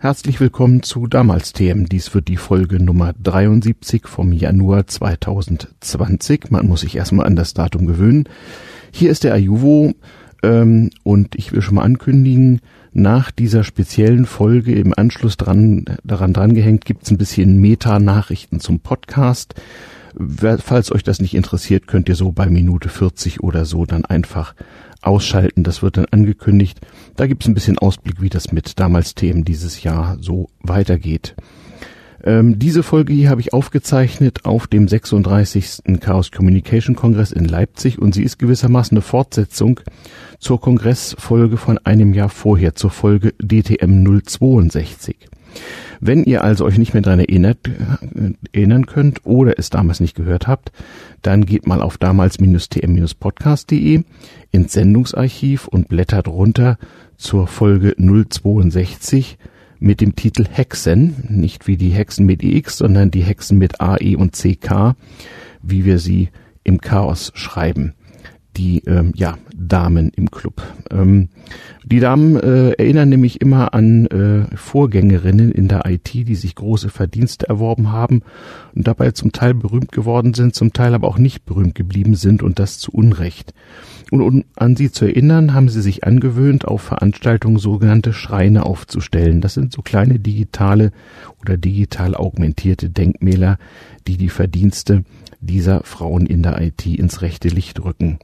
Herzlich 0.00 0.38
willkommen 0.38 0.84
zu 0.84 1.08
Damals 1.08 1.52
TM. 1.52 1.86
Dies 1.86 2.14
wird 2.14 2.28
die 2.28 2.36
Folge 2.36 2.80
Nummer 2.80 3.14
73 3.20 4.06
vom 4.06 4.30
Januar 4.30 4.86
2020. 4.86 6.52
Man 6.52 6.68
muss 6.68 6.82
sich 6.82 6.94
erstmal 6.94 7.26
an 7.26 7.34
das 7.34 7.52
Datum 7.52 7.84
gewöhnen. 7.84 8.28
Hier 8.92 9.10
ist 9.10 9.24
der 9.24 9.34
Ayuvo 9.34 9.94
ähm, 10.44 10.90
und 11.02 11.34
ich 11.34 11.50
will 11.50 11.62
schon 11.62 11.74
mal 11.74 11.82
ankündigen, 11.82 12.60
nach 12.92 13.32
dieser 13.32 13.64
speziellen 13.64 14.24
Folge 14.24 14.72
im 14.76 14.94
Anschluss 14.96 15.36
dran, 15.36 15.84
daran 16.04 16.32
drangehängt 16.32 16.84
gibt's 16.84 17.10
ein 17.10 17.18
bisschen 17.18 17.60
Meta-Nachrichten 17.60 18.60
zum 18.60 18.78
Podcast. 18.78 19.56
Falls 20.14 20.92
euch 20.92 21.02
das 21.02 21.20
nicht 21.20 21.34
interessiert, 21.34 21.88
könnt 21.88 22.08
ihr 22.08 22.14
so 22.14 22.30
bei 22.30 22.46
Minute 22.46 22.88
40 22.88 23.42
oder 23.42 23.64
so 23.64 23.84
dann 23.84 24.04
einfach 24.04 24.54
ausschalten. 25.02 25.64
Das 25.64 25.82
wird 25.82 25.96
dann 25.96 26.06
angekündigt. 26.10 26.80
Da 27.16 27.26
gibt 27.26 27.42
es 27.42 27.48
ein 27.48 27.54
bisschen 27.54 27.78
Ausblick, 27.78 28.20
wie 28.20 28.28
das 28.28 28.52
mit 28.52 28.78
damals 28.78 29.14
Themen 29.14 29.44
dieses 29.44 29.82
Jahr 29.82 30.16
so 30.20 30.48
weitergeht. 30.60 31.34
Ähm, 32.24 32.58
diese 32.58 32.82
Folge 32.82 33.12
hier 33.12 33.30
habe 33.30 33.40
ich 33.40 33.52
aufgezeichnet 33.52 34.44
auf 34.44 34.66
dem 34.66 34.88
36. 34.88 36.00
Chaos 36.00 36.32
Communication 36.32 36.96
Kongress 36.96 37.30
in 37.30 37.44
Leipzig 37.44 37.98
und 37.98 38.12
sie 38.12 38.24
ist 38.24 38.38
gewissermaßen 38.38 38.96
eine 38.96 39.02
Fortsetzung 39.02 39.80
zur 40.40 40.60
Kongressfolge 40.60 41.56
von 41.56 41.78
einem 41.78 42.12
Jahr 42.14 42.28
vorher, 42.28 42.74
zur 42.74 42.90
Folge 42.90 43.34
DTM 43.40 44.22
062. 44.24 45.16
Wenn 46.00 46.24
ihr 46.24 46.42
also 46.44 46.64
euch 46.64 46.78
nicht 46.78 46.94
mehr 46.94 47.02
daran 47.02 47.18
erinnert, 47.20 47.58
erinnern 48.52 48.86
könnt 48.86 49.26
oder 49.26 49.58
es 49.58 49.68
damals 49.70 49.98
nicht 50.00 50.14
gehört 50.14 50.46
habt, 50.46 50.70
dann 51.22 51.46
geht 51.46 51.66
mal 51.66 51.82
auf 51.82 51.98
damals-tm-podcast.de 51.98 54.04
ins 54.50 54.72
Sendungsarchiv 54.72 55.68
und 55.68 55.88
blättert 55.88 56.28
runter 56.28 56.78
zur 57.16 57.48
Folge 57.48 57.94
062 57.98 59.38
mit 59.80 60.00
dem 60.00 60.16
Titel 60.16 60.46
Hexen, 60.48 61.24
nicht 61.28 61.66
wie 61.66 61.76
die 61.76 61.90
Hexen 61.90 62.24
mit 62.26 62.42
EX, 62.42 62.78
sondern 62.78 63.10
die 63.10 63.22
Hexen 63.22 63.58
mit 63.58 63.80
AE 63.80 64.16
und 64.16 64.32
CK, 64.32 64.94
wie 65.62 65.84
wir 65.84 65.98
sie 65.98 66.30
im 66.64 66.80
Chaos 66.80 67.32
schreiben 67.34 67.92
die 68.58 68.82
ähm, 68.86 69.12
ja, 69.14 69.38
Damen 69.56 70.10
im 70.14 70.30
Club. 70.30 70.62
Ähm, 70.90 71.28
die 71.84 72.00
Damen 72.00 72.36
äh, 72.36 72.72
erinnern 72.72 73.08
nämlich 73.08 73.40
immer 73.40 73.72
an 73.72 74.06
äh, 74.06 74.56
Vorgängerinnen 74.56 75.50
in 75.52 75.68
der 75.68 75.86
IT, 75.86 76.12
die 76.12 76.34
sich 76.34 76.54
große 76.56 76.90
Verdienste 76.90 77.48
erworben 77.48 77.92
haben 77.92 78.22
und 78.74 78.86
dabei 78.86 79.12
zum 79.12 79.32
Teil 79.32 79.54
berühmt 79.54 79.92
geworden 79.92 80.34
sind, 80.34 80.54
zum 80.54 80.72
Teil 80.72 80.94
aber 80.94 81.08
auch 81.08 81.18
nicht 81.18 81.46
berühmt 81.46 81.74
geblieben 81.74 82.14
sind 82.14 82.42
und 82.42 82.58
das 82.58 82.78
zu 82.78 82.90
Unrecht. 82.92 83.54
Und 84.10 84.22
um 84.22 84.44
an 84.56 84.74
sie 84.74 84.90
zu 84.90 85.04
erinnern, 85.04 85.54
haben 85.54 85.68
sie 85.68 85.82
sich 85.82 86.04
angewöhnt, 86.04 86.66
auf 86.66 86.82
Veranstaltungen 86.82 87.58
sogenannte 87.58 88.12
Schreine 88.12 88.66
aufzustellen. 88.66 89.40
Das 89.40 89.54
sind 89.54 89.72
so 89.72 89.82
kleine 89.82 90.18
digitale 90.18 90.92
oder 91.40 91.56
digital 91.56 92.14
augmentierte 92.14 92.90
Denkmäler, 92.90 93.58
die 94.06 94.16
die 94.16 94.30
Verdienste 94.30 95.04
dieser 95.40 95.82
Frauen 95.84 96.26
in 96.26 96.42
der 96.42 96.60
IT 96.60 96.86
ins 96.86 97.22
rechte 97.22 97.48
Licht 97.48 97.84
rücken. 97.84 98.18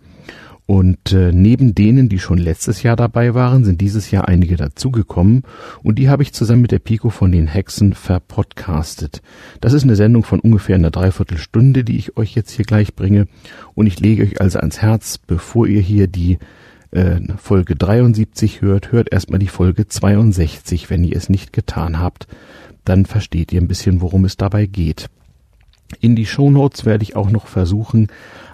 Und 0.67 1.13
äh, 1.13 1.31
neben 1.31 1.75
denen, 1.75 2.09
die 2.09 2.19
schon 2.19 2.39
letztes 2.39 2.83
Jahr 2.83 2.97
dabei 2.97 3.35
waren, 3.35 3.65
sind 3.65 3.83
dieses 3.83 4.11
Jahr 4.11 4.29
einige 4.29 4.57
dazugekommen 4.57 5.43
und 5.83 5.99
die 5.99 6.09
habe 6.09 6.23
ich 6.23 6.33
zusammen 6.33 6.63
mit 6.63 6.71
der 6.71 6.79
Pico 6.79 7.11
von 7.11 7.31
den 7.31 7.47
Hexen 7.47 7.93
verpodcastet. 7.93 9.21
Das 9.61 9.75
ist 9.75 9.83
eine 9.83 9.97
Sendung 9.97 10.25
von 10.25 10.41
ungefähr 10.41 10.77
einer 10.77 10.91
Dreiviertelstunde, 10.91 11.85
die 11.85 11.99
ich 11.99 12.17
euch 12.17 12.35
jetzt 12.35 12.51
hier 12.51 12.65
gleich 12.65 12.95
bringe 12.95 13.29
und 13.75 13.87
ich 13.87 14.01
lege 14.01 14.23
euch 14.23 14.41
also 14.41 14.59
ans 14.59 14.81
Herz, 14.81 15.19
bevor 15.19 15.67
ihr 15.67 15.83
hier 15.83 16.07
die 16.07 16.39
äh, 16.93 17.21
Folge 17.37 17.77
73 17.77 18.63
hört, 18.63 18.91
hört 18.91 19.13
erstmal 19.13 19.41
die 19.41 19.49
Folge 19.49 19.87
62, 19.87 20.89
wenn 20.89 21.05
ihr 21.05 21.17
es 21.17 21.29
nicht 21.29 21.53
getan 21.53 22.01
habt. 22.01 22.27
Dann 22.87 23.05
versteht 23.05 23.53
ihr 23.53 23.61
ein 23.61 23.69
bisschen, 23.69 24.01
worum 24.01 24.25
es 24.25 24.39
dabei 24.39 24.65
geht. 24.65 25.11
In 26.01 26.17
die 26.17 26.27
Shownotes 26.27 26.87
werde 26.87 27.03
ich 27.03 27.17
auch 27.17 27.31
noch 27.31 27.49
versuchen, 27.49 28.09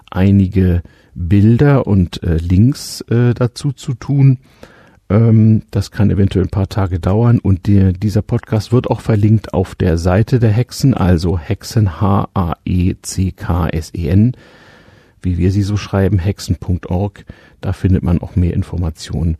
einige 0.09 0.81
Bilder 1.13 1.87
und 1.87 2.23
äh, 2.23 2.37
Links 2.37 3.01
äh, 3.01 3.33
dazu 3.33 3.71
zu 3.71 3.93
tun. 3.93 4.39
Ähm, 5.09 5.63
das 5.71 5.91
kann 5.91 6.09
eventuell 6.09 6.45
ein 6.45 6.51
paar 6.51 6.69
Tage 6.69 6.99
dauern 6.99 7.39
und 7.39 7.67
die, 7.67 7.91
dieser 7.93 8.21
Podcast 8.21 8.71
wird 8.71 8.87
auch 8.89 9.01
verlinkt 9.01 9.53
auf 9.53 9.75
der 9.75 9.97
Seite 9.97 10.39
der 10.39 10.51
Hexen, 10.51 10.93
also 10.93 11.37
Hexen 11.37 11.99
H-A-E-C-K-S-E-N, 11.99 12.37
wie 15.21 15.37
wir 15.37 15.51
sie 15.51 15.63
so 15.63 15.75
schreiben, 15.75 16.17
hexen.org. 16.17 17.25
Da 17.59 17.73
findet 17.73 18.03
man 18.03 18.19
auch 18.19 18.37
mehr 18.37 18.53
Informationen 18.53 19.37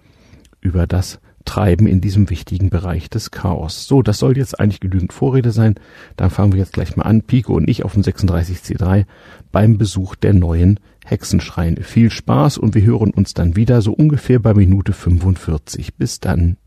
über 0.60 0.88
das 0.88 1.20
treiben 1.46 1.88
in 1.88 2.02
diesem 2.02 2.30
wichtigen 2.30 2.70
Bereich 2.70 3.10
des 3.10 3.32
Chaos. 3.32 3.88
So, 3.88 4.02
das 4.02 4.20
soll 4.20 4.38
jetzt 4.38 4.60
eigentlich 4.60 4.80
genügend 4.80 5.14
Vorrede 5.14 5.52
sein. 5.52 5.76
Dann 6.18 6.30
fangen 6.30 6.52
wir 6.52 6.60
jetzt 6.60 6.74
gleich 6.74 6.96
mal 6.98 7.04
an. 7.04 7.24
Pico 7.24 7.54
und 7.54 7.70
ich 7.70 7.84
auf 7.84 7.94
dem 7.94 8.04
36C3 8.04 9.06
beim 9.52 9.78
Besuch 9.78 10.16
der 10.16 10.34
neuen 10.34 10.80
Hexenschreine. 11.06 11.84
Viel 11.84 12.10
Spaß 12.10 12.58
und 12.58 12.76
wir 12.76 12.84
hören 12.84 13.12
uns 13.12 13.34
dann 13.34 13.56
wieder 13.56 13.82
so 13.82 13.94
ungefähr 13.94 14.40
bei 14.40 14.54
Minute 14.54 14.94
45. 14.94 15.96
Bis 15.96 16.20
dann. 16.20 16.58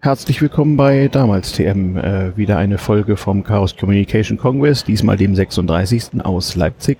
Herzlich 0.00 0.40
willkommen 0.40 0.76
bei 0.76 1.08
Damals 1.08 1.52
TM. 1.52 1.96
Äh, 1.96 2.36
wieder 2.36 2.58
eine 2.58 2.78
Folge 2.78 3.16
vom 3.16 3.42
Chaos 3.42 3.76
Communication 3.76 4.38
Congress, 4.38 4.84
diesmal 4.84 5.16
dem 5.16 5.34
36. 5.34 6.24
aus 6.24 6.54
Leipzig 6.54 6.98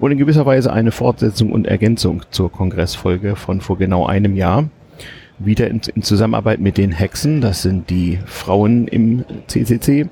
und 0.00 0.10
in 0.10 0.18
gewisser 0.18 0.44
Weise 0.44 0.72
eine 0.72 0.90
Fortsetzung 0.90 1.52
und 1.52 1.68
Ergänzung 1.68 2.22
zur 2.30 2.50
Kongressfolge 2.50 3.36
von 3.36 3.60
vor 3.60 3.78
genau 3.78 4.06
einem 4.06 4.34
Jahr. 4.34 4.68
Wieder 5.38 5.68
in, 5.68 5.80
in 5.94 6.02
Zusammenarbeit 6.02 6.60
mit 6.60 6.78
den 6.78 6.92
Hexen, 6.92 7.40
das 7.40 7.62
sind 7.62 7.90
die 7.90 8.18
Frauen 8.26 8.86
im 8.86 9.24
CCC, 9.46 10.08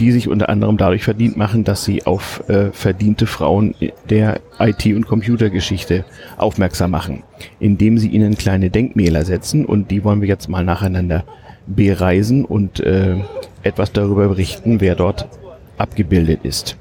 die 0.00 0.12
sich 0.12 0.28
unter 0.28 0.48
anderem 0.48 0.76
dadurch 0.76 1.04
verdient 1.04 1.36
machen, 1.36 1.64
dass 1.64 1.84
sie 1.84 2.06
auf 2.06 2.48
äh, 2.48 2.72
verdiente 2.72 3.26
Frauen 3.26 3.74
der 4.08 4.40
IT- 4.58 4.94
und 4.94 5.06
Computergeschichte 5.06 6.04
aufmerksam 6.36 6.90
machen, 6.90 7.22
indem 7.60 7.98
sie 7.98 8.08
ihnen 8.08 8.36
kleine 8.36 8.70
Denkmäler 8.70 9.24
setzen 9.24 9.64
und 9.64 9.90
die 9.90 10.02
wollen 10.02 10.20
wir 10.20 10.28
jetzt 10.28 10.48
mal 10.48 10.64
nacheinander 10.64 11.24
bereisen 11.66 12.44
und 12.44 12.80
äh, 12.80 13.16
etwas 13.62 13.92
darüber 13.92 14.28
berichten, 14.28 14.80
wer 14.80 14.94
dort 14.94 15.28
abgebildet 15.76 16.40
ist. 16.42 16.76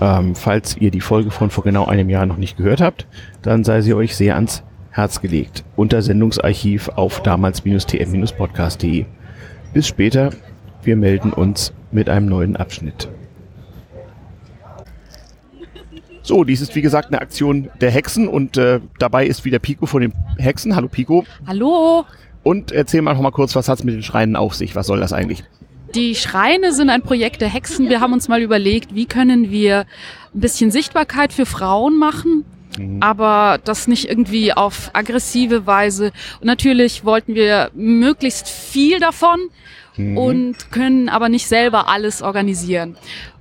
Ähm, 0.00 0.34
falls 0.34 0.76
ihr 0.76 0.90
die 0.90 1.00
Folge 1.00 1.30
von 1.30 1.50
vor 1.50 1.64
genau 1.64 1.86
einem 1.86 2.08
Jahr 2.08 2.26
noch 2.26 2.36
nicht 2.36 2.56
gehört 2.56 2.80
habt, 2.80 3.06
dann 3.42 3.64
sei 3.64 3.80
sie 3.80 3.94
euch 3.94 4.14
sehr 4.14 4.36
ans 4.36 4.62
Herz 4.98 5.20
gelegt. 5.20 5.64
Unter 5.76 6.02
Sendungsarchiv 6.02 6.88
auf 6.88 7.22
damals-tm-podcast.de. 7.22 9.04
Bis 9.72 9.86
später. 9.86 10.30
Wir 10.82 10.96
melden 10.96 11.32
uns 11.32 11.72
mit 11.92 12.08
einem 12.08 12.26
neuen 12.26 12.56
Abschnitt. 12.56 13.08
So, 16.22 16.42
dies 16.42 16.60
ist 16.60 16.74
wie 16.74 16.82
gesagt 16.82 17.08
eine 17.08 17.20
Aktion 17.20 17.70
der 17.80 17.92
Hexen 17.92 18.26
und 18.26 18.56
äh, 18.56 18.80
dabei 18.98 19.24
ist 19.24 19.44
wieder 19.44 19.60
Pico 19.60 19.86
von 19.86 20.02
den 20.02 20.12
Hexen. 20.36 20.74
Hallo 20.74 20.88
Pico. 20.88 21.24
Hallo. 21.46 22.04
Und 22.42 22.72
erzähl 22.72 23.00
mal 23.00 23.14
noch 23.14 23.22
mal 23.22 23.30
kurz, 23.30 23.54
was 23.54 23.68
hat's 23.68 23.84
mit 23.84 23.94
den 23.94 24.02
Schreinen 24.02 24.34
auf 24.34 24.54
sich? 24.56 24.74
Was 24.74 24.88
soll 24.88 24.98
das 24.98 25.12
eigentlich? 25.12 25.44
Die 25.94 26.16
Schreine 26.16 26.72
sind 26.72 26.90
ein 26.90 27.02
Projekt 27.02 27.40
der 27.40 27.48
Hexen. 27.48 27.88
Wir 27.88 28.00
haben 28.00 28.12
uns 28.12 28.26
mal 28.26 28.42
überlegt, 28.42 28.96
wie 28.96 29.06
können 29.06 29.50
wir 29.50 29.86
ein 30.34 30.40
bisschen 30.40 30.72
Sichtbarkeit 30.72 31.32
für 31.32 31.46
Frauen 31.46 31.96
machen, 31.96 32.44
mhm. 32.78 33.02
aber 33.02 33.58
das 33.64 33.88
nicht 33.88 34.08
irgendwie 34.08 34.52
auf 34.52 34.90
aggressive 34.92 35.66
Weise. 35.66 36.12
Und 36.40 36.46
natürlich 36.46 37.04
wollten 37.04 37.34
wir 37.34 37.70
möglichst 37.74 38.48
viel 38.48 39.00
davon 39.00 39.40
mhm. 39.96 40.16
und 40.16 40.70
können 40.70 41.08
aber 41.08 41.28
nicht 41.28 41.46
selber 41.46 41.88
alles 41.88 42.22
organisieren. 42.22 42.96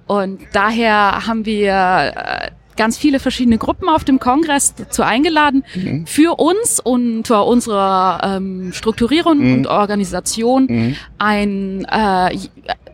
Und 0.07 0.39
daher 0.53 1.27
haben 1.27 1.45
wir 1.45 2.13
äh, 2.15 2.51
ganz 2.77 2.97
viele 2.97 3.19
verschiedene 3.19 3.57
Gruppen 3.57 3.89
auf 3.89 4.05
dem 4.05 4.19
Kongress 4.19 4.75
dazu 4.75 5.03
eingeladen, 5.03 5.65
mhm. 5.75 6.05
für 6.05 6.39
uns 6.39 6.79
und 6.79 7.27
für 7.27 7.41
unsere 7.41 8.19
ähm, 8.23 8.71
Strukturierung 8.71 9.39
mhm. 9.39 9.53
und 9.53 9.67
Organisation 9.67 10.67
mhm. 10.69 10.95
ein 11.17 11.85
äh, 11.85 12.37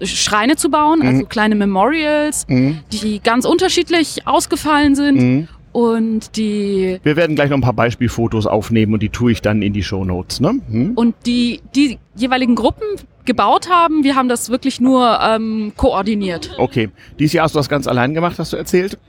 Schreine 0.06 0.56
zu 0.56 0.72
bauen, 0.72 1.02
also 1.04 1.24
mhm. 1.24 1.30
kleine 1.30 1.56
Memorials, 1.56 2.48
mhm. 2.48 2.80
die 2.92 3.20
ganz 3.20 3.46
unterschiedlich 3.46 4.26
ausgefallen 4.26 4.96
sind. 4.96 5.48
Und 5.74 6.38
die. 6.38 7.00
Wir 7.04 7.16
werden 7.16 7.36
gleich 7.36 7.50
noch 7.50 7.58
ein 7.58 7.62
paar 7.62 7.74
Beispielfotos 7.74 8.46
aufnehmen 8.46 8.94
und 8.94 9.02
die 9.02 9.10
tue 9.10 9.32
ich 9.32 9.42
dann 9.42 9.62
in 9.62 9.74
die 9.74 9.84
Show 9.84 10.06
Notes, 10.06 10.40
ne? 10.40 10.60
Hm? 10.70 10.92
Und 10.96 11.16
die, 11.26 11.62
die 11.76 11.98
jeweiligen 12.16 12.56
Gruppen 12.56 12.86
gebaut 13.26 13.70
haben, 13.70 14.04
wir 14.04 14.16
haben 14.16 14.30
das 14.30 14.50
wirklich 14.50 14.80
nur 14.80 15.20
ähm, 15.22 15.74
koordiniert. 15.76 16.52
Okay. 16.58 16.90
Dieses 17.18 17.34
Jahr 17.34 17.46
hast 17.46 17.56
du 17.56 17.60
das 17.60 17.70
ganz 17.70 17.88
allein 17.88 18.14
gemacht, 18.14 18.38
hast 18.38 18.54
du 18.54 18.58
erzählt? 18.58 19.00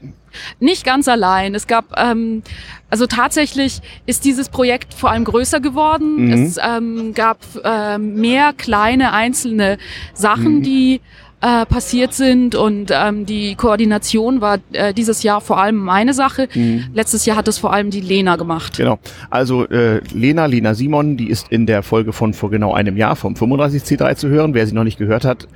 Nicht 0.58 0.84
ganz 0.84 1.06
allein. 1.06 1.54
Es 1.54 1.66
gab, 1.66 1.84
ähm, 1.96 2.42
also 2.90 3.06
tatsächlich 3.06 3.80
ist 4.06 4.24
dieses 4.24 4.48
Projekt 4.48 4.94
vor 4.94 5.10
allem 5.10 5.24
größer 5.24 5.60
geworden. 5.60 6.26
Mhm. 6.26 6.32
Es 6.32 6.58
ähm, 6.62 7.12
gab 7.14 7.38
ähm, 7.62 8.14
mehr 8.14 8.52
kleine 8.56 9.12
einzelne 9.12 9.78
Sachen, 10.14 10.56
mhm. 10.56 10.62
die 10.62 11.00
äh, 11.44 11.66
passiert 11.66 12.14
sind 12.14 12.54
und 12.54 12.90
ähm, 12.90 13.26
die 13.26 13.54
Koordination 13.54 14.40
war 14.40 14.60
äh, 14.72 14.94
dieses 14.94 15.22
Jahr 15.22 15.42
vor 15.42 15.60
allem 15.60 15.76
meine 15.76 16.14
Sache. 16.14 16.48
Mhm. 16.54 16.86
Letztes 16.94 17.26
Jahr 17.26 17.36
hat 17.36 17.48
es 17.48 17.58
vor 17.58 17.70
allem 17.70 17.90
die 17.90 18.00
Lena 18.00 18.36
gemacht. 18.36 18.78
Genau. 18.78 18.98
Also 19.28 19.68
äh, 19.68 20.00
Lena, 20.14 20.46
Lena 20.46 20.72
Simon, 20.72 21.18
die 21.18 21.28
ist 21.28 21.48
in 21.50 21.66
der 21.66 21.82
Folge 21.82 22.14
von 22.14 22.32
vor 22.32 22.50
genau 22.50 22.72
einem 22.72 22.96
Jahr 22.96 23.14
vom 23.14 23.34
35C3 23.34 24.16
zu 24.16 24.28
hören. 24.28 24.54
Wer 24.54 24.66
sie 24.66 24.74
noch 24.74 24.84
nicht 24.84 24.96
gehört 24.96 25.26
hat, 25.26 25.46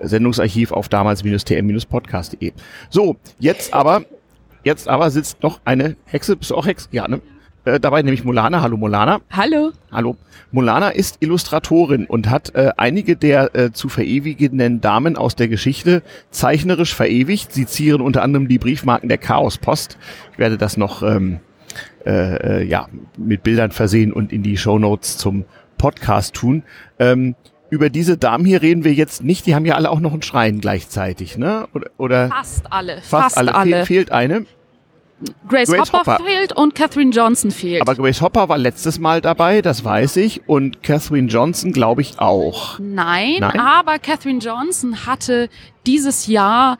Sendungsarchiv 0.00 0.70
auf 0.70 0.90
damals-tm-podcast.de. 0.90 2.52
So, 2.90 3.16
jetzt 3.38 3.72
aber, 3.72 4.02
jetzt 4.64 4.86
aber 4.86 5.10
sitzt 5.10 5.42
noch 5.42 5.60
eine 5.64 5.96
Hexe. 6.04 6.36
Bist 6.36 6.50
du 6.50 6.56
auch 6.56 6.66
Hexe? 6.66 6.88
Ja, 6.92 7.08
ne? 7.08 7.22
Äh, 7.68 7.80
dabei 7.80 8.02
nämlich 8.02 8.24
Molana. 8.24 8.62
Hallo 8.62 8.78
Molana. 8.78 9.20
Hallo. 9.30 9.72
Hallo. 9.92 10.16
Molana 10.52 10.88
ist 10.88 11.18
Illustratorin 11.20 12.06
und 12.06 12.30
hat 12.30 12.54
äh, 12.54 12.70
einige 12.78 13.14
der 13.14 13.54
äh, 13.54 13.72
zu 13.72 13.90
verewigenden 13.90 14.80
Damen 14.80 15.16
aus 15.16 15.36
der 15.36 15.48
Geschichte 15.48 16.02
zeichnerisch 16.30 16.94
verewigt. 16.94 17.52
Sie 17.52 17.66
zieren 17.66 18.00
unter 18.00 18.22
anderem 18.22 18.48
die 18.48 18.58
Briefmarken 18.58 19.10
der 19.10 19.18
Chaospost. 19.18 19.98
Ich 20.32 20.38
werde 20.38 20.56
das 20.56 20.78
noch 20.78 21.02
ähm, 21.02 21.40
äh, 22.06 22.60
äh, 22.60 22.64
ja, 22.64 22.88
mit 23.18 23.42
Bildern 23.42 23.70
versehen 23.70 24.14
und 24.14 24.32
in 24.32 24.42
die 24.42 24.56
Show 24.56 24.78
Notes 24.78 25.18
zum 25.18 25.44
Podcast 25.76 26.34
tun. 26.34 26.62
Ähm, 26.98 27.34
über 27.68 27.90
diese 27.90 28.16
Damen 28.16 28.46
hier 28.46 28.62
reden 28.62 28.82
wir 28.82 28.94
jetzt 28.94 29.22
nicht. 29.22 29.44
Die 29.44 29.54
haben 29.54 29.66
ja 29.66 29.74
alle 29.74 29.90
auch 29.90 30.00
noch 30.00 30.14
einen 30.14 30.22
Schrein 30.22 30.60
gleichzeitig, 30.60 31.36
ne? 31.36 31.68
Oder, 31.74 31.90
oder 31.98 32.28
fast 32.28 32.72
alle. 32.72 32.96
Fast, 33.02 33.10
fast 33.10 33.38
alle. 33.38 33.54
alle. 33.54 33.80
Fe 33.80 33.86
fehlt 33.86 34.10
eine. 34.10 34.46
Grace, 35.48 35.68
Grace 35.68 35.92
Hopper, 35.92 36.12
Hopper, 36.14 36.24
fehlt 36.24 36.52
und 36.52 36.74
Catherine 36.74 37.10
Johnson 37.10 37.50
fehlt. 37.50 37.82
Aber 37.82 37.94
Grace 37.94 38.20
Hopper 38.20 38.48
war 38.48 38.58
letztes 38.58 38.98
Mal 38.98 39.20
dabei, 39.20 39.62
das 39.62 39.84
weiß 39.84 40.16
ich. 40.16 40.48
Und 40.48 40.82
Catherine 40.82 41.28
Johnson 41.28 41.72
glaube 41.72 42.02
ich 42.02 42.18
auch. 42.18 42.78
Nein, 42.78 43.38
Nein, 43.40 43.58
aber 43.58 43.98
Catherine 43.98 44.38
Johnson 44.38 45.06
hatte 45.06 45.48
dieses 45.86 46.26
Jahr 46.26 46.78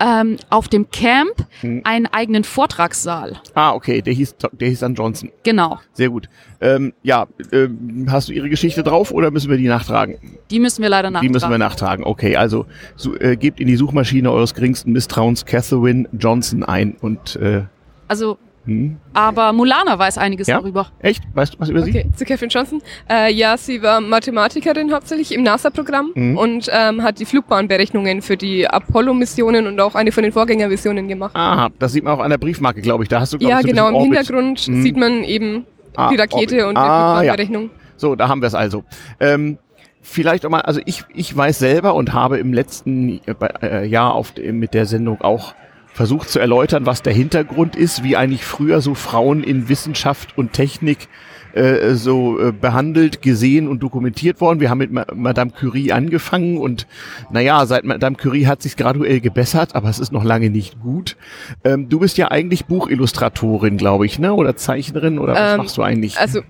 ähm, 0.00 0.36
auf 0.50 0.68
dem 0.68 0.90
Camp 0.90 1.46
hm. 1.60 1.82
einen 1.84 2.06
eigenen 2.06 2.44
Vortragssaal. 2.44 3.40
Ah, 3.54 3.72
okay, 3.72 4.02
der 4.02 4.12
hieß, 4.12 4.36
der 4.52 4.68
hieß 4.68 4.80
dann 4.80 4.94
Johnson. 4.94 5.30
Genau. 5.42 5.78
Sehr 5.92 6.10
gut. 6.10 6.28
Ähm, 6.60 6.92
ja, 7.02 7.26
ähm, 7.52 8.06
hast 8.10 8.28
du 8.28 8.32
ihre 8.32 8.48
Geschichte 8.48 8.82
drauf 8.82 9.10
oder 9.12 9.30
müssen 9.30 9.50
wir 9.50 9.56
die 9.56 9.68
nachtragen? 9.68 10.18
Die 10.50 10.60
müssen 10.60 10.82
wir 10.82 10.88
leider 10.88 11.10
nachtragen. 11.10 11.28
Die 11.28 11.32
müssen 11.32 11.50
wir 11.50 11.58
nachtragen. 11.58 12.04
Okay, 12.04 12.36
also 12.36 12.66
so, 12.96 13.16
äh, 13.16 13.36
gebt 13.36 13.60
in 13.60 13.66
die 13.66 13.76
Suchmaschine 13.76 14.30
eures 14.30 14.54
geringsten 14.54 14.92
Misstrauens 14.92 15.44
Catherine 15.44 16.08
Johnson 16.12 16.62
ein 16.62 16.96
und 17.00 17.36
äh, 17.36 17.64
also 18.08 18.38
hm. 18.66 18.96
Aber 19.12 19.52
Mulana 19.52 19.98
weiß 19.98 20.18
einiges 20.18 20.46
ja? 20.46 20.58
darüber. 20.58 20.88
Echt? 21.00 21.22
Weißt 21.34 21.54
du 21.54 21.60
was 21.60 21.68
über 21.68 21.82
sie? 21.82 21.90
Okay, 21.90 22.06
zu 22.16 22.24
Catherine 22.24 22.50
Johnson. 22.50 22.82
Äh, 23.10 23.32
ja, 23.32 23.56
sie 23.56 23.82
war 23.82 24.00
Mathematikerin 24.00 24.92
hauptsächlich 24.92 25.34
im 25.34 25.42
NASA-Programm 25.42 26.12
mhm. 26.14 26.38
und 26.38 26.70
ähm, 26.72 27.02
hat 27.02 27.18
die 27.18 27.26
Flugbahnberechnungen 27.26 28.22
für 28.22 28.36
die 28.36 28.66
Apollo-Missionen 28.66 29.66
und 29.66 29.80
auch 29.80 29.94
eine 29.94 30.12
von 30.12 30.22
den 30.22 30.32
Vorgängermissionen 30.32 31.08
gemacht. 31.08 31.36
Aha, 31.36 31.68
das 31.78 31.92
sieht 31.92 32.04
man 32.04 32.14
auch 32.14 32.20
an 32.20 32.30
der 32.30 32.38
Briefmarke, 32.38 32.80
glaube 32.80 33.04
ich. 33.04 33.08
Da 33.08 33.20
hast 33.20 33.34
du, 33.34 33.38
glaub, 33.38 33.50
Ja, 33.50 33.60
so 33.60 33.68
genau. 33.68 33.88
Im 33.88 34.12
Hintergrund 34.12 34.66
mhm. 34.66 34.82
sieht 34.82 34.96
man 34.96 35.24
eben 35.24 35.66
ah, 35.96 36.08
die 36.10 36.16
Rakete 36.16 36.56
Orbit. 36.56 36.68
und 36.68 36.74
die 36.74 36.80
ah, 36.80 37.16
Flugbahnberechnung. 37.16 37.62
Ja. 37.64 37.70
So, 37.96 38.14
da 38.14 38.28
haben 38.28 38.40
wir 38.40 38.46
es 38.46 38.54
also. 38.54 38.84
Ähm, 39.20 39.58
vielleicht 40.00 40.46
auch 40.46 40.50
mal, 40.50 40.62
also 40.62 40.80
ich, 40.86 41.04
ich 41.14 41.36
weiß 41.36 41.58
selber 41.58 41.94
und 41.94 42.12
habe 42.12 42.38
im 42.38 42.52
letzten 42.52 43.20
äh, 43.62 43.84
Jahr 43.86 44.14
auf, 44.14 44.32
mit 44.36 44.74
der 44.74 44.86
Sendung 44.86 45.20
auch 45.20 45.54
versucht 45.94 46.28
zu 46.28 46.40
erläutern, 46.40 46.86
was 46.86 47.02
der 47.02 47.12
Hintergrund 47.12 47.76
ist, 47.76 48.02
wie 48.02 48.16
eigentlich 48.16 48.44
früher 48.44 48.80
so 48.80 48.94
Frauen 48.94 49.44
in 49.44 49.68
Wissenschaft 49.68 50.36
und 50.36 50.52
Technik 50.52 51.08
äh, 51.54 51.94
so 51.94 52.40
äh, 52.40 52.50
behandelt, 52.50 53.22
gesehen 53.22 53.68
und 53.68 53.80
dokumentiert 53.80 54.40
worden. 54.40 54.58
Wir 54.58 54.70
haben 54.70 54.78
mit 54.78 54.90
Ma 54.90 55.06
Madame 55.14 55.52
Curie 55.52 55.92
angefangen 55.92 56.58
und 56.58 56.88
naja, 57.30 57.64
seit 57.64 57.84
Madame 57.84 58.16
Curie 58.16 58.46
hat 58.46 58.60
sich 58.60 58.76
graduell 58.76 59.20
gebessert, 59.20 59.76
aber 59.76 59.88
es 59.88 60.00
ist 60.00 60.10
noch 60.10 60.24
lange 60.24 60.50
nicht 60.50 60.80
gut. 60.80 61.16
Ähm, 61.62 61.88
du 61.88 62.00
bist 62.00 62.18
ja 62.18 62.28
eigentlich 62.32 62.66
Buchillustratorin, 62.66 63.76
glaube 63.76 64.04
ich, 64.04 64.18
ne? 64.18 64.34
Oder 64.34 64.56
Zeichnerin 64.56 65.20
oder 65.20 65.34
was 65.34 65.52
ähm, 65.52 65.58
machst 65.58 65.76
du 65.76 65.82
eigentlich? 65.82 66.18
Also 66.18 66.40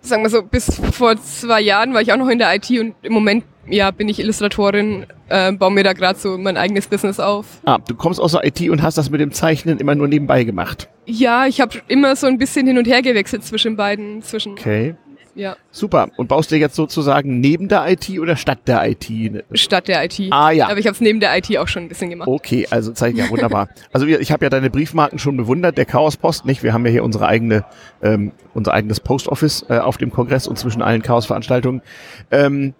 sagen 0.00 0.24
wir 0.24 0.30
so, 0.30 0.42
bis 0.42 0.82
vor 0.90 1.16
zwei 1.22 1.60
Jahren 1.60 1.94
war 1.94 2.02
ich 2.02 2.12
auch 2.12 2.16
noch 2.18 2.28
in 2.28 2.38
der 2.40 2.52
IT 2.56 2.68
und 2.70 2.96
im 3.02 3.12
Moment 3.12 3.44
ja, 3.68 3.90
bin 3.90 4.08
ich 4.08 4.18
Illustratorin, 4.18 5.06
äh, 5.28 5.52
baue 5.52 5.70
mir 5.70 5.84
da 5.84 5.92
gerade 5.92 6.18
so 6.18 6.36
mein 6.38 6.56
eigenes 6.56 6.86
Business 6.86 7.20
auf. 7.20 7.46
Ah, 7.64 7.78
du 7.78 7.94
kommst 7.94 8.20
aus 8.20 8.32
der 8.32 8.44
IT 8.44 8.68
und 8.70 8.82
hast 8.82 8.98
das 8.98 9.10
mit 9.10 9.20
dem 9.20 9.32
Zeichnen 9.32 9.78
immer 9.78 9.94
nur 9.94 10.08
nebenbei 10.08 10.44
gemacht. 10.44 10.88
Ja, 11.06 11.46
ich 11.46 11.60
habe 11.60 11.80
immer 11.88 12.16
so 12.16 12.26
ein 12.26 12.38
bisschen 12.38 12.66
hin 12.66 12.78
und 12.78 12.86
her 12.86 13.02
gewechselt 13.02 13.44
zwischen 13.44 13.76
beiden. 13.76 14.22
Zwischen 14.22 14.52
okay. 14.52 14.94
Ja. 15.34 15.56
Super. 15.72 16.10
Und 16.16 16.28
baust 16.28 16.52
du 16.52 16.56
jetzt 16.56 16.76
sozusagen 16.76 17.40
neben 17.40 17.68
der 17.68 17.90
IT 17.90 18.08
oder 18.20 18.36
statt 18.36 18.60
der 18.66 18.88
IT? 18.88 19.44
Statt 19.52 19.88
der 19.88 20.04
IT. 20.04 20.20
Ah 20.30 20.50
ja. 20.52 20.68
Aber 20.68 20.78
ich 20.78 20.86
habe 20.86 20.94
es 20.94 21.00
neben 21.00 21.18
der 21.18 21.36
IT 21.36 21.56
auch 21.58 21.66
schon 21.66 21.84
ein 21.84 21.88
bisschen 21.88 22.10
gemacht. 22.10 22.28
Okay, 22.28 22.66
also 22.70 22.92
zeig 22.92 23.16
ja 23.16 23.28
wunderbar. 23.28 23.68
also 23.92 24.06
ich 24.06 24.30
habe 24.30 24.44
ja 24.44 24.50
deine 24.50 24.70
Briefmarken 24.70 25.18
schon 25.18 25.36
bewundert, 25.36 25.76
der 25.76 25.86
Chaospost, 25.86 26.46
nicht? 26.46 26.62
Wir 26.62 26.72
haben 26.72 26.86
ja 26.86 26.92
hier 26.92 27.04
unsere 27.04 27.26
eigene, 27.26 27.64
ähm, 28.02 28.32
unser 28.54 28.72
eigenes 28.72 29.00
Post 29.00 29.28
Office 29.28 29.66
äh, 29.68 29.78
auf 29.78 29.98
dem 29.98 30.12
Kongress 30.12 30.46
und 30.46 30.56
zwischen 30.56 30.82
allen 30.82 31.02
Chaosveranstaltungen. 31.02 31.82
Ähm, 32.30 32.74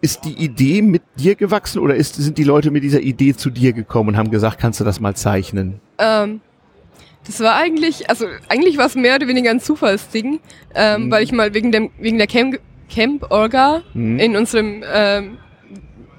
ist 0.00 0.24
die 0.24 0.34
Idee 0.34 0.82
mit 0.82 1.02
dir 1.16 1.34
gewachsen 1.34 1.80
oder 1.80 1.94
ist, 1.94 2.14
sind 2.14 2.38
die 2.38 2.44
Leute 2.44 2.70
mit 2.70 2.84
dieser 2.84 3.00
Idee 3.00 3.34
zu 3.34 3.50
dir 3.50 3.72
gekommen 3.72 4.10
und 4.10 4.16
haben 4.16 4.30
gesagt, 4.30 4.58
kannst 4.58 4.80
du 4.80 4.84
das 4.84 5.00
mal 5.00 5.14
zeichnen? 5.14 5.80
Ähm, 5.98 6.40
das 7.26 7.40
war 7.40 7.56
eigentlich, 7.56 8.08
also 8.08 8.26
eigentlich 8.48 8.78
war 8.78 8.86
es 8.86 8.94
mehr 8.94 9.16
oder 9.16 9.28
weniger 9.28 9.50
ein 9.50 9.60
Zufallsding, 9.60 10.40
ähm, 10.74 11.04
mhm. 11.04 11.10
weil 11.10 11.22
ich 11.22 11.32
mal 11.32 11.52
wegen, 11.54 11.72
dem, 11.72 11.90
wegen 11.98 12.18
der 12.18 12.26
Camp, 12.26 12.58
Camp 12.88 13.30
Orga 13.30 13.82
mhm. 13.94 14.18
in 14.18 14.36
unserem 14.36 14.82
ähm, 14.92 15.38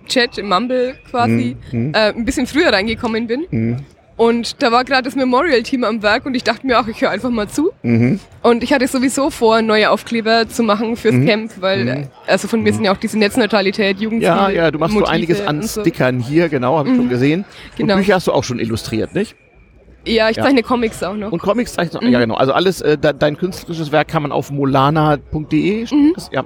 Chat 0.07 0.37
im 0.37 0.49
Mumble 0.49 0.95
quasi 1.09 1.55
mhm. 1.71 1.79
mhm. 1.87 1.93
äh, 1.93 2.09
ein 2.09 2.25
bisschen 2.25 2.47
früher 2.47 2.73
reingekommen 2.73 3.27
bin. 3.27 3.85
Und 4.19 4.61
da 4.61 4.69
war 4.73 4.83
gerade 4.83 5.03
das 5.03 5.15
Memorial-Team 5.15 5.85
am 5.85 6.03
Werk 6.03 6.25
und 6.25 6.35
ich 6.35 6.43
dachte 6.43 6.67
mir 6.67 6.77
auch, 6.77 6.87
ich 6.87 7.01
höre 7.01 7.09
einfach 7.09 7.29
mal 7.29 7.47
zu. 7.47 7.71
Mhm. 7.83 8.19
Und 8.43 8.63
ich 8.63 8.73
hatte 8.73 8.85
sowieso 8.85 9.29
vor, 9.29 9.61
neue 9.61 9.89
Aufkleber 9.89 10.49
zu 10.49 10.61
machen 10.61 10.97
fürs 10.97 11.15
mhm. 11.15 11.25
Camp, 11.25 11.51
weil, 11.61 11.85
mhm. 11.85 12.07
also 12.27 12.49
von 12.49 12.61
mir 12.61 12.73
sind 12.73 12.83
ja 12.83 12.91
auch 12.91 12.97
diese 12.97 13.17
Netzneutralität, 13.17 13.97
Jugend. 14.01 14.21
Ja, 14.21 14.49
ja, 14.49 14.71
du 14.71 14.77
machst 14.77 14.93
Motive 14.93 15.07
so 15.07 15.13
einiges 15.13 15.47
an 15.47 15.63
Stickern 15.63 16.19
so. 16.19 16.27
hier, 16.27 16.49
genau, 16.49 16.77
habe 16.77 16.89
ich 16.89 16.95
schon 16.97 17.05
mhm. 17.05 17.09
gesehen. 17.09 17.45
Genau. 17.77 17.93
Und 17.93 17.99
Bücher 18.01 18.15
hast 18.15 18.27
du 18.27 18.33
auch 18.33 18.43
schon 18.43 18.59
illustriert, 18.59 19.15
nicht? 19.15 19.37
Ja, 20.05 20.29
ich 20.29 20.37
ja. 20.37 20.43
zeichne 20.43 20.63
Comics 20.63 21.03
auch 21.03 21.15
noch. 21.15 21.31
Und 21.31 21.41
Comics 21.41 21.73
zeichnest 21.73 22.01
du, 22.01 22.05
mhm. 22.05 22.13
ja 22.13 22.19
genau. 22.19 22.35
Also 22.35 22.53
alles, 22.53 22.81
äh, 22.81 22.97
de, 22.97 23.13
dein 23.17 23.37
künstlerisches 23.37 23.91
Werk 23.91 24.07
kann 24.07 24.23
man 24.23 24.31
auf 24.31 24.51
molana.de, 24.51 25.85
mhm. 25.91 26.15
ja, 26.31 26.45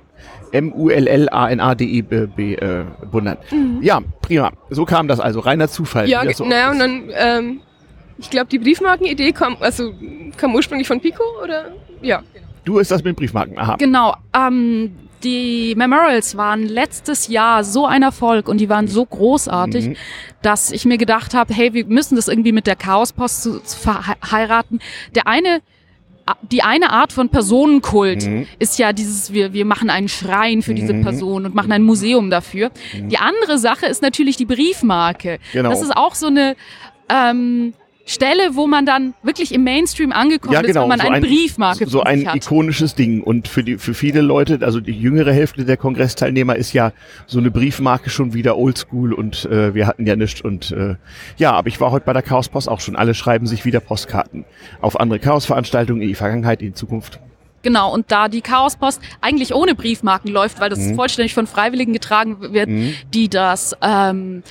M-U-L-L-A-N-A-D-E 0.52 2.00
äh, 2.00 2.86
wundern. 3.12 3.38
Mhm. 3.52 3.80
Ja, 3.82 4.02
prima. 4.22 4.52
So 4.70 4.86
kam 4.86 5.08
das 5.08 5.20
also, 5.20 5.40
reiner 5.40 5.68
Zufall. 5.68 6.08
Ja, 6.10 6.32
so 6.34 6.46
naja, 6.46 6.72
und 6.72 6.80
dann, 6.80 7.04
ähm, 7.14 7.62
ich 8.18 8.30
glaube, 8.30 8.48
die 8.48 8.60
Briefmarkenidee 8.60 9.32
kam, 9.32 9.58
also 9.60 9.94
kam 10.38 10.54
ursprünglich 10.56 10.88
von 10.88 11.00
Pico, 11.00 11.24
oder? 11.44 11.72
Ja. 12.02 12.22
Du 12.66 12.80
ist 12.80 12.92
das 12.92 13.04
mit 13.04 13.16
Briefmarken, 13.16 13.58
aha. 13.58 13.76
Genau, 13.78 14.16
ähm, 14.34 14.96
die 15.24 15.74
Memorials 15.76 16.38
waren 16.38 16.64
letztes 16.64 17.28
Jahr 17.28 17.64
so 17.64 17.86
ein 17.86 18.04
Erfolg 18.04 18.48
und 18.48 18.60
die 18.60 18.70
waren 18.70 18.88
so 18.88 19.06
großartig, 19.06 19.90
mhm. 19.90 19.96
dass 20.42 20.72
ich 20.72 20.86
mir 20.86 20.98
gedacht 20.98 21.34
habe, 21.34 21.54
hey, 21.54 21.74
wir 21.74 21.86
müssen 21.86 22.16
das 22.16 22.28
irgendwie 22.28 22.52
mit 22.52 22.68
der 22.68 22.76
Chaospost 22.76 23.44
zu, 23.44 23.60
zu 23.60 23.78
verheiraten. 23.78 24.80
Der 25.16 25.28
eine 25.28 25.62
die 26.50 26.64
eine 26.64 26.92
Art 26.92 27.12
von 27.12 27.30
Personenkult 27.30 28.26
mhm. 28.26 28.48
ist 28.58 28.80
ja 28.80 28.94
dieses, 28.94 29.34
wir, 29.34 29.52
wir 29.52 29.66
machen 29.66 29.90
einen 29.90 30.08
Schrein 30.08 30.62
für 30.62 30.74
diese 30.74 30.94
mhm. 30.94 31.04
Person 31.04 31.46
und 31.46 31.54
machen 31.54 31.72
ein 31.74 31.84
Museum 31.84 32.30
dafür. 32.30 32.72
Mhm. 32.94 33.10
Die 33.10 33.18
andere 33.18 33.58
Sache 33.58 33.88
ist 33.88 34.02
natürlich 34.02 34.38
die 34.38 34.46
Briefmarke. 34.46 35.40
Genau. 35.52 35.70
Das 35.70 35.82
ist 35.82 35.96
auch 35.96 36.16
so 36.16 36.28
eine, 36.28 36.56
ähm, 37.10 37.74
Stelle, 38.06 38.56
wo 38.56 38.68
man 38.68 38.86
dann 38.86 39.14
wirklich 39.24 39.54
im 39.54 39.64
Mainstream 39.64 40.12
angekommen 40.12 40.54
ja, 40.54 40.62
genau, 40.62 40.82
ist, 40.82 40.84
wo 40.84 40.88
man 40.88 41.00
so 41.00 41.08
eine 41.08 41.16
ein, 41.16 41.22
Briefmarke 41.22 41.88
So 41.88 42.04
ein 42.04 42.28
hat. 42.28 42.36
ikonisches 42.36 42.96
Ding. 42.96 43.24
Und 43.24 43.48
für 43.48 43.64
die, 43.64 43.78
für 43.78 43.94
viele 43.94 44.20
Leute, 44.22 44.60
also 44.62 44.82
die 44.82 44.92
jüngere 44.92 45.32
Hälfte 45.32 45.64
der 45.64 45.78
Kongressteilnehmer 45.78 46.58
ist 46.58 46.74
ja 46.74 46.92
so 47.28 47.40
eine 47.40 47.50
Briefmarke 47.50 48.10
schon 48.10 48.34
wieder 48.34 48.58
oldschool 48.58 49.14
und 49.14 49.46
äh, 49.46 49.74
wir 49.74 49.88
hatten 49.88 50.06
ja 50.06 50.18
nichts 50.18 50.42
und 50.42 50.72
äh, 50.72 50.96
ja, 51.38 51.54
aber 51.54 51.70
ich 51.70 51.80
war 51.80 51.92
heute 51.92 52.06
bei 52.06 52.14
der 52.14 52.24
Chaospost 52.24 52.68
auch 52.68 52.82
schon. 52.82 52.98
Alle 52.98 53.14
schreiben 53.14 53.48
sich 53.48 53.64
wieder 53.64 53.80
Postkarten 53.80 54.44
auf 54.82 55.00
andere 55.00 55.20
Chaosveranstaltungen 55.20 56.02
in 56.02 56.10
die 56.10 56.16
Vergangenheit, 56.16 56.62
in 56.62 56.70
die 56.70 56.74
Zukunft. 56.74 57.20
Genau, 57.62 57.94
und 57.94 58.12
da 58.12 58.28
die 58.28 58.42
Chaospost 58.42 59.02
eigentlich 59.22 59.56
ohne 59.56 59.74
Briefmarken 59.76 60.30
läuft, 60.30 60.60
weil 60.60 60.70
das 60.70 60.80
mhm. 60.80 60.96
vollständig 60.96 61.34
von 61.34 61.48
Freiwilligen 61.48 61.94
getragen 61.94 62.54
wird, 62.54 62.68
mhm. 62.68 62.96
die 63.14 63.30
das 63.30 63.76
ähm, 63.82 64.44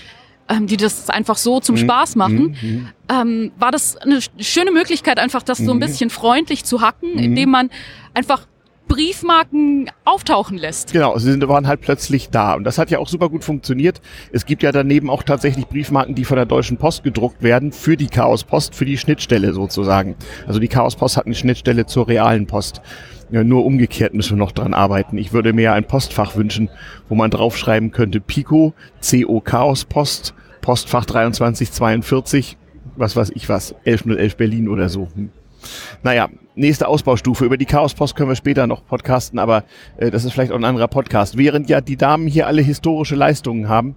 ähm, 0.53 0.67
die 0.67 0.77
das 0.77 1.09
einfach 1.09 1.37
so 1.37 1.61
zum 1.61 1.77
mhm. 1.77 1.81
Spaß 1.81 2.17
machen, 2.17 2.57
mhm. 2.61 2.89
ähm, 3.09 3.53
war 3.59 3.71
das 3.71 3.97
eine 3.97 4.19
schöne 4.39 4.71
Möglichkeit, 4.71 5.19
einfach 5.19 5.43
das 5.43 5.59
so 5.59 5.71
ein 5.71 5.77
mhm. 5.77 5.81
bisschen 5.81 6.11
freundlich 6.11 6.65
zu 6.65 6.81
hacken, 6.81 7.13
mhm. 7.15 7.19
indem 7.19 7.51
man 7.51 7.71
einfach 8.15 8.47
Briefmarken 8.89 9.91
auftauchen 10.05 10.59
lässt. 10.59 10.93
Genau, 10.93 11.17
sie 11.17 11.31
sind, 11.31 11.49
waren 11.49 11.67
halt 11.67 11.81
plötzlich 11.81 12.29
da. 12.29 12.53
Und 12.53 12.65
das 12.65 12.77
hat 12.77 12.91
ja 12.91 12.99
auch 12.99 13.09
super 13.09 13.31
gut 13.31 13.43
funktioniert. 13.43 14.03
Es 14.33 14.45
gibt 14.45 14.63
ja 14.63 14.71
daneben 14.73 15.09
auch 15.09 15.23
tatsächlich 15.23 15.67
Briefmarken, 15.67 16.15
die 16.15 16.27
von 16.27 16.37
der 16.37 16.45
Deutschen 16.45 16.77
Post 16.77 17.03
gedruckt 17.03 17.43
werden, 17.43 17.73
für 17.73 17.97
die 17.97 18.09
Chaos 18.09 18.45
Post, 18.45 18.75
für 18.75 18.85
die 18.85 18.99
Schnittstelle 18.99 19.55
sozusagen. 19.55 20.17
Also 20.47 20.61
die 20.61 20.69
Chaos 20.69 20.97
Post 20.97 21.17
hat 21.17 21.25
eine 21.25 21.35
Schnittstelle 21.35 21.87
zur 21.87 22.09
realen 22.09 22.47
Post. 22.47 22.83
Ja, 23.31 23.43
nur 23.43 23.65
umgekehrt 23.65 24.13
müssen 24.13 24.37
wir 24.37 24.45
noch 24.45 24.53
dran 24.53 24.75
arbeiten. 24.75 25.17
Ich 25.17 25.33
würde 25.33 25.55
mir 25.55 25.73
ein 25.73 25.85
Postfach 25.87 26.37
wünschen, 26.37 26.69
wo 27.09 27.15
man 27.15 27.31
draufschreiben 27.31 27.93
könnte 27.93 28.21
Pico, 28.21 28.75
CO 29.01 29.41
Chaos 29.41 29.87
Post, 29.87 30.35
Postfach 30.63 31.05
2342, 31.05 32.57
was 32.97 33.15
weiß 33.15 33.33
ich 33.35 33.51
was, 33.51 33.75
1111 33.85 34.37
Berlin 34.37 34.69
oder 34.69 34.89
so. 34.89 35.09
Hm. 35.15 35.31
Naja, 36.03 36.29
nächste 36.55 36.89
Ausbaustufe. 36.89 37.45
Über 37.45 37.57
die 37.57 37.67
Chaospost 37.67 38.17
können 38.17 38.31
wir 38.31 38.37
später 38.37 38.67
noch 38.67 38.87
podcasten, 38.87 39.39
aber 39.39 39.65
äh, 39.99 40.11
das 40.11 40.25
ist 40.25 40.33
vielleicht 40.33 40.53
auch 40.53 40.57
ein 40.57 40.65
anderer 40.65 40.89
Podcast. 40.89 41.37
Während 41.37 41.69
ja 41.69 41.81
die 41.81 41.97
Damen 41.97 42.27
hier 42.27 42.47
alle 42.47 42.63
historische 42.63 43.15
Leistungen 43.15 43.69
haben 43.69 43.97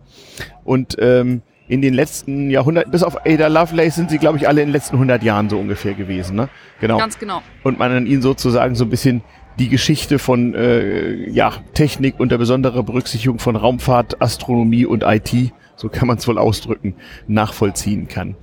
und 0.64 0.98
ähm, 1.00 1.42
in 1.68 1.82
den 1.82 1.94
letzten 1.94 2.52
Jahrhunderten, 2.52 2.92
bis 2.92 3.02
auf 3.02 3.26
Ada 3.26 3.48
Lovelace 3.48 3.96
sind 3.96 4.12
sie, 4.12 4.20
glaube 4.20 4.38
ich, 4.38 4.48
alle 4.48 4.62
in 4.62 4.68
den 4.68 4.74
letzten 4.74 4.98
100 4.98 5.24
Jahren 5.24 5.50
so 5.50 5.58
ungefähr 5.58 5.96
gewesen. 5.96 6.36
Ne? 6.36 6.50
Genau. 6.80 6.98
Ganz 7.00 7.18
genau. 7.18 7.42
Und 7.64 7.80
man 7.80 7.92
an 7.92 8.06
ihnen 8.06 8.22
sozusagen 8.22 8.76
so 8.76 8.86
ein 8.86 8.90
bisschen 8.90 9.24
die 9.60 9.70
Geschichte 9.70 10.20
von 10.20 10.54
äh, 10.54 11.30
ja, 11.30 11.54
Technik 11.74 12.16
unter 12.20 12.38
besonderer 12.38 12.84
Berücksichtigung 12.84 13.40
von 13.40 13.56
Raumfahrt, 13.56 14.22
Astronomie 14.22 14.86
und 14.86 15.04
IT, 15.04 15.52
so 15.76 15.90
kann 15.90 16.08
man 16.08 16.18
es 16.18 16.28
wohl 16.28 16.38
ausdrücken, 16.38 16.96
nachvollziehen 17.28 18.08
kann. 18.08 18.36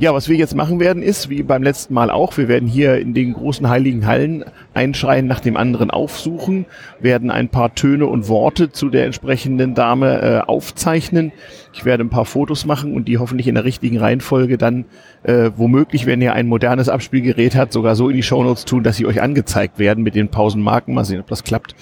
Ja, 0.00 0.14
was 0.14 0.30
wir 0.30 0.36
jetzt 0.36 0.54
machen 0.54 0.80
werden, 0.80 1.02
ist, 1.02 1.28
wie 1.28 1.42
beim 1.42 1.62
letzten 1.62 1.92
Mal 1.92 2.10
auch, 2.10 2.38
wir 2.38 2.48
werden 2.48 2.66
hier 2.66 2.98
in 2.98 3.12
den 3.12 3.34
großen 3.34 3.68
heiligen 3.68 4.06
Hallen 4.06 4.44
ein 4.72 4.94
Schrein 4.94 5.26
nach 5.26 5.40
dem 5.40 5.58
anderen 5.58 5.90
aufsuchen, 5.90 6.64
werden 7.00 7.30
ein 7.30 7.50
paar 7.50 7.74
Töne 7.74 8.06
und 8.06 8.26
Worte 8.26 8.72
zu 8.72 8.88
der 8.88 9.04
entsprechenden 9.04 9.74
Dame 9.74 10.22
äh, 10.22 10.40
aufzeichnen. 10.40 11.32
Ich 11.72 11.84
werde 11.84 12.04
ein 12.04 12.10
paar 12.10 12.24
Fotos 12.24 12.66
machen 12.66 12.94
und 12.94 13.06
die 13.06 13.18
hoffentlich 13.18 13.46
in 13.46 13.54
der 13.54 13.64
richtigen 13.64 13.98
Reihenfolge 13.98 14.58
dann 14.58 14.86
äh, 15.22 15.50
womöglich, 15.56 16.06
wenn 16.06 16.20
ihr 16.20 16.32
ein 16.32 16.48
modernes 16.48 16.88
Abspielgerät 16.88 17.54
habt, 17.54 17.72
sogar 17.72 17.94
so 17.94 18.08
in 18.08 18.16
die 18.16 18.22
Shownotes 18.22 18.64
tun, 18.64 18.82
dass 18.82 18.96
sie 18.96 19.06
euch 19.06 19.22
angezeigt 19.22 19.78
werden 19.78 20.02
mit 20.02 20.14
den 20.14 20.28
Pausenmarken. 20.28 20.94
Mal 20.94 21.04
sehen, 21.04 21.20
ob 21.20 21.28
das 21.28 21.44
klappt. 21.44 21.74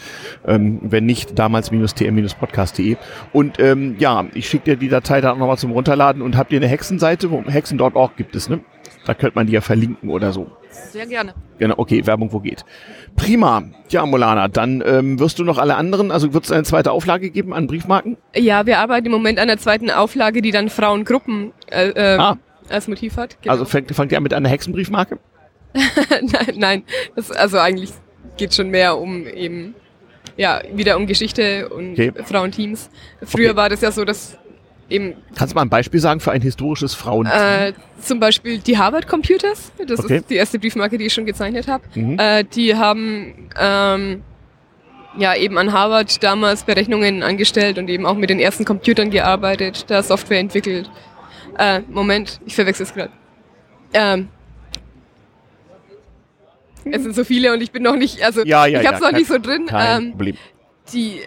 Ähm, 0.46 0.80
wenn 0.82 1.06
nicht, 1.06 1.38
damals-tm-podcast.de. 1.38 2.96
Und 3.32 3.58
ähm, 3.60 3.96
ja, 3.98 4.26
ich 4.34 4.48
schicke 4.48 4.64
dir 4.64 4.76
die 4.76 4.88
Datei 4.88 5.20
dann 5.20 5.38
nochmal 5.38 5.58
zum 5.58 5.72
Runterladen 5.72 6.22
und 6.22 6.36
habt 6.36 6.52
ihr 6.52 6.58
eine 6.58 6.68
Hexenseite, 6.68 7.30
wo 7.30 7.42
hexen.org 7.46 8.16
gibt 8.16 8.36
es, 8.36 8.48
ne? 8.48 8.60
Da 9.08 9.14
könnte 9.14 9.36
man 9.36 9.46
die 9.46 9.54
ja 9.54 9.62
verlinken 9.62 10.10
oder 10.10 10.32
so. 10.32 10.50
Sehr 10.68 11.06
gerne. 11.06 11.32
Genau, 11.58 11.76
okay, 11.78 12.06
Werbung 12.06 12.30
wo 12.30 12.40
geht. 12.40 12.66
Prima. 13.16 13.62
Ja, 13.88 14.04
Molana, 14.04 14.48
dann 14.48 14.84
ähm, 14.84 15.18
wirst 15.18 15.38
du 15.38 15.44
noch 15.44 15.56
alle 15.56 15.76
anderen, 15.76 16.10
also 16.10 16.34
wird 16.34 16.44
es 16.44 16.52
eine 16.52 16.64
zweite 16.64 16.92
Auflage 16.92 17.30
geben 17.30 17.54
an 17.54 17.66
Briefmarken? 17.66 18.18
Ja, 18.36 18.66
wir 18.66 18.78
arbeiten 18.78 19.06
im 19.06 19.12
Moment 19.12 19.38
an 19.38 19.48
einer 19.48 19.58
zweiten 19.58 19.90
Auflage, 19.90 20.42
die 20.42 20.50
dann 20.50 20.68
Frauengruppen 20.68 21.52
äh, 21.70 21.88
äh, 21.88 22.18
ah. 22.18 22.36
als 22.68 22.86
Motiv 22.86 23.16
hat. 23.16 23.40
Genau. 23.40 23.54
Also 23.54 23.64
fängt, 23.64 23.90
fängt 23.94 24.12
ihr 24.12 24.18
an 24.18 24.24
mit 24.24 24.34
einer 24.34 24.50
Hexenbriefmarke? 24.50 25.18
nein, 25.72 26.54
nein. 26.56 26.82
Das, 27.16 27.30
also 27.30 27.56
eigentlich 27.56 27.92
geht 28.36 28.52
schon 28.52 28.68
mehr 28.68 28.98
um 28.98 29.26
eben 29.26 29.74
ja, 30.36 30.60
wieder 30.74 30.98
um 30.98 31.06
Geschichte 31.06 31.70
und 31.70 31.92
okay. 31.92 32.12
Frauenteams. 32.24 32.90
Früher 33.22 33.52
okay. 33.52 33.56
war 33.56 33.68
das 33.70 33.80
ja 33.80 33.90
so, 33.90 34.04
dass 34.04 34.36
eben. 34.88 35.14
Kannst 35.34 35.52
du 35.52 35.56
mal 35.56 35.62
ein 35.62 35.68
Beispiel 35.68 36.00
sagen 36.00 36.20
für 36.20 36.32
ein 36.32 36.42
historisches 36.42 36.94
Frauenteam? 36.94 37.34
Äh, 37.34 37.72
zum 38.00 38.20
Beispiel 38.20 38.58
die 38.58 38.78
Harvard 38.78 39.06
Computers. 39.08 39.72
Das 39.86 40.00
okay. 40.00 40.18
ist 40.18 40.30
die 40.30 40.36
erste 40.36 40.58
Briefmarke, 40.58 40.98
die 40.98 41.06
ich 41.06 41.12
schon 41.12 41.26
gezeichnet 41.26 41.68
habe. 41.68 41.84
Mhm. 41.94 42.18
Äh, 42.18 42.44
die 42.44 42.76
haben 42.76 43.50
ähm, 43.58 44.22
ja 45.16 45.34
eben 45.34 45.58
an 45.58 45.72
Harvard 45.72 46.22
damals 46.22 46.64
Berechnungen 46.64 47.22
angestellt 47.22 47.78
und 47.78 47.88
eben 47.88 48.06
auch 48.06 48.16
mit 48.16 48.30
den 48.30 48.40
ersten 48.40 48.64
Computern 48.64 49.10
gearbeitet, 49.10 49.86
da 49.88 50.02
Software 50.02 50.40
entwickelt. 50.40 50.90
Äh, 51.58 51.80
Moment, 51.88 52.40
ich 52.46 52.54
verwechsel 52.54 52.84
es 52.84 52.94
gerade. 52.94 53.12
Ähm, 53.92 54.28
es 56.84 57.02
sind 57.02 57.14
so 57.14 57.24
viele 57.24 57.52
und 57.52 57.60
ich 57.60 57.70
bin 57.70 57.82
noch 57.82 57.96
nicht, 57.96 58.22
also 58.22 58.44
ja, 58.44 58.66
ja, 58.66 58.80
ich 58.80 58.86
habe 58.86 58.96
es 58.96 59.02
ja, 59.02 59.10
noch 59.10 59.18
nicht 59.18 59.28
so 59.28 59.38
drin. 59.38 59.66
Ähm, 59.72 60.10
Problem. 60.12 60.36
Die 60.92 61.20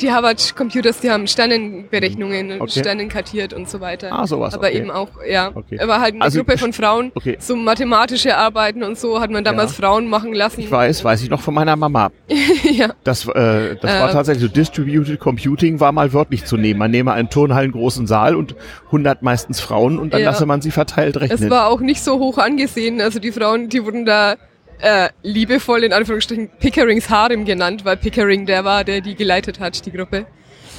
die 0.00 0.10
Harvard 0.10 0.56
Computers, 0.56 1.00
die 1.00 1.10
haben 1.10 1.26
Sternenberechnungen, 1.26 2.60
okay. 2.60 2.80
Sternen 2.80 3.08
kartiert 3.08 3.52
und 3.52 3.68
so 3.68 3.80
weiter. 3.80 4.10
Ah, 4.12 4.26
sowas. 4.26 4.54
Aber 4.54 4.68
okay. 4.68 4.78
eben 4.78 4.90
auch, 4.90 5.08
ja. 5.28 5.50
Okay. 5.54 5.78
Aber 5.78 6.00
halt 6.00 6.14
eine 6.14 6.24
also, 6.24 6.38
Gruppe 6.38 6.56
von 6.56 6.72
Frauen. 6.72 7.12
Okay. 7.14 7.36
So 7.40 7.56
mathematische 7.56 8.36
Arbeiten 8.36 8.82
und 8.82 8.98
so 8.98 9.20
hat 9.20 9.30
man 9.30 9.44
damals 9.44 9.76
ja. 9.76 9.84
Frauen 9.84 10.08
machen 10.08 10.32
lassen. 10.32 10.60
Ich 10.60 10.70
weiß, 10.70 11.04
weiß 11.04 11.22
ich 11.22 11.30
noch 11.30 11.40
von 11.40 11.52
meiner 11.52 11.76
Mama. 11.76 12.10
ja. 12.72 12.94
Das, 13.04 13.26
äh, 13.26 13.76
das 13.76 13.90
äh, 13.90 14.00
war 14.00 14.10
tatsächlich 14.10 14.48
so 14.48 14.48
Distributed 14.48 15.20
Computing 15.20 15.78
war 15.78 15.92
mal 15.92 16.12
wörtlich 16.12 16.46
zu 16.46 16.56
nehmen. 16.56 16.78
Man 16.78 16.90
nehme 16.90 17.12
einen 17.12 17.28
turnhallengroßen 17.28 18.06
Saal 18.06 18.36
und 18.36 18.54
100 18.86 19.22
meistens 19.22 19.60
Frauen 19.60 19.98
und 19.98 20.14
dann 20.14 20.22
ja. 20.22 20.30
lasse 20.30 20.46
man 20.46 20.62
sie 20.62 20.70
verteilt 20.70 21.18
rechnen. 21.18 21.44
Es 21.44 21.50
war 21.50 21.68
auch 21.68 21.80
nicht 21.80 22.02
so 22.02 22.18
hoch 22.18 22.38
angesehen. 22.38 23.00
Also 23.00 23.18
die 23.18 23.32
Frauen, 23.32 23.68
die 23.68 23.84
wurden 23.84 24.06
da 24.06 24.36
äh, 24.82 25.08
liebevoll 25.22 25.84
in 25.84 25.92
Anführungsstrichen 25.92 26.50
Pickerings 26.58 27.10
Harem 27.10 27.44
genannt, 27.44 27.84
weil 27.84 27.96
Pickering 27.96 28.46
der 28.46 28.64
war, 28.64 28.84
der 28.84 29.00
die 29.00 29.14
geleitet 29.14 29.60
hat, 29.60 29.84
die 29.86 29.92
Gruppe. 29.92 30.26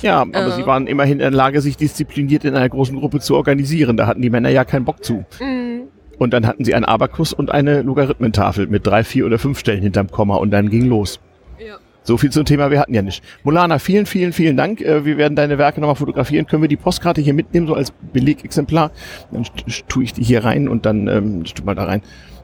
Ja, 0.01 0.22
aber 0.22 0.48
äh. 0.48 0.51
sie 0.51 0.65
waren 0.65 0.88
immerhin 0.88 1.13
in 1.13 1.20
der 1.20 1.31
Lage, 1.31 1.62
sich 1.62 1.77
diszipliniert 1.77 2.43
in 2.43 2.55
einer 2.55 2.70
großen 2.70 2.98
Gruppe 3.00 3.20
zu 3.20 3.36
organisieren. 3.36 3.98
Da 3.98 4.08
hatten 4.08 4.22
die 4.22 4.29
Männer 4.29 4.50
ja 4.50 4.65
keinen 4.65 4.86
Bock 4.86 5.03
zu. 5.03 5.25
Mhm. 5.39 5.84
Und 6.17 6.34
dann 6.34 6.46
hatten 6.46 6.63
sie 6.65 6.75
einen 6.75 6.86
Abakus 6.86 7.34
und 7.34 7.51
eine 7.51 7.81
Logarithmentafel 7.81 8.67
mit 8.67 8.86
drei, 8.86 9.03
vier 9.03 9.25
oder 9.25 9.39
fünf 9.39 9.60
Stellen 9.60 9.81
hinterm 9.81 10.12
Komma 10.12 10.36
und 10.36 10.51
dann 10.51 10.70
ging 10.70 10.88
los. 10.88 11.20
Ja. 11.60 11.77
So 12.03 12.17
viel 12.17 12.31
zum 12.31 12.46
Thema, 12.46 12.72
wir 12.72 12.79
hatten 12.79 12.93
ja 12.93 13.01
nicht. 13.01 13.24
Molana, 13.43 13.79
vielen, 13.79 14.05
vielen, 14.05 14.34
vielen 14.34 14.58
Dank. 14.58 14.81
Äh, 14.81 15.05
wir 15.05 15.17
werden 15.17 15.36
deine 15.36 15.58
Werke 15.58 15.81
nochmal 15.81 15.96
fotografieren. 15.96 16.46
Können 16.48 16.62
wir 16.63 16.70
die 16.70 16.77
Postkarte 16.77 17.22
hier 17.22 17.34
mitnehmen, 17.34 17.67
so 17.67 17.74
als 17.74 17.91
Belegexemplar? 17.91 18.91
Dann 19.31 19.46
tue 19.88 20.03
ich 20.03 20.13
die 20.13 20.24
hier 20.24 20.43
rein 20.43 20.67
und 20.67 20.86
dann 20.86 21.08
ähm, 21.08 21.43
tu 21.43 21.63
mal 21.63 21.75
da 21.75 21.86
rein. 21.86 22.01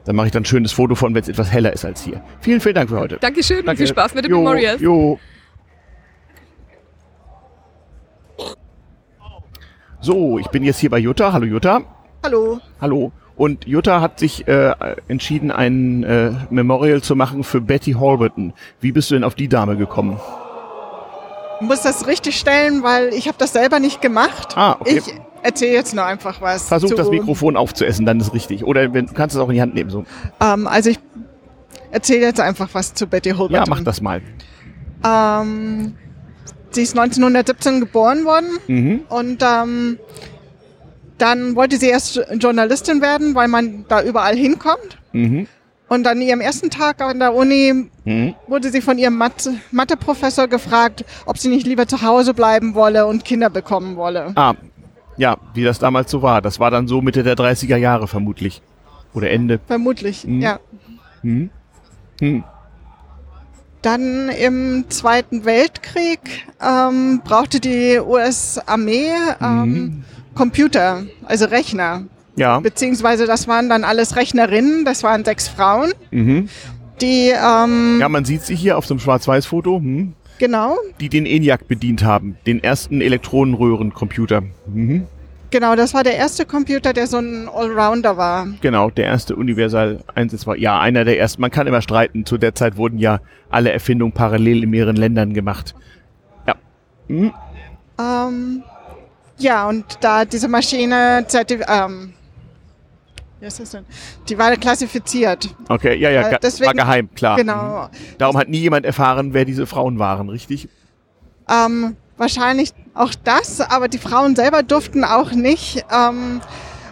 Dann 0.08 0.16
mache 0.16 0.28
ich 0.28 0.32
dann 0.32 0.40
ein 0.40 0.46
schönes 0.46 0.72
Foto 0.72 0.94
von, 0.94 1.14
wenn 1.14 1.20
es 1.20 1.28
etwas 1.28 1.52
heller 1.52 1.70
ist 1.70 1.84
als 1.84 2.02
hier. 2.02 2.22
Vielen, 2.40 2.62
vielen 2.62 2.76
Dank 2.76 2.88
für 2.88 2.98
heute. 2.98 3.18
Dankeschön 3.20 3.58
Danke. 3.58 3.72
und 3.72 3.76
viel 3.76 3.86
Spaß 3.88 4.14
mit 4.14 4.24
den 4.24 4.30
jo, 4.30 4.38
Memorials. 4.38 4.80
Jo. 4.80 5.20
So, 10.00 10.38
ich 10.38 10.46
bin 10.46 10.64
jetzt 10.64 10.78
hier 10.78 10.88
bei 10.88 10.96
Jutta. 10.96 11.34
Hallo 11.34 11.44
Jutta. 11.44 11.82
Hallo. 12.24 12.58
Hallo. 12.80 13.12
Und 13.36 13.66
Jutta 13.66 14.00
hat 14.00 14.18
sich 14.18 14.48
äh, 14.48 14.74
entschieden, 15.08 15.50
ein 15.50 16.04
äh, 16.04 16.30
Memorial 16.48 17.02
zu 17.02 17.14
machen 17.14 17.44
für 17.44 17.60
Betty 17.60 17.92
Holberton. 17.92 18.54
Wie 18.80 18.92
bist 18.92 19.10
du 19.10 19.14
denn 19.14 19.24
auf 19.24 19.34
die 19.34 19.48
Dame 19.48 19.76
gekommen? 19.76 20.18
Ich 21.60 21.66
muss 21.66 21.82
das 21.82 22.06
richtig 22.06 22.38
stellen, 22.38 22.82
weil 22.82 23.12
ich 23.12 23.28
habe 23.28 23.36
das 23.36 23.52
selber 23.52 23.78
nicht 23.78 24.00
gemacht. 24.00 24.56
Ah, 24.56 24.76
okay. 24.80 25.02
Ich 25.06 25.14
erzähle 25.48 25.72
jetzt 25.72 25.94
nur 25.94 26.04
einfach 26.04 26.40
was. 26.40 26.68
Versuch 26.68 26.94
das 26.94 27.10
Mikrofon 27.10 27.56
aufzuessen, 27.56 28.06
dann 28.06 28.20
ist 28.20 28.32
richtig. 28.32 28.64
Oder 28.64 28.92
wenn, 28.92 29.06
du 29.06 29.14
kannst 29.14 29.34
es 29.34 29.42
auch 29.42 29.48
in 29.48 29.54
die 29.54 29.62
Hand 29.62 29.74
nehmen. 29.74 29.90
So. 29.90 30.04
Ähm, 30.40 30.66
also 30.66 30.90
ich 30.90 30.98
erzähle 31.90 32.26
jetzt 32.26 32.40
einfach 32.40 32.68
was 32.72 32.94
zu 32.94 33.06
Betty 33.06 33.30
Holberton. 33.30 33.54
Ja, 33.54 33.64
mach 33.68 33.82
das 33.82 34.00
mal. 34.00 34.20
Ähm, 35.04 35.94
sie 36.70 36.82
ist 36.82 36.98
1917 36.98 37.80
geboren 37.80 38.24
worden 38.24 38.58
mhm. 38.66 39.00
und 39.08 39.42
ähm, 39.42 39.98
dann 41.16 41.56
wollte 41.56 41.78
sie 41.78 41.88
erst 41.88 42.20
Journalistin 42.38 43.00
werden, 43.00 43.34
weil 43.34 43.48
man 43.48 43.84
da 43.88 44.02
überall 44.02 44.36
hinkommt. 44.36 44.98
Mhm. 45.12 45.48
Und 45.88 46.06
an 46.06 46.20
ihrem 46.20 46.42
ersten 46.42 46.68
Tag 46.68 47.00
an 47.00 47.18
der 47.18 47.34
Uni 47.34 47.88
mhm. 48.04 48.34
wurde 48.46 48.70
sie 48.70 48.82
von 48.82 48.98
ihrem 48.98 49.16
Mathe 49.16 49.54
Matheprofessor 49.70 50.46
gefragt, 50.46 51.04
ob 51.24 51.38
sie 51.38 51.48
nicht 51.48 51.66
lieber 51.66 51.88
zu 51.88 52.02
Hause 52.02 52.34
bleiben 52.34 52.74
wolle 52.74 53.06
und 53.06 53.24
Kinder 53.24 53.48
bekommen 53.48 53.96
wolle. 53.96 54.32
Ah, 54.34 54.54
ja, 55.18 55.36
wie 55.52 55.64
das 55.64 55.78
damals 55.78 56.10
so 56.10 56.22
war. 56.22 56.40
Das 56.40 56.58
war 56.58 56.70
dann 56.70 56.88
so 56.88 57.02
Mitte 57.02 57.22
der 57.22 57.36
30er 57.36 57.76
Jahre 57.76 58.08
vermutlich. 58.08 58.62
Oder 59.12 59.30
Ende. 59.30 59.60
Vermutlich, 59.66 60.22
hm. 60.22 60.40
ja. 60.40 60.60
Hm. 61.22 61.50
Hm. 62.20 62.44
Dann 63.82 64.28
im 64.28 64.84
Zweiten 64.88 65.44
Weltkrieg 65.44 66.20
ähm, 66.60 67.20
brauchte 67.24 67.60
die 67.60 67.98
US-Armee 68.00 69.10
ähm, 69.40 69.62
mhm. 69.62 70.04
Computer, 70.34 71.04
also 71.24 71.46
Rechner. 71.46 72.04
Ja. 72.34 72.60
Beziehungsweise 72.60 73.26
das 73.26 73.46
waren 73.46 73.68
dann 73.68 73.84
alles 73.84 74.16
Rechnerinnen, 74.16 74.84
das 74.84 75.02
waren 75.02 75.24
sechs 75.24 75.48
Frauen. 75.48 75.92
Mhm. 76.10 76.48
Die, 77.00 77.30
ähm, 77.30 77.98
ja, 78.00 78.08
man 78.08 78.24
sieht 78.24 78.42
sie 78.42 78.56
hier 78.56 78.76
auf 78.76 78.90
einem 78.90 78.98
Schwarz-Weiß-Foto. 78.98 79.78
Hm. 79.78 80.14
Genau. 80.38 80.76
Die 81.00 81.08
den 81.08 81.26
ENIAC 81.26 81.66
bedient 81.68 82.04
haben, 82.04 82.36
den 82.46 82.62
ersten 82.62 83.00
Elektronenröhrencomputer. 83.00 84.42
Mhm. 84.66 85.06
Genau, 85.50 85.76
das 85.76 85.94
war 85.94 86.04
der 86.04 86.16
erste 86.16 86.44
Computer, 86.44 86.92
der 86.92 87.06
so 87.06 87.18
ein 87.18 87.48
Allrounder 87.48 88.18
war. 88.18 88.48
Genau, 88.60 88.90
der 88.90 89.06
erste 89.06 89.34
universal 89.34 90.00
einsetzbar. 90.14 90.56
Ja, 90.56 90.78
einer 90.78 91.06
der 91.06 91.18
ersten. 91.18 91.40
Man 91.40 91.50
kann 91.50 91.66
immer 91.66 91.80
streiten. 91.80 92.26
Zu 92.26 92.36
der 92.36 92.54
Zeit 92.54 92.76
wurden 92.76 92.98
ja 92.98 93.20
alle 93.48 93.72
Erfindungen 93.72 94.12
parallel 94.12 94.64
in 94.64 94.70
mehreren 94.70 94.96
Ländern 94.96 95.32
gemacht. 95.32 95.74
Ja. 96.46 96.54
Mhm. 97.08 97.32
Ähm, 97.98 98.62
ja, 99.38 99.68
und 99.68 99.84
da 100.02 100.26
diese 100.26 100.48
Maschine 100.48 101.24
ähm, 101.68 102.12
wie 103.40 103.46
ist 103.46 103.60
das 103.60 103.70
denn? 103.70 103.84
Die 104.28 104.36
war 104.38 104.54
klassifiziert. 104.56 105.54
Okay, 105.68 105.96
ja, 105.96 106.10
ja, 106.10 106.28
äh, 106.28 106.38
deswegen, 106.42 106.66
war 106.66 106.74
geheim, 106.74 107.08
klar. 107.14 107.36
Genau. 107.36 107.84
Mhm. 107.84 108.18
Darum 108.18 108.36
hat 108.36 108.48
nie 108.48 108.58
jemand 108.58 108.84
erfahren, 108.84 109.34
wer 109.34 109.44
diese 109.44 109.66
Frauen 109.66 109.98
waren, 109.98 110.28
richtig? 110.28 110.68
Ähm, 111.48 111.96
wahrscheinlich 112.16 112.72
auch 112.94 113.12
das, 113.24 113.60
aber 113.60 113.88
die 113.88 113.98
Frauen 113.98 114.36
selber 114.36 114.62
durften 114.62 115.04
auch 115.04 115.32
nicht 115.32 115.84
ähm, 115.90 116.40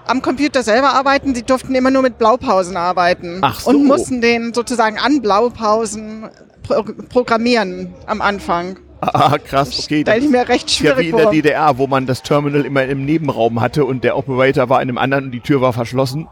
am 0.06 0.22
Computer 0.22 0.62
selber 0.62 0.94
arbeiten, 0.94 1.34
die 1.34 1.42
durften 1.42 1.74
immer 1.74 1.90
nur 1.90 2.02
mit 2.02 2.18
Blaupausen 2.18 2.76
arbeiten. 2.76 3.38
Ach 3.42 3.60
so. 3.60 3.70
Und 3.70 3.84
mussten 3.84 4.20
den 4.20 4.54
sozusagen 4.54 4.98
an 4.98 5.20
Blaupausen 5.20 6.28
pro 6.62 6.82
programmieren 7.08 7.94
am 8.06 8.20
Anfang. 8.22 8.78
Ah, 9.00 9.36
krass, 9.38 9.78
okay. 9.84 10.02
Stell 10.02 10.22
ich 10.22 10.30
mir 10.30 10.48
recht 10.48 10.70
ja 10.80 10.96
wie 10.96 11.02
schwierig 11.04 11.08
in 11.10 11.16
der. 11.16 11.30
DDR, 11.30 11.78
wo 11.78 11.86
man 11.86 12.06
das 12.06 12.22
Terminal 12.22 12.64
immer 12.64 12.84
im 12.84 13.04
Nebenraum 13.04 13.60
hatte 13.60 13.84
und 13.84 14.04
der 14.04 14.16
Operator 14.16 14.68
war 14.68 14.80
in 14.80 14.88
einem 14.88 14.98
anderen 14.98 15.26
und 15.26 15.30
die 15.32 15.40
Tür 15.40 15.60
war 15.60 15.72
verschlossen. 15.72 16.28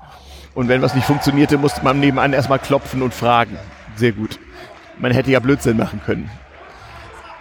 Und 0.55 0.69
wenn 0.69 0.83
was 0.83 0.95
nicht 0.95 1.07
funktionierte, 1.07 1.59
musste 1.59 1.83
man 1.83 2.01
nebenan 2.01 2.33
erstmal 2.33 2.59
klopfen 2.59 3.03
und 3.03 3.13
fragen. 3.13 3.59
Sehr 3.97 4.13
gut. 4.13 4.39
Man 4.99 5.13
hätte 5.13 5.31
ja 5.31 5.41
Blödsinn 5.41 5.77
machen 5.77 6.01
können. 6.05 6.31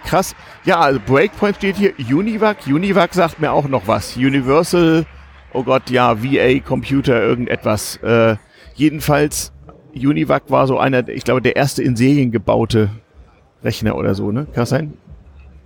Krass. 0.03 0.35
Ja, 0.65 0.79
also 0.79 0.99
Breakpoint 1.05 1.57
steht 1.57 1.77
hier. 1.77 1.93
Univac. 1.97 2.57
Univac 2.67 3.13
sagt 3.13 3.39
mir 3.39 3.51
auch 3.51 3.67
noch 3.67 3.87
was. 3.87 4.17
Universal, 4.17 5.05
oh 5.53 5.63
Gott, 5.63 5.89
ja, 5.89 6.21
VA 6.23 6.59
Computer, 6.59 7.21
irgendetwas. 7.21 7.97
Äh, 7.97 8.35
jedenfalls, 8.75 9.53
Univac 9.95 10.43
war 10.49 10.67
so 10.67 10.77
einer, 10.79 11.07
ich 11.07 11.23
glaube, 11.23 11.41
der 11.41 11.55
erste 11.55 11.83
in 11.83 11.95
Serien 11.95 12.31
gebaute 12.31 12.89
Rechner 13.63 13.95
oder 13.95 14.15
so, 14.15 14.31
ne? 14.31 14.45
Kann 14.45 14.53
das 14.55 14.69
sein? 14.69 14.93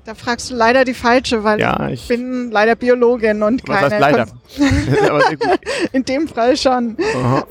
Da 0.07 0.15
fragst 0.15 0.49
du 0.49 0.55
leider 0.55 0.85
die 0.85 0.93
falsche, 0.93 1.43
weil 1.43 1.59
Ja, 1.59 1.89
ich 1.89 2.03
ich- 2.03 2.07
bin 2.07 2.49
leider 2.49 2.75
Biologin 2.75 3.43
und 3.43 3.65
keine 3.65 3.89
heißt 3.89 3.99
leider? 3.99 4.25
In 5.91 6.05
dem 6.05 6.29
Fall 6.29 6.55
schon. 6.55 6.95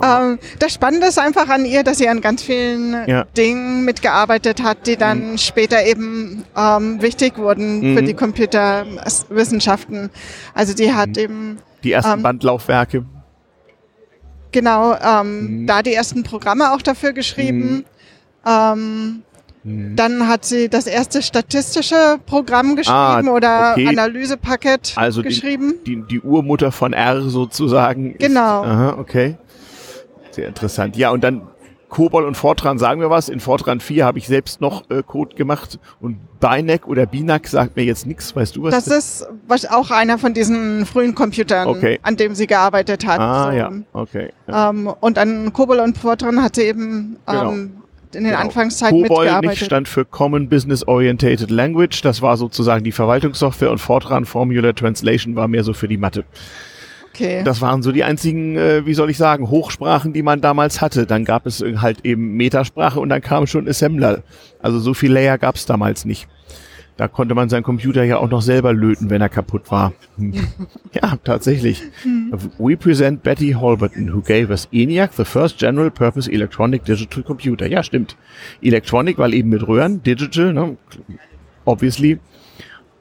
Ähm, 0.02 0.38
das 0.58 0.72
Spannende 0.72 1.08
ist 1.08 1.18
einfach 1.18 1.50
an 1.50 1.66
ihr, 1.66 1.82
dass 1.84 1.98
sie 1.98 2.08
an 2.08 2.22
ganz 2.22 2.42
vielen 2.42 3.06
Ja. 3.06 3.25
Dingen 3.36 3.84
mitgearbeitet 3.84 4.62
hat, 4.62 4.86
die 4.86 4.96
dann 4.96 5.36
später 5.36 5.84
eben 5.84 6.44
ähm, 6.56 7.02
wichtig 7.02 7.36
wurden 7.36 7.94
für 7.94 8.00
Mhm. 8.00 8.06
die 8.06 8.14
Computerwissenschaften. 8.14 10.08
Also 10.54 10.72
die 10.72 10.94
hat 10.94 11.10
Mhm. 11.10 11.14
eben 11.18 11.58
Die 11.84 11.92
ersten 11.92 12.12
Ähm, 12.12 12.22
Bandlaufwerke. 12.22 13.04
genau 14.50 14.94
ähm, 14.94 15.64
Mhm. 15.64 15.66
da 15.66 15.82
die 15.82 15.92
ersten 15.92 16.22
Programme 16.22 16.72
auch 16.72 16.80
dafür 16.80 17.12
geschrieben. 17.12 17.84
Ähm, 18.46 19.25
Mhm. 19.66 19.96
Dann 19.96 20.28
hat 20.28 20.44
sie 20.44 20.68
das 20.68 20.87
erste 20.87 21.23
statistische 21.23 22.18
Programm 22.25 22.76
geschrieben 22.76 22.94
Ah, 23.28 23.32
oder 23.32 23.73
okay. 23.73 23.88
Analysepaket 23.88 24.92
Also 24.96 25.23
die- 25.23 25.28
geschrieben. 25.28 25.75
Die, 25.87 26.02
die 26.08 26.20
Urmutter 26.20 26.70
von 26.70 26.92
R 26.92 27.20
sozusagen. 27.23 28.12
Ist, 28.12 28.20
Genau. 28.20 28.62
Aha, 28.62 28.96
okay. 28.99 29.37
Sehr 30.30 30.46
interessant. 30.49 30.96
Ja, 30.96 31.11
und 31.11 31.25
dann 31.25 31.42
Kobol 31.88 32.25
und 32.25 32.37
Fortran 32.37 32.78
sagen 32.78 33.00
wir 33.00 33.11
was. 33.11 33.28
In 33.28 33.40
Fortran 33.40 33.80
4 33.80 34.04
habe 34.04 34.18
ich 34.18 34.26
selbst 34.26 34.61
noch 34.61 34.90
äh, 34.90 35.02
Code 35.04 35.35
gemacht 35.35 35.78
und 36.00 36.18
Binac 36.40 36.87
oder 36.87 37.06
Binac 37.06 37.46
sagt 37.49 37.75
mir 37.76 37.85
jetzt 37.85 38.06
nichts. 38.06 38.37
Weißt 38.37 38.54
du 38.56 38.62
was? 38.64 38.73
Das 38.75 38.87
ist 38.88 39.26
was- 39.49 39.66
auch 39.66 39.90
einer 39.90 40.18
von 40.18 40.35
diesen 40.35 40.85
frühen 40.85 41.14
Computern, 41.14 41.66
Okay. 41.68 41.99
an 42.02 42.16
dem 42.16 42.35
sie 42.35 42.46
gearbeitet 42.46 43.06
hat. 43.06 43.18
Ah, 43.20 43.50
So. 43.50 43.56
ja, 43.56 43.70
okay. 43.94 44.30
Ja. 44.46 44.70
Ähm, 44.70 44.88
und 45.00 45.16
an 45.18 45.52
Kobol 45.52 45.78
und 45.80 45.96
Fortran 45.99 46.42
hat 46.42 46.56
sie 46.56 46.62
eben 46.62 47.16
Genau. 47.26 47.54
In 48.14 48.25
den 48.25 48.32
Genau. 48.32 48.44
Anfangszeiten 48.44 49.02
COBOL 49.02 49.25
nicht 49.25 49.32
mitgearbeitet. 49.34 49.64
stand 49.66 49.88
für 49.88 50.04
Common 50.04 50.48
Business 50.48 50.86
Orientated 50.86 51.50
Language. 51.50 52.02
Das 52.02 52.22
war 52.22 52.36
sozusagen 52.36 52.84
die 52.84 52.92
Verwaltungssoftware 52.92 53.70
und 53.70 53.78
Fortran 53.78 54.25
Formula 54.25 54.72
Translation 54.72 55.34
war 55.36 55.48
mehr 55.48 55.64
so 55.64 55.72
für 55.72 55.88
die 55.88 55.96
Mathe. 55.96 56.25
Okay. 57.14 57.42
Das 57.44 57.62
waren 57.62 57.82
so 57.82 57.92
die 57.92 58.04
einzigen, 58.04 58.56
äh, 58.56 58.84
wie 58.84 58.92
soll 58.92 59.08
ich 59.08 59.16
sagen, 59.16 59.48
Hochsprachen, 59.48 60.12
die 60.12 60.22
man 60.22 60.42
damals 60.42 60.82
hatte. 60.82 61.06
Dann 61.06 61.25
gab 61.25 61.46
es 61.46 61.62
äh, 61.62 61.76
halt 61.78 62.04
eben 62.04 62.36
Metasprache 62.36 63.00
und 63.00 63.08
dann 63.08 63.22
kam 63.22 63.46
schon 63.46 63.66
Assembler. 63.66 64.22
Also 64.60 64.78
so 64.78 64.92
viel 64.92 65.12
Layer 65.12 65.38
gab 65.38 65.54
es 65.54 65.64
damals 65.64 66.04
nicht. 66.04 66.28
Da 66.97 67.09
konnte 67.09 67.35
man 67.35 67.50
seinen 67.50 67.62
Computer 67.62 68.05
ja 68.05 68.17
auch 68.17 68.31
noch 68.31 68.41
selber 68.41 68.73
löten, 68.73 69.11
wenn 69.11 69.21
er 69.21 69.29
kaputt 69.29 69.71
war. 69.71 69.93
Ja, 70.93 71.17
tatsächlich. 71.23 71.83
We 72.59 72.76
present 72.76 73.23
Betty 73.23 73.53
Holberton, 73.53 74.15
who 74.15 74.23
gave 74.23 74.49
us 74.49 74.67
ENIAC, 74.73 75.12
the 75.12 75.26
first 75.26 75.59
general 75.59 75.91
purpose 75.91 76.31
electronic 76.31 76.87
digital 76.87 77.23
computer. 77.23 77.67
Ja, 77.67 77.83
stimmt. 77.83 78.17
Electronic, 78.62 79.19
weil 79.19 79.35
eben 79.35 79.50
mit 79.50 79.69
Röhren, 79.69 80.03
digital, 80.03 80.55
ne? 80.55 80.79
obviously. 81.67 82.19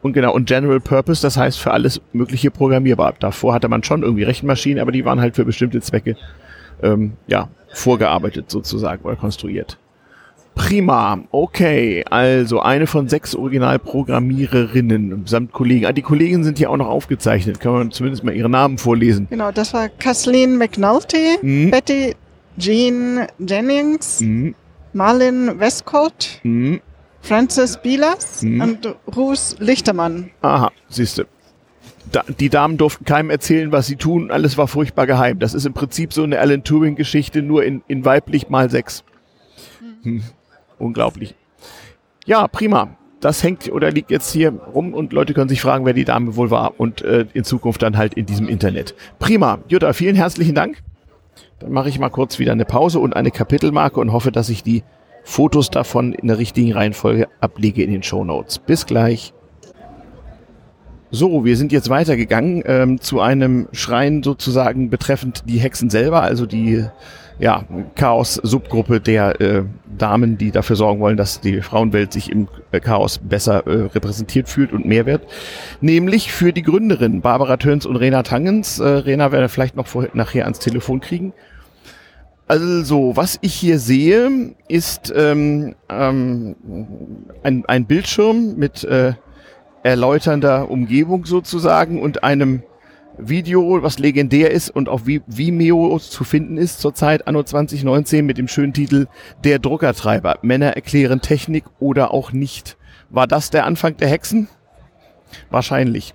Und 0.02 0.14
genau, 0.14 0.34
und 0.34 0.46
General 0.46 0.80
Purpose, 0.82 1.22
das 1.22 1.38
heißt 1.38 1.58
für 1.58 1.72
alles 1.72 2.02
mögliche 2.12 2.52
programmierbar. 2.52 3.14
Davor 3.20 3.54
hatte 3.54 3.70
man 3.70 3.84
schon 3.84 4.04
irgendwie 4.04 4.24
Rechenmaschinen, 4.24 4.80
aber 4.80 4.92
die 4.92 5.06
waren 5.06 5.22
halt 5.22 5.36
für 5.36 5.46
bestimmte 5.46 5.80
Zwecke 5.80 6.18
ähm, 6.84 7.14
ja, 7.28 7.48
vorgearbeitet 7.74 8.52
sozusagen 8.52 9.04
oder 9.04 9.16
konstruiert. 9.16 9.78
Prima, 10.56 11.20
okay, 11.32 12.04
also 12.10 12.62
eine 12.62 12.88
von 12.88 13.08
sechs 13.10 13.36
Originalprogrammiererinnen 13.36 15.24
samt 15.28 15.52
Kollegen. 15.52 15.86
Ah, 15.86 15.92
die 15.92 16.02
Kollegen 16.02 16.44
sind 16.44 16.58
hier 16.58 16.70
auch 16.72 16.78
noch 16.78 16.88
aufgezeichnet. 16.88 17.60
Kann 17.60 17.74
man 17.74 17.92
zumindest 17.92 18.24
mal 18.24 18.34
ihre 18.34 18.50
Namen 18.50 18.78
vorlesen. 18.78 19.28
Genau, 19.30 19.52
das 19.52 19.74
war 19.74 19.90
Kathleen 19.90 20.58
McNulty, 20.58 21.38
Mhm. 21.42 21.72
Betty 21.72 22.16
Jean 22.58 23.28
Jennings, 23.38 24.22
Mhm. 24.22 24.56
Marlin 24.94 25.60
Westcott, 25.60 26.40
Mhm. 26.44 26.80
Frances 27.22 27.78
Bilas 27.82 28.42
Mhm. 28.42 28.62
und 28.62 28.96
Ruth 29.16 29.58
Lichtermann. 29.60 30.32
Aha, 30.42 30.72
siehste. 30.88 31.28
Da, 32.12 32.24
die 32.40 32.50
Damen 32.50 32.78
durften 32.78 33.04
keinem 33.04 33.30
erzählen, 33.30 33.72
was 33.72 33.88
sie 33.88 33.98
tun. 33.98 34.32
Alles 34.32 34.58
war 34.58 34.68
furchtbar 34.68 35.06
geheim. 35.06 35.40
Das 35.40 35.54
ist 35.54 35.66
im 35.66 35.74
Prinzip 35.74 36.14
so 36.14 36.24
eine 36.24 36.40
Alan 36.40 36.64
Turing-Geschichte, 36.64 37.42
nur 37.42 37.66
in, 37.66 37.82
in 37.88 38.06
weiblich 38.06 38.48
mal 38.50 38.70
sechs. 38.70 39.04
Hm. 40.04 40.22
Unglaublich. 40.78 41.36
Ja, 42.26 42.48
prima. 42.48 42.98
Das 43.22 43.44
hängt 43.44 43.72
oder 43.72 43.92
liegt 43.92 44.12
jetzt 44.12 44.32
hier 44.32 44.52
rum 44.52 44.94
und 44.94 45.14
Leute 45.14 45.34
können 45.34 45.50
sich 45.50 45.62
fragen, 45.62 45.86
wer 45.86 45.94
die 45.94 46.06
Dame 46.06 46.36
wohl 46.36 46.52
war 46.52 46.80
und 46.80 47.02
äh, 47.02 47.26
in 47.34 47.44
Zukunft 47.44 47.82
dann 47.82 47.98
halt 47.98 48.14
in 48.14 48.26
diesem 48.26 48.48
Internet. 48.48 48.94
Prima. 49.20 49.60
Jutta, 49.68 49.94
vielen 49.94 50.16
herzlichen 50.16 50.54
Dank. 50.54 50.84
Dann 51.60 51.72
mache 51.72 51.90
ich 51.90 51.98
mal 51.98 52.10
kurz 52.10 52.38
wieder 52.38 52.52
eine 52.52 52.66
Pause 52.66 53.00
und 53.00 53.16
eine 53.16 53.32
Kapitelmarke 53.32 54.00
und 54.00 54.12
hoffe, 54.12 54.32
dass 54.32 54.50
ich 54.50 54.62
die 54.62 54.84
Fotos 55.24 55.72
davon 55.72 56.14
in 56.14 56.28
der 56.28 56.38
richtigen 56.38 56.74
Reihenfolge 56.74 57.28
ablege 57.40 57.84
in 57.84 57.92
den 57.92 58.04
Show 58.04 58.24
Notes. 58.24 58.60
Bis 58.60 58.86
gleich. 58.86 59.34
So, 61.10 61.46
wir 61.46 61.56
sind 61.58 61.72
jetzt 61.72 61.90
weitergegangen 61.90 62.62
ähm, 62.66 63.00
zu 63.00 63.22
einem 63.22 63.68
Schrein 63.72 64.22
sozusagen 64.22 64.90
betreffend 64.90 65.44
die 65.48 65.60
Hexen 65.60 65.90
selber, 65.90 66.22
also 66.22 66.46
die 66.46 66.86
ja, 67.40 67.66
Chaos-Subgruppe 67.96 69.00
der 69.00 69.42
äh, 69.42 69.64
Damen, 69.98 70.38
die 70.38 70.52
dafür 70.52 70.76
sorgen 70.76 71.00
wollen, 71.00 71.18
dass 71.18 71.42
die 71.42 71.62
Frauenwelt 71.62 72.14
sich 72.14 72.32
im 72.32 72.48
äh, 72.72 72.80
Chaos 72.80 73.20
besser 73.20 73.68
äh, 73.68 73.88
repräsentiert 73.94 74.50
fühlt 74.50 74.72
und 74.72 74.86
mehr 74.86 75.06
wird. 75.06 75.24
Nämlich 75.82 76.32
für 76.32 76.54
die 76.54 76.64
Gründerin 76.64 77.22
Barbara 77.22 77.58
Töns 77.58 77.86
und 77.86 77.96
Rena 77.96 78.24
Tangens. 78.24 78.80
Äh, 78.80 78.88
Rena 78.88 79.32
werden 79.32 79.44
wir 79.44 79.50
vielleicht 79.50 79.76
noch 79.76 79.88
vorher, 79.88 80.12
nachher 80.14 80.46
ans 80.46 80.60
Telefon 80.60 81.02
kriegen. 81.02 81.34
Also, 82.48 83.16
was 83.16 83.40
ich 83.42 83.56
hier 83.56 83.80
sehe, 83.80 84.54
ist 84.68 85.12
ähm, 85.16 85.76
ähm, 85.90 86.56
ein, 87.42 87.66
ein 87.66 87.86
Bildschirm 87.86 88.56
mit 88.56 88.84
äh, 88.84 89.14
erläuternder 89.82 90.70
Umgebung 90.70 91.26
sozusagen 91.26 92.02
und 92.02 92.24
einem 92.24 92.64
Video, 93.18 93.82
was 93.82 94.00
legendär 94.00 94.52
ist 94.52 94.70
und 94.70 94.90
auf 94.90 95.06
Vi- 95.06 95.22
Vimeo 95.28 95.98
zu 96.00 96.24
finden 96.24 96.58
ist 96.58 96.80
zurzeit 96.80 97.28
anno 97.28 97.44
2019 97.44 98.26
mit 98.26 98.38
dem 98.38 98.48
schönen 98.48 98.74
Titel 98.74 99.08
Der 99.44 99.60
Druckertreiber. 99.60 100.40
Männer 100.42 100.76
erklären 100.76 101.22
Technik 101.22 101.64
oder 101.80 102.14
auch 102.14 102.32
nicht. 102.32 102.78
War 103.10 103.28
das 103.28 103.50
der 103.50 103.66
Anfang 103.66 103.98
der 103.98 104.10
Hexen? 104.10 104.48
Wahrscheinlich. 105.50 106.14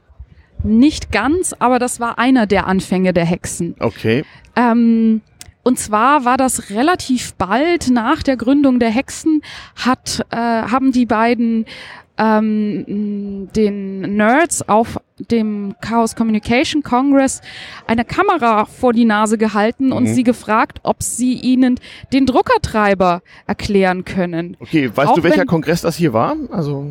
Nicht 0.62 1.10
ganz, 1.10 1.54
aber 1.58 1.78
das 1.78 2.00
war 2.00 2.18
einer 2.18 2.46
der 2.46 2.66
Anfänge 2.66 3.12
der 3.12 3.24
Hexen. 3.24 3.74
Okay. 3.80 4.24
Ähm, 4.56 5.22
und 5.62 5.78
zwar 5.78 6.24
war 6.24 6.36
das 6.36 6.70
relativ 6.70 7.34
bald 7.34 7.90
nach 7.90 8.22
der 8.22 8.36
Gründung 8.36 8.78
der 8.78 8.90
Hexen, 8.90 9.42
hat, 9.76 10.26
äh, 10.30 10.36
haben 10.36 10.92
die 10.92 11.06
beiden 11.06 11.64
ähm, 12.20 13.48
den 13.56 14.16
Nerds 14.16 14.68
auf 14.68 15.00
dem 15.30 15.74
Chaos 15.80 16.14
Communication 16.14 16.82
Congress 16.82 17.40
eine 17.86 18.04
Kamera 18.04 18.66
vor 18.66 18.92
die 18.92 19.04
Nase 19.06 19.38
gehalten 19.38 19.90
und 19.92 20.04
Mhm. 20.04 20.14
sie 20.14 20.22
gefragt, 20.22 20.80
ob 20.82 21.02
sie 21.02 21.32
ihnen 21.34 21.80
den 22.12 22.26
Druckertreiber 22.26 23.22
erklären 23.46 24.04
können. 24.04 24.56
Okay, 24.60 24.90
weißt 24.94 25.10
Auch 25.10 25.14
du, 25.14 25.22
welcher 25.22 25.46
Kongress 25.46 25.80
das 25.82 25.96
hier 25.96 26.12
war? 26.12 26.36
Also, 26.50 26.86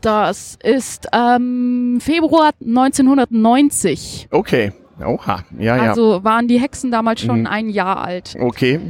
Das 0.00 0.56
ist 0.62 1.08
ähm, 1.12 1.98
Februar 2.00 2.52
1990. 2.64 4.28
okay. 4.30 4.72
Oha. 5.02 5.44
Ja, 5.58 5.76
ja. 5.76 5.82
Also 5.90 6.24
waren 6.24 6.46
die 6.46 6.60
Hexen 6.60 6.90
damals 6.90 7.22
schon 7.22 7.40
Mhm. 7.40 7.46
ein 7.46 7.68
Jahr 7.70 8.02
alt. 8.04 8.36
Okay. 8.38 8.80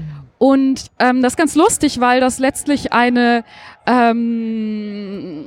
Und 0.43 0.87
ähm, 0.99 1.21
das 1.21 1.35
ist 1.35 1.37
ganz 1.37 1.55
lustig, 1.55 2.01
weil 2.01 2.21
das 2.21 2.39
letztlich 2.39 2.95
eine 2.95 3.45
ähm, 3.87 5.45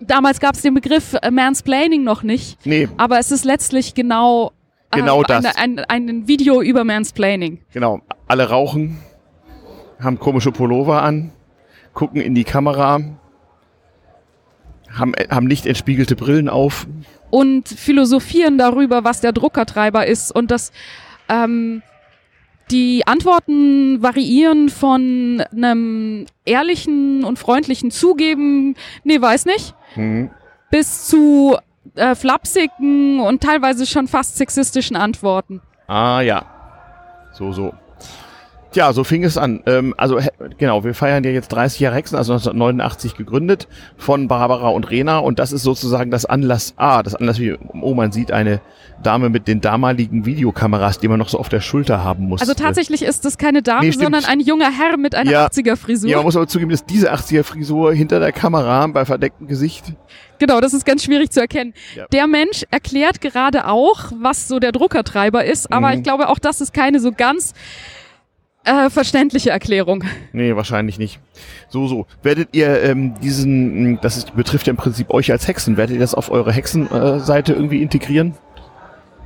damals 0.00 0.40
gab 0.40 0.56
es 0.56 0.62
den 0.62 0.74
Begriff 0.74 1.14
äh, 1.22 1.30
Mansplaining 1.30 2.02
noch 2.02 2.24
nicht, 2.24 2.58
Nee, 2.66 2.88
aber 2.96 3.20
es 3.20 3.30
ist 3.30 3.44
letztlich 3.44 3.94
genau 3.94 4.50
äh, 4.90 4.96
Genau 4.98 5.22
das. 5.22 5.44
eine, 5.56 5.88
ein, 5.88 6.08
ein 6.08 6.26
Video 6.28 6.60
über 6.60 6.82
Mansplaining. 6.84 7.60
genau. 7.72 8.00
Alle 8.26 8.48
rauchen, 8.48 8.98
haben 10.00 10.18
komische 10.18 10.50
Pullover 10.50 11.02
an, 11.02 11.30
gucken 11.94 12.20
in 12.20 12.34
die 12.34 12.44
Kamera, 12.44 12.98
haben, 14.92 15.14
äh, 15.14 15.28
haben 15.30 15.46
nicht 15.46 15.66
entspiegelte 15.66 16.16
Brillen 16.16 16.48
auf. 16.48 16.86
und 17.30 17.68
philosophieren 17.68 18.58
darüber, 18.58 19.04
was 19.04 19.20
der 19.20 19.32
Druckertreiber 19.32 20.04
ist 20.06 20.34
und 20.34 20.50
das 20.50 20.72
Ähm, 21.28 21.82
die 22.70 23.06
Antworten 23.06 24.02
variieren 24.02 24.68
von 24.68 25.42
einem 25.52 26.26
ehrlichen 26.44 27.24
und 27.24 27.38
freundlichen 27.38 27.90
Zugeben, 27.90 28.76
nee, 29.04 29.20
weiß 29.20 29.46
nicht, 29.46 29.74
mhm. 29.96 30.30
bis 30.70 31.06
zu 31.06 31.56
äh, 31.94 32.14
flapsigen 32.14 33.20
und 33.20 33.42
teilweise 33.42 33.86
schon 33.86 34.08
fast 34.08 34.36
sexistischen 34.36 34.96
Antworten. 34.96 35.60
Ah 35.86 36.20
ja, 36.20 36.44
so, 37.32 37.52
so. 37.52 37.74
Ja, 38.74 38.92
so 38.92 39.04
fing 39.04 39.24
es 39.24 39.36
an. 39.36 39.62
Ähm, 39.66 39.94
also 39.96 40.18
genau, 40.58 40.84
wir 40.84 40.94
feiern 40.94 41.24
ja 41.24 41.30
jetzt 41.30 41.48
30 41.48 41.80
Jahre 41.80 41.96
Hexen, 41.96 42.16
also 42.16 42.32
1989 42.32 43.16
gegründet 43.16 43.68
von 43.96 44.28
Barbara 44.28 44.68
und 44.68 44.90
Rena 44.90 45.18
und 45.18 45.38
das 45.38 45.52
ist 45.52 45.62
sozusagen 45.62 46.10
das 46.10 46.24
Anlass 46.24 46.74
A, 46.76 47.02
das 47.02 47.14
Anlass 47.14 47.38
wie, 47.38 47.56
oh 47.80 47.94
man 47.94 48.12
sieht 48.12 48.32
eine 48.32 48.60
Dame 49.02 49.28
mit 49.28 49.48
den 49.48 49.60
damaligen 49.60 50.24
Videokameras, 50.26 51.00
die 51.00 51.08
man 51.08 51.18
noch 51.18 51.28
so 51.28 51.38
auf 51.38 51.48
der 51.48 51.60
Schulter 51.60 52.04
haben 52.04 52.28
muss. 52.28 52.40
Also 52.40 52.54
tatsächlich 52.54 53.02
ist 53.02 53.24
das 53.24 53.36
keine 53.36 53.62
Dame, 53.62 53.86
nee, 53.86 53.90
sondern 53.90 54.24
ein 54.24 54.40
junger 54.40 54.70
Herr 54.70 54.96
mit 54.96 55.14
einer 55.14 55.30
ja, 55.30 55.46
80er-Frisur. 55.46 56.08
Ja, 56.08 56.18
man 56.18 56.26
muss 56.26 56.36
aber 56.36 56.46
zugeben, 56.46 56.70
dass 56.70 56.84
diese 56.84 57.12
80er-Frisur 57.12 57.92
hinter 57.92 58.20
der 58.20 58.32
Kamera 58.32 58.86
bei 58.86 59.04
verdecktem 59.04 59.48
Gesicht 59.48 59.84
Genau, 60.38 60.60
das 60.60 60.74
ist 60.74 60.84
ganz 60.84 61.04
schwierig 61.04 61.30
zu 61.30 61.40
erkennen. 61.40 61.72
Ja. 61.94 62.06
Der 62.10 62.26
Mensch 62.26 62.64
erklärt 62.72 63.20
gerade 63.20 63.68
auch, 63.68 64.10
was 64.20 64.48
so 64.48 64.58
der 64.58 64.72
Druckertreiber 64.72 65.44
ist, 65.44 65.72
aber 65.72 65.90
mhm. 65.90 65.98
ich 65.98 66.02
glaube 66.02 66.28
auch, 66.28 66.40
das 66.40 66.60
ist 66.60 66.74
keine 66.74 66.98
so 66.98 67.12
ganz 67.12 67.54
äh, 68.64 68.90
verständliche 68.90 69.50
Erklärung. 69.50 70.04
Nee, 70.32 70.54
wahrscheinlich 70.56 70.98
nicht. 70.98 71.20
So, 71.68 71.86
so. 71.86 72.06
Werdet 72.22 72.50
ihr 72.52 72.82
ähm, 72.82 73.14
diesen, 73.20 73.74
hm, 73.74 73.98
das 74.02 74.16
ist, 74.16 74.36
betrifft 74.36 74.66
ja 74.66 74.70
im 74.72 74.76
Prinzip 74.76 75.10
euch 75.10 75.30
als 75.32 75.48
Hexen, 75.48 75.76
werdet 75.76 75.94
ihr 75.94 76.00
das 76.00 76.14
auf 76.14 76.30
eure 76.30 76.52
Hexenseite 76.52 77.52
äh, 77.52 77.56
irgendwie 77.56 77.82
integrieren? 77.82 78.34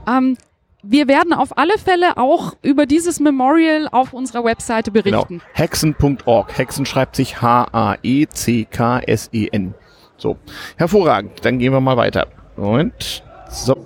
Ähm, 0.09 0.37
wir 0.83 1.09
werden 1.09 1.33
auf 1.33 1.59
alle 1.59 1.79
Fälle 1.79 2.17
auch 2.17 2.55
über 2.63 2.87
dieses 2.87 3.19
Memorial 3.19 3.89
auf 3.91 4.13
unserer 4.13 4.45
Webseite 4.45 4.93
berichten. 4.93 5.39
Genau. 5.39 5.43
Hexen.org. 5.53 6.57
Hexen 6.57 6.87
schreibt 6.87 7.17
sich 7.17 7.43
H-A-E-C-K-S-E-N. 7.43 8.05
So, 10.17 10.37
hervorragend. 10.77 11.45
Dann 11.45 11.59
gehen 11.59 11.73
wir 11.73 11.81
mal 11.81 11.97
weiter. 11.97 12.29
Und 12.57 13.25
so. 13.51 13.77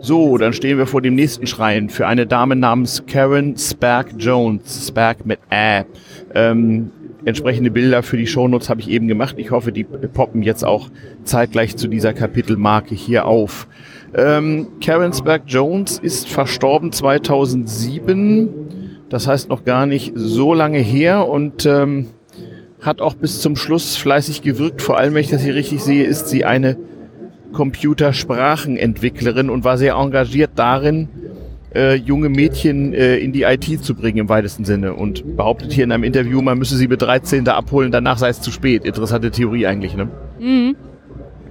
So, 0.00 0.36
dann 0.36 0.52
stehen 0.52 0.78
wir 0.78 0.86
vor 0.86 1.02
dem 1.02 1.14
nächsten 1.14 1.46
Schrein 1.46 1.88
für 1.88 2.06
eine 2.06 2.26
Dame 2.26 2.54
namens 2.54 3.04
Karen 3.06 3.56
Spark 3.56 4.08
Jones. 4.18 4.88
Spark 4.88 5.24
mit 5.24 5.38
Ä. 5.50 5.84
Ähm, 6.34 6.90
entsprechende 7.24 7.70
Bilder 7.70 8.02
für 8.02 8.16
die 8.16 8.26
Shownotes 8.26 8.68
habe 8.68 8.80
ich 8.80 8.90
eben 8.90 9.08
gemacht. 9.08 9.36
Ich 9.38 9.50
hoffe, 9.50 9.72
die 9.72 9.84
poppen 9.84 10.42
jetzt 10.42 10.64
auch 10.64 10.90
zeitgleich 11.24 11.76
zu 11.76 11.88
dieser 11.88 12.12
Kapitelmarke 12.12 12.94
hier 12.94 13.24
auf. 13.24 13.66
Ähm, 14.14 14.68
Karen 14.80 15.12
Spark 15.12 15.42
Jones 15.46 15.98
ist 15.98 16.28
verstorben 16.28 16.92
2007. 16.92 18.48
Das 19.08 19.26
heißt 19.26 19.48
noch 19.48 19.64
gar 19.64 19.86
nicht 19.86 20.12
so 20.14 20.52
lange 20.52 20.78
her 20.78 21.26
und 21.28 21.64
ähm, 21.66 22.08
hat 22.80 23.00
auch 23.00 23.14
bis 23.14 23.40
zum 23.40 23.56
Schluss 23.56 23.96
fleißig 23.96 24.42
gewirkt. 24.42 24.82
Vor 24.82 24.98
allem, 24.98 25.14
wenn 25.14 25.22
ich 25.22 25.30
das 25.30 25.42
hier 25.42 25.54
richtig 25.54 25.82
sehe, 25.82 26.04
ist 26.04 26.28
sie 26.28 26.44
eine 26.44 26.76
Computersprachenentwicklerin 27.52 29.50
und 29.50 29.64
war 29.64 29.78
sehr 29.78 29.94
engagiert 29.94 30.52
darin, 30.56 31.08
äh, 31.74 31.94
junge 31.94 32.28
Mädchen 32.28 32.94
äh, 32.94 33.16
in 33.18 33.32
die 33.32 33.42
IT 33.42 33.84
zu 33.84 33.94
bringen 33.94 34.18
im 34.18 34.28
weitesten 34.28 34.64
Sinne 34.64 34.94
und 34.94 35.36
behauptet 35.36 35.72
hier 35.72 35.84
in 35.84 35.92
einem 35.92 36.04
Interview, 36.04 36.40
man 36.42 36.58
müsse 36.58 36.76
sie 36.76 36.88
mit 36.88 37.02
13 37.02 37.44
da 37.44 37.54
abholen, 37.56 37.92
danach 37.92 38.18
sei 38.18 38.28
es 38.30 38.40
zu 38.40 38.50
spät. 38.50 38.84
Interessante 38.84 39.30
Theorie 39.30 39.66
eigentlich, 39.66 39.94
ne? 39.94 40.08
Mhm. 40.38 40.76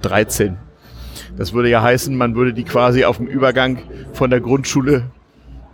13. 0.02 0.56
Das 1.36 1.52
würde 1.52 1.68
ja 1.68 1.82
heißen, 1.82 2.16
man 2.16 2.34
würde 2.34 2.52
die 2.52 2.64
quasi 2.64 3.04
auf 3.04 3.18
dem 3.18 3.26
Übergang 3.26 3.78
von 4.12 4.30
der 4.30 4.40
Grundschule 4.40 5.10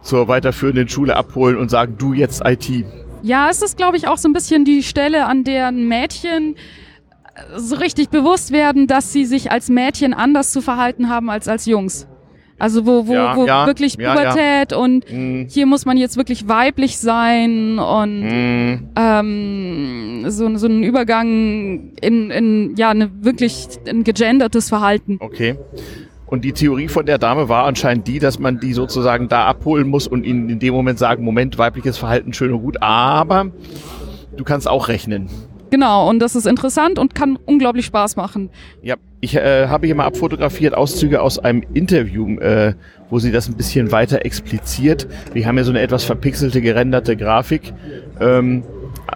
zur 0.02 0.28
weiterführenden 0.28 0.88
Schule 0.88 1.16
abholen 1.16 1.56
und 1.56 1.70
sagen, 1.70 1.94
du 1.96 2.12
jetzt 2.12 2.42
IT. 2.44 2.68
Ja, 3.22 3.48
es 3.50 3.62
ist, 3.62 3.76
glaube 3.76 3.96
ich, 3.96 4.08
auch 4.08 4.18
so 4.18 4.28
ein 4.28 4.32
bisschen 4.32 4.64
die 4.64 4.82
Stelle, 4.82 5.26
an 5.26 5.44
der 5.44 5.68
ein 5.68 5.86
Mädchen 5.86 6.56
so 7.56 7.76
richtig 7.76 8.10
bewusst 8.10 8.52
werden, 8.52 8.86
dass 8.86 9.12
sie 9.12 9.24
sich 9.24 9.50
als 9.50 9.68
Mädchen 9.68 10.14
anders 10.14 10.52
zu 10.52 10.60
verhalten 10.60 11.08
haben 11.08 11.30
als 11.30 11.48
als 11.48 11.66
Jungs. 11.66 12.06
Also 12.58 12.86
wo, 12.86 13.08
wo, 13.08 13.12
ja, 13.12 13.36
wo 13.36 13.44
ja, 13.44 13.66
wirklich 13.66 13.98
Pubertät 13.98 14.70
ja, 14.70 14.78
und 14.78 15.04
mm. 15.10 15.48
hier 15.48 15.66
muss 15.66 15.84
man 15.84 15.96
jetzt 15.96 16.16
wirklich 16.16 16.46
weiblich 16.46 16.96
sein 16.96 17.80
und 17.80 18.20
mm. 18.20 18.88
ähm, 18.94 20.24
so, 20.28 20.56
so 20.56 20.68
ein 20.68 20.84
Übergang 20.84 21.90
in, 22.00 22.30
in 22.30 22.76
ja 22.76 22.90
eine 22.90 23.10
wirklich 23.24 23.66
ein 23.88 24.04
gegendertes 24.04 24.68
Verhalten. 24.68 25.16
Okay. 25.18 25.56
Und 26.26 26.44
die 26.44 26.52
Theorie 26.52 26.86
von 26.86 27.04
der 27.04 27.18
Dame 27.18 27.48
war 27.48 27.64
anscheinend 27.64 28.06
die, 28.06 28.20
dass 28.20 28.38
man 28.38 28.60
die 28.60 28.74
sozusagen 28.74 29.28
da 29.28 29.46
abholen 29.46 29.88
muss 29.88 30.06
und 30.06 30.24
ihnen 30.24 30.48
in 30.48 30.60
dem 30.60 30.72
Moment 30.72 31.00
sagen, 31.00 31.24
Moment, 31.24 31.58
weibliches 31.58 31.98
Verhalten 31.98 32.32
schön 32.32 32.52
und 32.52 32.62
gut, 32.62 32.80
aber 32.80 33.50
du 34.36 34.44
kannst 34.44 34.68
auch 34.68 34.86
rechnen. 34.86 35.28
Genau, 35.72 36.06
und 36.10 36.18
das 36.18 36.36
ist 36.36 36.46
interessant 36.46 36.98
und 36.98 37.14
kann 37.14 37.38
unglaublich 37.46 37.86
Spaß 37.86 38.16
machen. 38.16 38.50
Ja, 38.82 38.96
ich 39.22 39.36
äh, 39.36 39.68
habe 39.68 39.86
hier 39.86 39.94
mal 39.94 40.04
abfotografiert 40.04 40.74
Auszüge 40.74 41.22
aus 41.22 41.38
einem 41.38 41.62
Interview, 41.72 42.38
äh, 42.40 42.74
wo 43.08 43.18
sie 43.18 43.32
das 43.32 43.48
ein 43.48 43.54
bisschen 43.54 43.90
weiter 43.90 44.22
expliziert. 44.26 45.06
Wir 45.32 45.46
haben 45.46 45.56
ja 45.56 45.64
so 45.64 45.70
eine 45.70 45.80
etwas 45.80 46.04
verpixelte, 46.04 46.60
gerenderte 46.60 47.16
Grafik. 47.16 47.72
Ähm, 48.20 48.64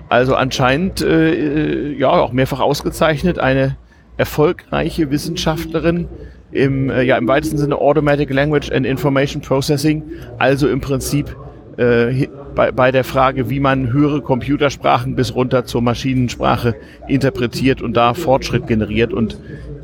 also 0.09 0.35
anscheinend, 0.35 1.03
äh, 1.03 1.93
ja, 1.93 2.09
auch 2.09 2.33
mehrfach 2.33 2.61
ausgezeichnet, 2.61 3.39
eine 3.39 3.77
erfolgreiche 4.17 5.11
Wissenschaftlerin 5.11 6.09
im, 6.53 6.89
äh, 6.89 7.03
ja, 7.03 7.19
im 7.19 7.29
weitesten 7.29 7.59
Sinne 7.59 7.77
Automatic 7.77 8.31
Language 8.31 8.73
and 8.73 8.87
Information 8.87 9.43
Processing, 9.43 10.03
also 10.39 10.69
im 10.71 10.81
Prinzip 10.81 11.37
äh, 11.77 12.29
bei, 12.57 12.73
bei 12.73 12.91
der 12.91 13.05
Frage, 13.05 13.49
wie 13.51 13.61
man 13.61 13.93
höhere 13.93 14.23
Computersprachen 14.23 15.15
bis 15.15 15.35
runter 15.35 15.65
zur 15.67 15.83
Maschinensprache 15.83 16.75
interpretiert 17.07 17.83
und 17.83 17.97
da 17.97 18.15
Fortschritt 18.15 18.67
generiert. 18.67 19.13
Und 19.13 19.39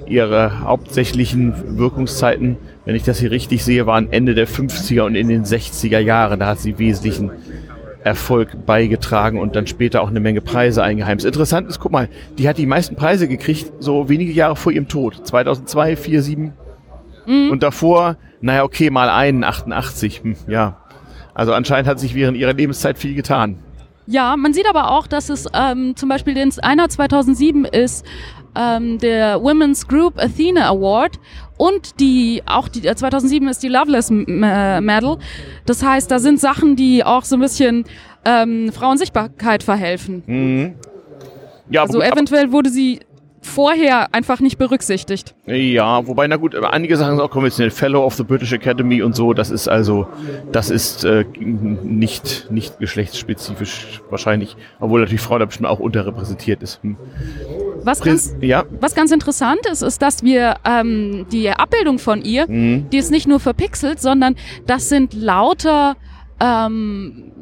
ihre 0.07 0.61
hauptsächlichen 0.61 1.79
Wirkungszeiten, 1.79 2.57
wenn 2.85 2.97
ich 2.97 3.05
das 3.05 3.21
hier 3.21 3.31
richtig 3.31 3.63
sehe, 3.63 3.87
waren 3.87 4.11
Ende 4.11 4.35
der 4.35 4.49
50er 4.49 5.03
und 5.03 5.15
in 5.15 5.29
den 5.29 5.45
60er 5.45 6.01
Jahren. 6.01 6.41
Da 6.41 6.47
hat 6.49 6.59
sie 6.59 6.79
wesentlichen 6.79 7.31
Erfolg 8.03 8.67
beigetragen 8.67 9.39
und 9.39 9.55
dann 9.55 9.67
später 9.69 10.03
auch 10.03 10.09
eine 10.09 10.19
Menge 10.19 10.41
Preise 10.41 10.83
eingeheimst. 10.83 11.25
Interessant 11.25 11.69
ist, 11.69 11.79
guck 11.79 11.93
mal, 11.93 12.09
die 12.39 12.49
hat 12.49 12.59
die 12.59 12.67
meisten 12.67 12.97
Preise 12.97 13.29
gekriegt, 13.29 13.71
so 13.79 14.09
wenige 14.09 14.33
Jahre 14.33 14.57
vor 14.57 14.73
ihrem 14.73 14.89
Tod. 14.89 15.25
2002, 15.27 15.97
4, 15.97 16.23
7. 16.23 16.53
Mhm. 17.27 17.51
Und 17.51 17.63
davor, 17.63 18.17
naja, 18.41 18.65
okay, 18.65 18.91
mal 18.91 19.09
einen, 19.09 19.45
88. 19.45 20.23
Hm, 20.25 20.37
ja, 20.49 20.82
also 21.35 21.53
anscheinend 21.53 21.89
hat 21.89 22.01
sich 22.01 22.15
während 22.15 22.37
ihrer 22.37 22.53
Lebenszeit 22.53 22.99
viel 22.99 23.15
getan. 23.15 23.59
Ja, 24.07 24.37
man 24.37 24.53
sieht 24.53 24.69
aber 24.69 24.91
auch, 24.91 25.07
dass 25.07 25.29
es 25.29 25.47
ähm, 25.55 25.95
zum 25.97 26.09
Beispiel 26.09 26.35
den 26.35 26.53
einer 26.61 26.89
2007 26.89 27.65
ist 27.65 28.05
ähm, 28.55 28.99
der 28.99 29.43
Women's 29.43 29.87
Group 29.87 30.19
Athena 30.19 30.69
Award 30.69 31.19
und 31.57 32.01
die 32.01 32.43
auch 32.47 32.69
die 32.69 32.83
2007 32.83 33.49
ist 33.49 33.63
die 33.63 33.69
Loveless 33.69 34.11
Medal. 34.11 35.19
Das 35.67 35.83
heißt, 35.85 36.11
da 36.11 36.19
sind 36.19 36.41
Sachen, 36.41 36.77
die 36.77 37.05
auch 37.05 37.25
so 37.25 37.37
ein 37.37 37.41
bisschen 37.41 37.85
ähm, 38.25 38.73
Frauensichtbarkeit 38.73 39.63
verhelfen. 39.63 40.23
Mhm. 40.27 40.75
Ja, 41.71 41.83
also 41.83 42.03
eventuell 42.03 42.53
wurde 42.53 42.71
sie 42.71 43.01
vorher 43.43 44.15
einfach 44.15 44.41
nicht 44.41 44.57
berücksichtigt. 44.57 45.35
Ja, 45.47 46.07
wobei, 46.07 46.27
na 46.29 46.37
gut, 46.37 46.55
einige 46.55 46.97
Sachen 46.97 47.17
sind 47.17 47.21
auch 47.21 47.31
konventionell. 47.31 47.71
Fellow 47.71 48.05
of 48.05 48.15
the 48.15 48.23
British 48.23 48.53
Academy 48.53 49.03
und 49.03 49.15
so, 49.15 49.35
das 49.35 49.51
ist 49.51 49.69
also, 49.69 50.07
das 50.53 50.71
ist 50.71 51.05
äh, 51.05 51.25
nicht, 51.39 52.51
nicht 52.51 52.79
geschlechtsspezifisch 52.79 54.01
wahrscheinlich, 54.11 54.57
obwohl 54.81 55.01
natürlich 55.01 55.21
Frau 55.21 55.39
da 55.39 55.45
bestimmt 55.45 55.69
auch 55.69 55.81
unterrepräsentiert 55.81 56.63
ist. 56.63 56.83
Hm. 56.83 56.97
Was 57.85 58.01
ganz, 58.01 58.35
ja. 58.41 58.65
was 58.81 58.95
ganz 58.95 59.11
interessant 59.11 59.67
ist, 59.71 59.83
ist, 59.83 60.01
dass 60.03 60.23
wir 60.23 60.57
ähm, 60.65 61.27
die 61.33 61.51
Abbildung 61.51 61.99
von 61.99 62.23
ihr, 62.23 62.49
mhm. 62.49 62.89
die 62.91 62.99
ist 62.99 63.11
nicht 63.11 63.27
nur 63.27 63.41
verpixelt, 63.41 64.01
sondern 64.01 64.37
das 64.67 64.89
sind 64.89 65.15
lauter 65.15 65.97
ähm, 66.43 67.33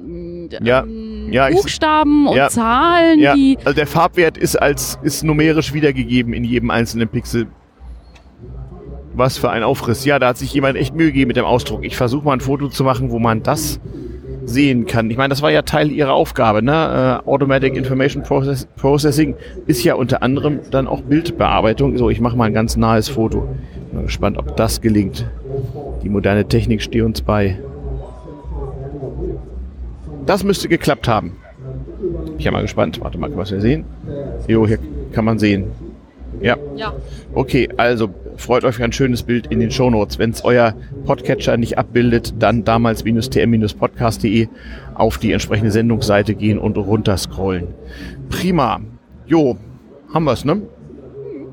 ja, 0.62 0.84
ja, 1.30 1.48
Buchstaben 1.50 2.24
ich, 2.24 2.30
und 2.30 2.36
ja, 2.36 2.48
Zahlen, 2.48 3.18
ja. 3.18 3.34
die. 3.34 3.56
Also 3.64 3.74
der 3.74 3.86
Farbwert 3.86 4.36
ist 4.36 4.56
als 4.56 4.98
ist 5.02 5.22
numerisch 5.22 5.72
wiedergegeben 5.72 6.32
in 6.32 6.44
jedem 6.44 6.70
einzelnen 6.70 7.08
Pixel. 7.08 7.46
Was 9.12 9.38
für 9.38 9.50
ein 9.50 9.62
Aufriss. 9.62 10.04
Ja, 10.04 10.18
da 10.18 10.28
hat 10.28 10.38
sich 10.38 10.52
jemand 10.52 10.76
echt 10.76 10.94
Mühe 10.94 11.06
gegeben 11.06 11.28
mit 11.28 11.36
dem 11.36 11.44
Ausdruck. 11.44 11.84
Ich 11.84 11.96
versuche 11.96 12.24
mal 12.24 12.34
ein 12.34 12.40
Foto 12.40 12.68
zu 12.68 12.84
machen, 12.84 13.10
wo 13.10 13.18
man 13.18 13.42
das 13.42 13.80
sehen 14.44 14.86
kann. 14.86 15.10
Ich 15.10 15.16
meine, 15.16 15.30
das 15.30 15.42
war 15.42 15.50
ja 15.50 15.62
Teil 15.62 15.90
ihrer 15.90 16.12
Aufgabe. 16.12 16.62
Ne? 16.62 17.20
Uh, 17.26 17.28
Automatic 17.28 17.76
Information 17.76 18.22
Process 18.22 18.66
Processing 18.76 19.34
ist 19.66 19.82
ja 19.84 19.94
unter 19.94 20.22
anderem 20.22 20.60
dann 20.70 20.86
auch 20.86 21.02
Bildbearbeitung. 21.02 21.96
So, 21.98 22.10
ich 22.10 22.20
mache 22.20 22.36
mal 22.36 22.44
ein 22.44 22.54
ganz 22.54 22.76
nahes 22.76 23.08
Foto. 23.08 23.48
Bin 23.92 24.02
gespannt, 24.04 24.38
ob 24.38 24.56
das 24.56 24.80
gelingt. 24.80 25.28
Die 26.02 26.08
moderne 26.08 26.46
Technik 26.46 26.82
steht 26.82 27.02
uns 27.02 27.20
bei. 27.22 27.58
Das 30.26 30.44
müsste 30.44 30.68
geklappt 30.68 31.08
haben. 31.08 31.36
Ich 32.38 32.44
bin 32.44 32.52
mal 32.52 32.62
gespannt. 32.62 33.00
Warte 33.00 33.18
mal, 33.18 33.30
was 33.36 33.50
wir 33.50 33.60
sehen. 33.60 33.84
Jo, 34.48 34.66
hier 34.66 34.78
kann 35.12 35.24
man 35.24 35.38
sehen. 35.38 35.72
Ja. 36.40 36.56
Ja. 36.76 36.94
Okay, 37.34 37.68
also 37.76 38.08
freut 38.36 38.64
euch 38.64 38.82
ein 38.82 38.92
schönes 38.92 39.22
Bild 39.22 39.46
in 39.48 39.60
den 39.60 39.70
Shownotes. 39.70 40.18
Wenn 40.18 40.30
es 40.30 40.44
euer 40.44 40.74
Podcatcher 41.04 41.56
nicht 41.56 41.76
abbildet, 41.78 42.34
dann 42.38 42.64
damals-tm-podcast.de 42.64 44.48
auf 44.94 45.18
die 45.18 45.32
entsprechende 45.32 45.70
Sendungsseite 45.70 46.34
gehen 46.34 46.58
und 46.58 46.78
runterscrollen. 46.78 47.68
Prima. 48.30 48.80
Jo, 49.26 49.58
haben 50.12 50.24
wir's, 50.24 50.44
ne? 50.44 50.62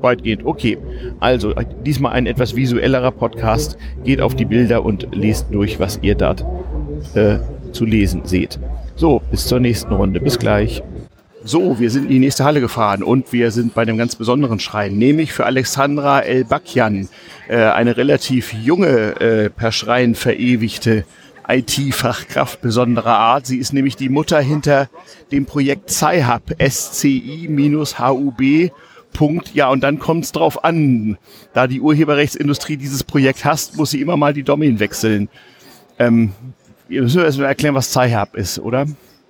Weitgehend. 0.00 0.46
Okay. 0.46 0.78
Also, 1.20 1.54
diesmal 1.84 2.12
ein 2.12 2.26
etwas 2.26 2.54
visuellerer 2.56 3.10
Podcast. 3.10 3.76
Geht 4.04 4.20
auf 4.20 4.34
die 4.36 4.44
Bilder 4.44 4.84
und 4.84 5.08
lest 5.12 5.48
durch, 5.52 5.80
was 5.80 5.98
ihr 6.02 6.14
dort 6.14 6.44
äh, 7.14 7.38
zu 7.72 7.84
lesen 7.84 8.22
seht. 8.24 8.58
So, 8.96 9.22
bis 9.30 9.46
zur 9.46 9.60
nächsten 9.60 9.92
Runde. 9.92 10.20
Bis 10.20 10.38
gleich. 10.38 10.82
So, 11.44 11.78
wir 11.78 11.90
sind 11.90 12.04
in 12.04 12.10
die 12.10 12.18
nächste 12.18 12.44
Halle 12.44 12.60
gefahren 12.60 13.02
und 13.02 13.32
wir 13.32 13.50
sind 13.52 13.72
bei 13.74 13.82
einem 13.82 13.96
ganz 13.96 14.16
besonderen 14.16 14.60
Schrein, 14.60 14.98
nämlich 14.98 15.32
für 15.32 15.46
Alexandra 15.46 16.20
El-Bakyan, 16.20 17.08
äh, 17.48 17.56
eine 17.56 17.96
relativ 17.96 18.52
junge, 18.52 19.20
äh, 19.20 19.48
per 19.48 19.72
Schrein 19.72 20.14
verewigte 20.14 21.04
IT-Fachkraft 21.48 22.60
besonderer 22.60 23.16
Art. 23.16 23.46
Sie 23.46 23.56
ist 23.56 23.72
nämlich 23.72 23.96
die 23.96 24.10
Mutter 24.10 24.40
hinter 24.40 24.90
dem 25.32 25.46
Projekt 25.46 25.90
Sci-Hub, 25.90 26.54
SCI-HUB. 26.58 28.42
Punkt. 29.14 29.54
Ja, 29.54 29.70
und 29.70 29.80
dann 29.82 29.98
kommt 29.98 30.24
es 30.24 30.32
drauf 30.32 30.62
an. 30.64 31.16
Da 31.54 31.66
die 31.66 31.80
Urheberrechtsindustrie 31.80 32.76
dieses 32.76 33.04
Projekt 33.04 33.46
hasst, 33.46 33.78
muss 33.78 33.90
sie 33.90 34.02
immer 34.02 34.18
mal 34.18 34.34
die 34.34 34.42
Domain 34.42 34.78
wechseln. 34.80 35.30
Ähm, 35.98 36.32
wir 36.88 37.02
müssen 37.02 37.22
erstmal 37.22 37.48
erklären, 37.48 37.74
was 37.74 37.90
Sci-Hub 37.92 38.34
ist, 38.34 38.58
oder? 38.58 38.86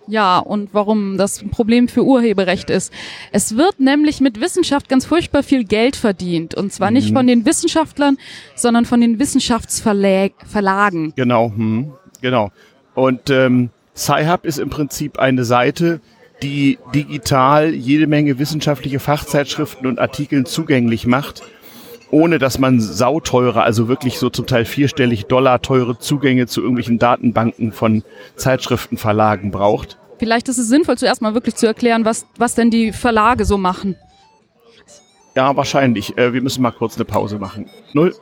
Ja, 0.06 0.38
und 0.38 0.70
warum 0.72 1.18
das 1.18 1.42
ein 1.42 1.50
Problem 1.50 1.86
für 1.86 2.02
Urheberrecht 2.02 2.70
ist. 2.70 2.92
Es 3.30 3.56
wird 3.56 3.78
nämlich 3.78 4.22
mit 4.22 4.40
Wissenschaft 4.40 4.88
ganz 4.88 5.04
furchtbar 5.04 5.42
viel 5.42 5.64
Geld 5.64 5.96
verdient. 5.96 6.54
Und 6.54 6.72
zwar 6.72 6.90
nicht 6.90 7.10
mhm. 7.10 7.14
von 7.16 7.26
den 7.26 7.44
Wissenschaftlern, 7.44 8.16
sondern 8.54 8.86
von 8.86 9.02
den 9.02 9.18
Wissenschaftsverlagen. 9.18 11.12
Genau, 11.14 11.52
hm, 11.54 11.92
genau. 12.22 12.50
Und 12.94 13.28
ähm, 13.28 13.68
Sci-Hub 13.94 14.46
ist 14.46 14.58
im 14.58 14.70
Prinzip 14.70 15.18
eine 15.18 15.44
Seite, 15.44 16.00
die 16.42 16.78
digital 16.94 17.74
jede 17.74 18.06
Menge 18.06 18.38
wissenschaftliche 18.38 19.00
Fachzeitschriften 19.00 19.86
und 19.86 19.98
Artikeln 19.98 20.46
zugänglich 20.46 21.06
macht, 21.06 21.42
ohne 22.10 22.38
dass 22.38 22.58
man 22.58 22.80
sauteure, 22.80 23.62
also 23.62 23.88
wirklich 23.88 24.18
so 24.18 24.30
zum 24.30 24.46
Teil 24.46 24.64
vierstellig 24.64 25.26
Dollar 25.26 25.62
teure 25.62 25.98
Zugänge 25.98 26.46
zu 26.46 26.60
irgendwelchen 26.60 26.98
Datenbanken 26.98 27.72
von 27.72 28.02
Zeitschriftenverlagen 28.36 29.50
braucht. 29.50 29.98
Vielleicht 30.18 30.48
ist 30.48 30.58
es 30.58 30.68
sinnvoll, 30.68 30.98
zuerst 30.98 31.22
mal 31.22 31.34
wirklich 31.34 31.54
zu 31.54 31.66
erklären, 31.66 32.04
was, 32.04 32.26
was 32.36 32.54
denn 32.54 32.70
die 32.70 32.92
Verlage 32.92 33.44
so 33.44 33.56
machen. 33.58 33.96
Ja, 35.36 35.56
wahrscheinlich. 35.56 36.18
Äh, 36.18 36.32
wir 36.32 36.42
müssen 36.42 36.62
mal 36.62 36.72
kurz 36.72 36.96
eine 36.96 37.04
Pause 37.04 37.38
machen. 37.38 37.66
Null. 37.92 38.14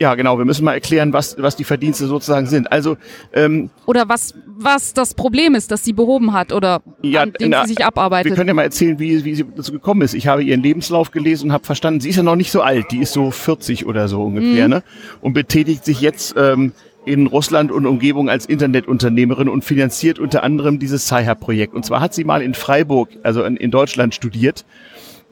Ja, 0.00 0.14
genau. 0.14 0.38
Wir 0.38 0.44
müssen 0.44 0.64
mal 0.64 0.74
erklären, 0.74 1.12
was, 1.12 1.36
was 1.38 1.56
die 1.56 1.64
Verdienste 1.64 2.06
sozusagen 2.06 2.46
sind. 2.46 2.70
Also 2.70 2.96
ähm, 3.32 3.70
oder 3.86 4.08
was 4.08 4.34
was 4.60 4.92
das 4.92 5.14
Problem 5.14 5.54
ist, 5.54 5.70
das 5.70 5.84
sie 5.84 5.92
behoben 5.92 6.32
hat 6.32 6.52
oder 6.52 6.82
ja, 7.02 7.22
an 7.22 7.32
dem 7.40 7.50
na, 7.50 7.62
sie 7.64 7.74
sich 7.74 7.84
abarbeitet. 7.84 8.32
Wir 8.32 8.36
können 8.36 8.48
ja 8.48 8.54
mal 8.54 8.62
erzählen, 8.62 8.98
wie, 8.98 9.24
wie 9.24 9.34
sie 9.34 9.44
dazu 9.56 9.72
gekommen 9.72 10.02
ist. 10.02 10.14
Ich 10.14 10.26
habe 10.26 10.42
ihren 10.42 10.62
Lebenslauf 10.62 11.12
gelesen 11.12 11.46
und 11.46 11.52
habe 11.52 11.64
verstanden, 11.64 12.00
sie 12.00 12.10
ist 12.10 12.16
ja 12.16 12.24
noch 12.24 12.36
nicht 12.36 12.50
so 12.50 12.60
alt. 12.60 12.86
Die 12.90 12.98
ist 12.98 13.12
so 13.12 13.30
40 13.30 13.86
oder 13.86 14.08
so 14.08 14.22
ungefähr, 14.22 14.64
mhm. 14.64 14.74
ne? 14.74 14.82
Und 15.20 15.32
betätigt 15.32 15.84
sich 15.84 16.00
jetzt 16.00 16.34
ähm, 16.36 16.72
in 17.04 17.26
Russland 17.26 17.72
und 17.72 17.86
Umgebung 17.86 18.28
als 18.28 18.46
Internetunternehmerin 18.46 19.48
und 19.48 19.64
finanziert 19.64 20.18
unter 20.18 20.42
anderem 20.42 20.78
dieses 20.78 21.06
Sci-Projekt. 21.06 21.74
Und 21.74 21.84
zwar 21.84 22.00
hat 22.00 22.14
sie 22.14 22.24
mal 22.24 22.42
in 22.42 22.54
Freiburg, 22.54 23.10
also 23.22 23.44
in, 23.44 23.56
in 23.56 23.70
Deutschland, 23.70 24.14
studiert 24.14 24.64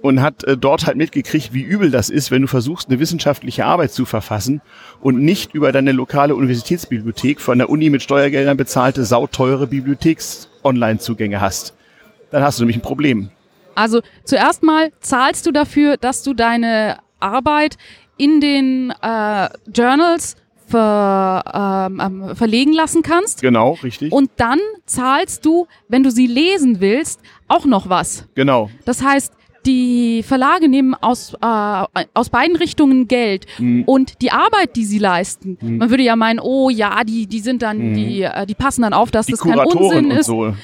und 0.06 0.22
hat 0.22 0.44
äh, 0.44 0.56
dort 0.56 0.86
halt 0.86 0.96
mitgekriegt, 0.96 1.52
wie 1.52 1.62
übel 1.62 1.90
das 1.90 2.10
ist, 2.10 2.30
wenn 2.30 2.42
du 2.42 2.48
versuchst, 2.48 2.88
eine 2.88 2.98
wissenschaftliche 3.00 3.64
Arbeit 3.64 3.92
zu 3.92 4.04
verfassen 4.04 4.60
und 5.00 5.20
nicht 5.20 5.54
über 5.54 5.72
deine 5.72 5.92
lokale 5.92 6.34
Universitätsbibliothek 6.34 7.40
von 7.40 7.58
der 7.58 7.68
Uni 7.68 7.90
mit 7.90 8.02
Steuergeldern 8.02 8.56
bezahlte, 8.56 9.04
sauteure 9.04 9.66
Bibliotheks-Online-Zugänge 9.66 11.40
hast. 11.40 11.74
Dann 12.30 12.42
hast 12.42 12.58
du 12.58 12.62
nämlich 12.62 12.78
ein 12.78 12.82
Problem. 12.82 13.30
Also 13.74 14.00
zuerst 14.24 14.62
mal 14.62 14.90
zahlst 15.00 15.46
du 15.46 15.52
dafür, 15.52 15.96
dass 15.96 16.22
du 16.22 16.32
deine 16.32 16.98
Arbeit 17.20 17.76
in 18.16 18.40
den 18.40 18.92
äh, 19.02 19.48
Journals 19.74 20.36
ver, 20.66 21.88
ähm, 21.90 22.00
ähm 22.00 22.36
verlegen 22.36 22.72
lassen 22.72 23.02
kannst. 23.02 23.42
Genau, 23.42 23.72
richtig. 23.82 24.12
Und 24.12 24.30
dann 24.36 24.58
zahlst 24.86 25.44
du, 25.44 25.66
wenn 25.88 26.02
du 26.02 26.10
sie 26.10 26.26
lesen 26.26 26.80
willst, 26.80 27.20
auch 27.48 27.64
noch 27.66 27.88
was. 27.88 28.26
Genau. 28.34 28.70
Das 28.84 29.02
heißt, 29.02 29.32
die 29.66 30.22
Verlage 30.22 30.68
nehmen 30.68 30.94
aus, 30.94 31.34
äh, 31.34 31.84
aus 32.14 32.30
beiden 32.30 32.56
Richtungen 32.56 33.08
Geld 33.08 33.46
mhm. 33.58 33.84
und 33.84 34.22
die 34.22 34.30
Arbeit, 34.30 34.76
die 34.76 34.84
sie 34.84 34.98
leisten, 34.98 35.58
mhm. 35.60 35.78
man 35.78 35.90
würde 35.90 36.02
ja 36.02 36.16
meinen, 36.16 36.40
oh 36.40 36.70
ja, 36.70 37.04
die, 37.04 37.26
die 37.26 37.40
sind 37.40 37.62
dann, 37.62 37.90
mhm. 37.90 37.94
die, 37.94 38.22
äh, 38.22 38.46
die 38.46 38.54
passen 38.54 38.82
dann 38.82 38.92
auf, 38.92 39.10
dass 39.10 39.26
die 39.26 39.32
das 39.32 39.40
kein 39.40 39.58
Unsinn 39.58 40.10
ist. 40.10 40.26
So. 40.26 40.54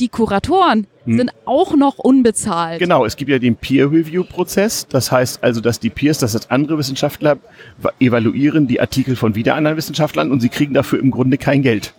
Die 0.00 0.08
Kuratoren 0.08 0.86
mhm. 1.04 1.18
sind 1.18 1.30
auch 1.44 1.76
noch 1.76 1.98
unbezahlt. 1.98 2.78
Genau, 2.78 3.04
es 3.04 3.16
gibt 3.16 3.30
ja 3.30 3.38
den 3.38 3.56
Peer-Review-Prozess. 3.56 4.88
Das 4.88 5.12
heißt 5.12 5.42
also, 5.44 5.60
dass 5.60 5.80
die 5.80 5.90
Peers, 5.90 6.18
das 6.18 6.34
heißt 6.34 6.50
andere 6.50 6.78
Wissenschaftler, 6.78 7.38
evaluieren 8.00 8.66
die 8.66 8.80
Artikel 8.80 9.16
von 9.16 9.34
wieder 9.34 9.54
anderen 9.54 9.76
Wissenschaftlern 9.76 10.30
und 10.30 10.40
sie 10.40 10.48
kriegen 10.48 10.74
dafür 10.74 10.98
im 10.98 11.10
Grunde 11.10 11.38
kein 11.38 11.62
Geld. 11.62 11.94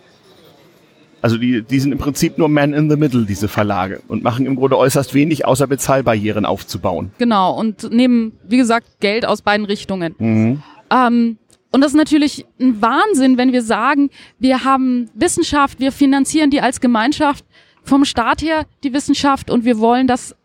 Also 1.24 1.38
die, 1.38 1.62
die 1.62 1.80
sind 1.80 1.90
im 1.90 1.96
Prinzip 1.96 2.36
nur 2.36 2.50
Man 2.50 2.74
in 2.74 2.90
the 2.90 2.96
Middle, 2.96 3.24
diese 3.24 3.48
Verlage, 3.48 4.02
und 4.08 4.22
machen 4.22 4.44
im 4.44 4.56
Grunde 4.56 4.76
äußerst 4.76 5.14
wenig, 5.14 5.46
außer 5.46 5.66
Bezahlbarrieren 5.66 6.44
aufzubauen. 6.44 7.12
Genau, 7.16 7.58
und 7.58 7.90
nehmen, 7.90 8.32
wie 8.46 8.58
gesagt, 8.58 9.00
Geld 9.00 9.24
aus 9.24 9.40
beiden 9.40 9.64
Richtungen. 9.64 10.14
Mhm. 10.18 10.62
Ähm, 10.90 11.38
und 11.70 11.80
das 11.80 11.92
ist 11.92 11.96
natürlich 11.96 12.44
ein 12.60 12.82
Wahnsinn, 12.82 13.38
wenn 13.38 13.54
wir 13.54 13.62
sagen, 13.62 14.10
wir 14.38 14.64
haben 14.64 15.08
Wissenschaft, 15.14 15.80
wir 15.80 15.92
finanzieren 15.92 16.50
die 16.50 16.60
als 16.60 16.82
Gemeinschaft 16.82 17.46
vom 17.82 18.04
Staat 18.04 18.42
her, 18.42 18.66
die 18.82 18.92
Wissenschaft, 18.92 19.50
und 19.50 19.64
wir 19.64 19.78
wollen, 19.78 20.06
dass 20.06 20.36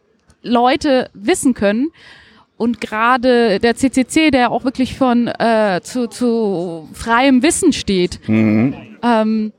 Leute 0.44 1.10
wissen 1.14 1.56
können. 1.56 1.90
Und 2.56 2.80
gerade 2.80 3.60
der 3.60 3.76
CCC, 3.76 4.32
der 4.32 4.50
auch 4.50 4.64
wirklich 4.64 4.98
von 4.98 5.28
äh, 5.28 5.82
zu, 5.84 6.08
zu 6.08 6.88
freiem 6.94 7.44
Wissen 7.44 7.74
steht, 7.74 8.22
mhm. 8.30 8.76
ähm, 9.04 9.52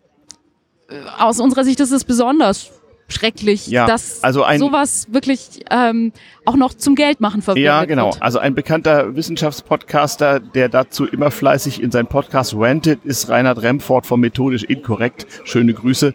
aus 1.18 1.40
unserer 1.40 1.64
Sicht 1.64 1.80
ist 1.80 1.92
es 1.92 2.04
besonders 2.04 2.70
schrecklich, 3.12 3.66
ja, 3.66 3.86
dass 3.86 4.22
also 4.22 4.44
ein, 4.44 4.58
sowas 4.58 5.06
wirklich 5.10 5.64
ähm, 5.70 6.12
auch 6.44 6.56
noch 6.56 6.74
zum 6.74 6.94
Geldmachen 6.94 7.42
verwendet 7.42 7.66
Ja, 7.66 7.84
genau. 7.84 8.12
Wird. 8.12 8.22
Also 8.22 8.38
ein 8.38 8.54
bekannter 8.54 9.16
Wissenschaftspodcaster, 9.16 10.40
der 10.40 10.68
dazu 10.68 11.06
immer 11.06 11.30
fleißig 11.30 11.82
in 11.82 11.90
seinen 11.90 12.06
Podcast 12.06 12.54
rantet, 12.56 13.04
ist 13.04 13.28
Reinhard 13.28 13.62
Remford 13.62 14.06
von 14.06 14.20
Methodisch 14.20 14.64
Inkorrekt. 14.64 15.26
Schöne 15.44 15.74
Grüße. 15.74 16.14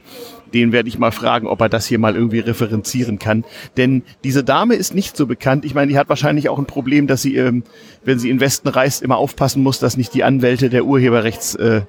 Den 0.53 0.71
werde 0.71 0.88
ich 0.88 0.97
mal 0.97 1.11
fragen, 1.11 1.47
ob 1.47 1.59
er 1.59 1.69
das 1.69 1.85
hier 1.85 1.99
mal 1.99 2.15
irgendwie 2.15 2.39
referenzieren 2.39 3.19
kann. 3.19 3.43
Denn 3.75 4.03
diese 4.23 4.43
Dame 4.43 4.75
ist 4.75 4.95
nicht 4.95 5.17
so 5.17 5.25
bekannt. 5.25 5.65
Ich 5.65 5.73
meine, 5.73 5.91
die 5.91 5.97
hat 5.97 6.07
wahrscheinlich 6.07 6.47
auch 6.47 6.59
ein 6.59 6.65
Problem, 6.65 7.07
dass 7.07 7.21
sie, 7.21 7.35
ähm, 7.35 7.63
wenn 8.05 8.19
sie 8.19 8.29
in 8.29 8.39
Westen 8.39 8.69
reist, 8.69 9.01
immer 9.01 9.17
aufpassen 9.17 9.63
muss, 9.63 9.79
dass 9.79 9.97
nicht 9.97 10.13
die 10.13 10.23
Anwälte 10.23 10.69
der 10.69 10.85
Urheberrechts 10.85 11.55
äh, 11.55 11.81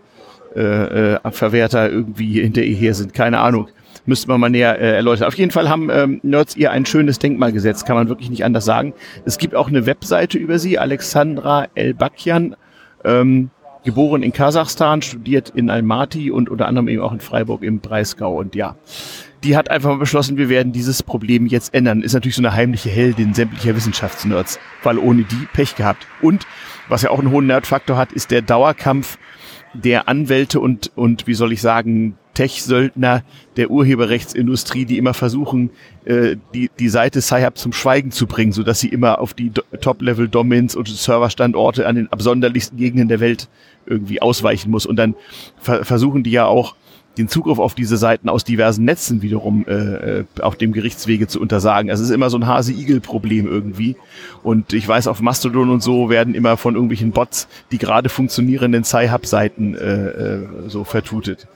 äh, 0.57 1.15
äh, 1.15 1.31
Verwerter 1.31 1.91
irgendwie 1.91 2.41
hinter 2.41 2.63
ihr 2.63 2.77
her 2.77 2.95
sind. 2.95 3.13
Keine 3.15 3.41
Ahnung. 3.41 3.69
Müsste 4.07 4.29
man 4.29 4.41
mal 4.41 4.49
näher 4.49 4.79
äh, 4.79 4.95
erläutern. 4.95 5.27
Auf 5.27 5.35
jeden 5.35 5.51
Fall 5.51 5.69
haben 5.69 5.91
ähm, 5.91 6.21
Nerds 6.23 6.57
ihr 6.57 6.71
ein 6.71 6.87
schönes 6.87 7.19
Denkmal 7.19 7.53
gesetzt, 7.53 7.87
kann 7.87 7.97
man 7.97 8.09
wirklich 8.09 8.31
nicht 8.31 8.45
anders 8.45 8.65
sagen. 8.65 8.95
Es 9.25 9.37
gibt 9.37 9.55
auch 9.55 9.69
eine 9.69 9.85
Webseite 9.85 10.39
über 10.39 10.59
sie, 10.59 10.79
Alexandra 10.79 11.67
Elbakian, 11.75 12.57
ähm, 13.05 13.51
geboren 13.85 14.23
in 14.23 14.33
Kasachstan, 14.33 15.03
studiert 15.03 15.51
in 15.51 15.71
Almaty 15.71 16.31
und 16.31 16.49
unter 16.49 16.67
anderem 16.67 16.89
eben 16.89 17.03
auch 17.03 17.13
in 17.13 17.21
Freiburg 17.21 17.63
im 17.63 17.81
Breisgau. 17.81 18.37
Und 18.39 18.55
ja, 18.55 18.77
die 19.45 19.57
hat 19.57 19.71
einfach 19.71 19.91
mal 19.91 19.99
beschlossen, 19.99 20.37
wir 20.37 20.49
werden 20.49 20.73
dieses 20.73 21.03
Problem 21.03 21.47
jetzt 21.47 21.75
ändern. 21.75 22.03
Ist 22.03 22.15
natürlich 22.15 22.37
so 22.37 22.43
eine 22.43 22.53
heimliche 22.53 22.91
Heldin 22.91 23.35
sämtlicher 23.35 23.77
Wissenschaftsnerds, 23.77 24.59
weil 24.83 24.99
ohne 24.99 25.23
die 25.23 25.47
Pech 25.53 25.77
gehabt. 25.77 26.07
Und 26.23 26.47
was 26.89 27.03
ja 27.03 27.11
auch 27.11 27.19
einen 27.19 27.31
hohen 27.31 27.47
Nerdfaktor 27.47 27.97
hat, 27.97 28.13
ist 28.13 28.31
der 28.31 28.43
Dauerkampf 28.43 29.19
der 29.77 30.09
Anwälte 30.09 30.61
und, 30.61 30.91
und 30.97 31.27
wie 31.27 31.35
soll 31.35 31.53
ich 31.53 31.61
sagen, 31.61 32.17
Tech-Söldner 32.35 33.23
der 33.57 33.71
Urheberrechtsindustrie, 33.71 34.85
die 34.85 34.99
immer 34.99 35.15
versuchen, 35.15 35.71
äh, 36.05 36.37
die, 36.53 36.71
die 36.79 36.89
Seite 36.89 37.23
Sci-Hub 37.23 37.57
zum 37.57 37.73
Schweigen 37.73 38.11
zu 38.11 38.27
bringen, 38.27 38.53
so 38.53 38.63
dass 38.63 38.79
sie 38.79 38.89
immer 38.89 39.21
auf 39.21 39.33
die 39.33 39.51
Top-Level-Domains 39.81 40.77
und 40.77 40.89
Serverstandorte 40.89 41.87
an 41.87 41.97
den 41.97 42.13
absonderlichsten 42.13 42.77
Gegenden 42.77 43.09
der 43.09 43.21
Welt 43.21 43.49
irgendwie 43.87 44.21
ausweichen 44.21 44.71
muss. 44.71 44.85
Und 44.85 44.97
dann 44.97 45.15
ver 45.59 45.85
versuchen 45.85 46.23
die 46.23 46.31
ja 46.31 46.45
auch 46.45 46.75
den 47.19 47.29
Zugriff 47.29 47.59
auf 47.59 47.75
diese 47.75 47.97
Seiten 47.97 48.29
aus 48.29 48.45
diversen 48.45 48.85
Netzen 48.85 49.23
wiederum 49.23 49.65
äh, 49.67 50.21
äh, 50.21 50.25
auf 50.41 50.57
dem 50.57 50.73
Gerichtswege 50.73 51.27
zu 51.27 51.41
untersagen. 51.41 51.91
Also 51.91 52.03
es 52.03 52.11
ist 52.11 52.15
immer 52.15 52.31
so 52.31 52.39
ein 52.39 52.47
Hase-Igel-Problem 52.47 53.47
irgendwie. 53.47 53.97
Und 54.43 54.73
ich 54.73 54.87
weiß, 54.87 55.07
auf 55.07 55.21
Mastodon 55.21 55.71
und 55.71 55.83
so 55.83 56.11
werden 56.11 56.35
immer 56.35 56.57
von 56.57 56.75
irgendwelchen 56.75 57.13
Bots 57.13 57.49
die 57.73 57.79
gerade 57.79 58.09
funktionierenden 58.09 58.85
Sci-Hub-Seiten 58.85 59.75
äh, 59.75 60.09
äh, 60.09 60.47
so 60.69 60.85
vertutet. 60.85 61.49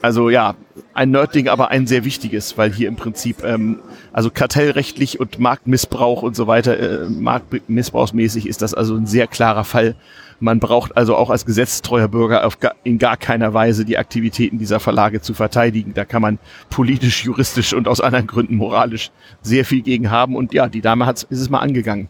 Also 0.00 0.30
ja, 0.30 0.56
ein 0.94 1.10
Nerdding, 1.12 1.48
aber 1.48 1.68
ein 1.68 1.86
sehr 1.86 2.04
wichtiges, 2.04 2.58
weil 2.58 2.72
hier 2.72 2.88
im 2.88 2.96
Prinzip 2.96 3.44
ähm, 3.44 3.78
also 4.12 4.30
kartellrechtlich 4.30 5.20
und 5.20 5.38
Marktmissbrauch 5.38 6.22
und 6.22 6.34
so 6.34 6.46
weiter, 6.48 6.78
äh, 6.78 7.08
marktmissbrauchsmäßig 7.08 8.48
ist 8.48 8.62
das 8.62 8.74
also 8.74 8.96
ein 8.96 9.06
sehr 9.06 9.28
klarer 9.28 9.64
Fall. 9.64 9.94
Man 10.42 10.58
braucht 10.58 10.96
also 10.96 11.14
auch 11.14 11.30
als 11.30 11.46
gesetztreuer 11.46 12.08
Bürger 12.08 12.48
gar, 12.58 12.74
in 12.82 12.98
gar 12.98 13.16
keiner 13.16 13.54
Weise 13.54 13.84
die 13.84 13.96
Aktivitäten 13.96 14.58
dieser 14.58 14.80
Verlage 14.80 15.20
zu 15.20 15.34
verteidigen. 15.34 15.94
Da 15.94 16.04
kann 16.04 16.20
man 16.20 16.40
politisch, 16.68 17.24
juristisch 17.24 17.72
und 17.72 17.86
aus 17.86 18.00
anderen 18.00 18.26
Gründen 18.26 18.56
moralisch 18.56 19.12
sehr 19.40 19.64
viel 19.64 19.82
gegen 19.82 20.10
haben. 20.10 20.34
Und 20.34 20.52
ja, 20.52 20.68
die 20.68 20.80
Dame 20.80 21.06
hat, 21.06 21.22
ist 21.22 21.38
es 21.40 21.48
mal 21.48 21.60
angegangen. 21.60 22.08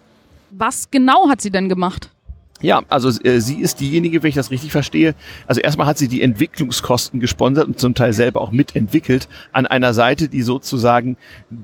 Was 0.50 0.90
genau 0.90 1.28
hat 1.28 1.42
sie 1.42 1.50
denn 1.50 1.68
gemacht? 1.68 2.08
Ja, 2.62 2.82
also 2.88 3.10
äh, 3.22 3.40
sie 3.40 3.60
ist 3.60 3.80
diejenige, 3.80 4.22
wenn 4.22 4.30
ich 4.30 4.34
das 4.34 4.50
richtig 4.50 4.72
verstehe. 4.72 5.14
Also 5.46 5.60
erstmal 5.60 5.86
hat 5.86 5.98
sie 5.98 6.08
die 6.08 6.22
Entwicklungskosten 6.22 7.20
gesponsert 7.20 7.66
und 7.66 7.78
zum 7.78 7.94
Teil 7.94 8.14
selber 8.14 8.40
auch 8.40 8.50
mitentwickelt 8.50 9.28
an 9.52 9.66
einer 9.66 9.92
Seite, 9.92 10.30
die 10.30 10.42
sozusagen 10.42 11.18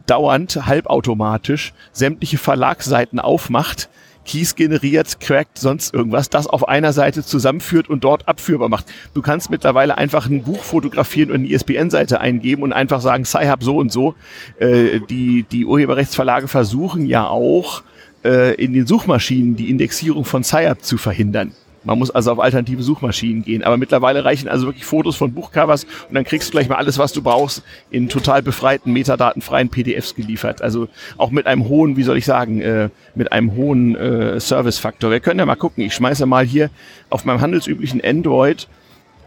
dauernd 0.07 0.67
halbautomatisch 0.67 1.73
sämtliche 1.93 2.37
Verlagsseiten 2.37 3.21
aufmacht, 3.21 3.89
Keys 4.29 4.55
generiert, 4.55 5.19
crackt, 5.21 5.59
sonst 5.59 5.93
irgendwas, 5.95 6.29
das 6.29 6.47
auf 6.47 6.69
einer 6.69 6.93
Seite 6.93 7.25
zusammenführt 7.25 7.89
und 7.89 8.05
dort 8.05 8.29
abführbar 8.29 8.69
macht. 8.69 8.85
Du 9.15 9.23
kannst 9.23 9.51
mittlerweile 9.51 9.99
einfach 9.99 10.27
ein 10.27 10.43
Buch 10.43 10.63
fotografieren 10.63 11.31
und 11.31 11.37
eine 11.37 11.49
ISBN-Seite 11.49 12.21
eingeben 12.21 12.63
und 12.63 12.73
einfach 12.73 13.01
sagen, 13.01 13.25
Sci-Hub 13.25 13.65
so 13.65 13.79
und 13.79 13.91
so. 13.91 14.15
Äh, 14.61 15.01
die, 15.09 15.45
die 15.51 15.65
Urheberrechtsverlage 15.65 16.47
versuchen 16.47 17.07
ja 17.07 17.27
auch, 17.27 17.83
äh, 18.25 18.55
in 18.55 18.73
den 18.75 18.87
Suchmaschinen 18.87 19.57
die 19.57 19.71
Indexierung 19.71 20.25
von 20.25 20.45
SciUp 20.45 20.85
zu 20.85 20.99
verhindern. 20.99 21.53
Man 21.89 21.99
muss 21.99 22.11
also 22.11 22.33
auf 22.33 22.39
alternative 22.39 22.83
Suchmaschinen 22.83 23.43
gehen. 23.43 23.65
Aber 23.65 23.79
mittlerweile 23.79 24.23
reichen 24.23 24.47
also 24.47 24.67
wirklich 24.67 24.85
Fotos 24.85 25.17
von 25.17 25.33
Buchcovers 25.33 25.85
und 25.85 26.15
dann 26.15 26.25
kriegst 26.25 26.49
du 26.49 26.53
gleich 26.53 26.69
mal 26.69 26.75
alles, 26.75 26.99
was 26.99 27.15
du 27.15 27.23
brauchst, 27.23 27.63
in 27.91 28.11
total 28.11 28.43
befreiten, 28.43 28.93
metadatenfreien 28.93 29.71
PDFs 29.71 30.15
geliefert. 30.15 30.61
Also 30.61 30.89
auch 31.17 31.31
mit 31.31 31.47
einem 31.47 31.67
hohen, 31.67 31.97
wie 31.97 32.03
soll 32.03 32.19
ich 32.19 32.27
sagen, 32.27 32.61
äh, 32.61 32.91
mit 33.15 33.33
einem 33.33 33.55
hohen 33.55 33.97
äh, 33.97 34.39
Service-Faktor. 34.39 35.11
Wir 35.11 35.21
können 35.21 35.39
ja 35.39 35.47
mal 35.47 35.57
gucken. 35.57 35.83
Ich 35.83 35.95
schmeiße 35.95 36.27
mal 36.27 36.45
hier 36.45 36.69
auf 37.09 37.25
meinem 37.25 37.41
handelsüblichen 37.41 38.05
Android 38.05 38.69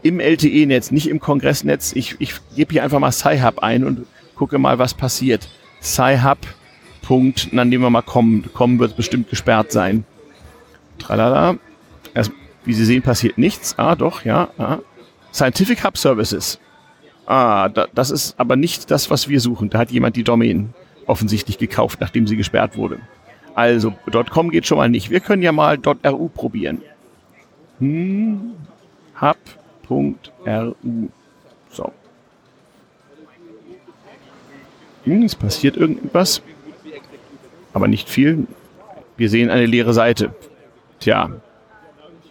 im 0.04 0.20
LTE-Netz, 0.20 0.92
nicht 0.92 1.08
im 1.08 1.18
Kongressnetz. 1.18 1.92
Ich, 1.96 2.14
ich 2.20 2.34
gebe 2.54 2.70
hier 2.70 2.84
einfach 2.84 3.00
mal 3.00 3.10
Sci-Hub 3.10 3.58
ein 3.58 3.82
und 3.82 4.06
gucke 4.36 4.58
mal, 4.58 4.78
was 4.78 4.94
passiert. 4.94 5.48
Sci-Hub 5.82 6.38
Punkt, 7.02 7.48
dann 7.52 7.68
nehmen 7.68 7.82
wir 7.82 7.90
mal 7.90 8.02
kommen. 8.02 8.48
Kommen 8.54 8.78
wird 8.78 8.96
bestimmt 8.96 9.28
gesperrt 9.28 9.72
sein. 9.72 10.04
Tralala. 11.00 11.56
Wie 12.64 12.72
Sie 12.72 12.84
sehen, 12.84 13.02
passiert 13.02 13.38
nichts. 13.38 13.78
Ah, 13.78 13.94
doch, 13.94 14.24
ja. 14.24 14.50
Ah. 14.58 14.78
Scientific 15.32 15.84
Hub 15.84 15.98
Services. 15.98 16.58
Ah, 17.26 17.68
da, 17.68 17.86
das 17.94 18.10
ist 18.10 18.34
aber 18.38 18.56
nicht 18.56 18.90
das, 18.90 19.10
was 19.10 19.28
wir 19.28 19.40
suchen. 19.40 19.70
Da 19.70 19.78
hat 19.78 19.90
jemand 19.90 20.16
die 20.16 20.24
Domain 20.24 20.74
offensichtlich 21.06 21.58
gekauft, 21.58 22.00
nachdem 22.00 22.26
sie 22.26 22.36
gesperrt 22.36 22.76
wurde. 22.76 23.00
Also, 23.54 23.92
.com 24.30 24.50
geht 24.50 24.66
schon 24.66 24.78
mal 24.78 24.88
nicht. 24.88 25.10
Wir 25.10 25.20
können 25.20 25.42
ja 25.42 25.52
mal 25.52 25.78
.ru 25.78 26.28
probieren. 26.28 26.82
Hm, 27.78 28.54
hub.ru. 29.20 30.14
So. 31.70 31.92
Hm, 35.04 35.22
es 35.22 35.34
passiert 35.34 35.76
irgendwas 35.76 36.42
aber 37.72 37.88
nicht 37.88 38.08
viel. 38.08 38.46
Wir 39.16 39.28
sehen 39.28 39.50
eine 39.50 39.66
leere 39.66 39.92
Seite. 39.92 40.34
Tja, 41.00 41.30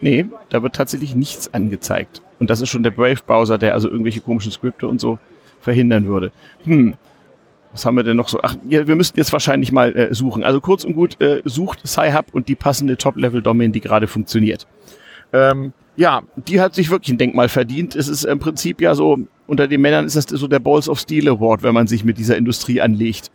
nee, 0.01 0.25
da 0.49 0.63
wird 0.63 0.75
tatsächlich 0.75 1.15
nichts 1.15 1.53
angezeigt. 1.53 2.21
Und 2.39 2.49
das 2.49 2.61
ist 2.61 2.69
schon 2.69 2.83
der 2.83 2.91
Brave-Browser, 2.91 3.57
der 3.57 3.73
also 3.73 3.89
irgendwelche 3.89 4.21
komischen 4.21 4.51
Skripte 4.51 4.87
und 4.87 4.99
so 4.99 5.19
verhindern 5.59 6.07
würde. 6.07 6.31
Hm, 6.63 6.95
was 7.71 7.85
haben 7.85 7.95
wir 7.95 8.03
denn 8.03 8.17
noch 8.17 8.27
so? 8.27 8.39
Ach, 8.41 8.55
wir 8.63 8.95
müssten 8.95 9.17
jetzt 9.17 9.31
wahrscheinlich 9.31 9.71
mal 9.71 9.95
äh, 9.95 10.13
suchen. 10.13 10.43
Also 10.43 10.59
kurz 10.59 10.83
und 10.83 10.93
gut, 10.93 11.21
äh, 11.21 11.41
sucht 11.45 11.87
Sci-Hub 11.87 12.27
und 12.33 12.47
die 12.47 12.55
passende 12.55 12.97
Top-Level-Domain, 12.97 13.71
die 13.71 13.79
gerade 13.79 14.07
funktioniert. 14.07 14.67
Ähm, 15.31 15.73
ja, 15.95 16.21
die 16.35 16.59
hat 16.59 16.75
sich 16.75 16.89
wirklich 16.89 17.13
ein 17.13 17.17
Denkmal 17.17 17.47
verdient. 17.47 17.95
Es 17.95 18.07
ist 18.07 18.23
im 18.25 18.39
Prinzip 18.39 18.81
ja 18.81 18.95
so, 18.95 19.19
unter 19.47 19.67
den 19.67 19.81
Männern 19.81 20.05
ist 20.05 20.15
das 20.15 20.25
so 20.25 20.47
der 20.47 20.59
Balls 20.59 20.89
of 20.89 20.99
Steel 20.99 21.29
Award, 21.29 21.63
wenn 21.63 21.73
man 21.73 21.87
sich 21.87 22.03
mit 22.03 22.17
dieser 22.17 22.37
Industrie 22.37 22.81
anlegt 22.81 23.31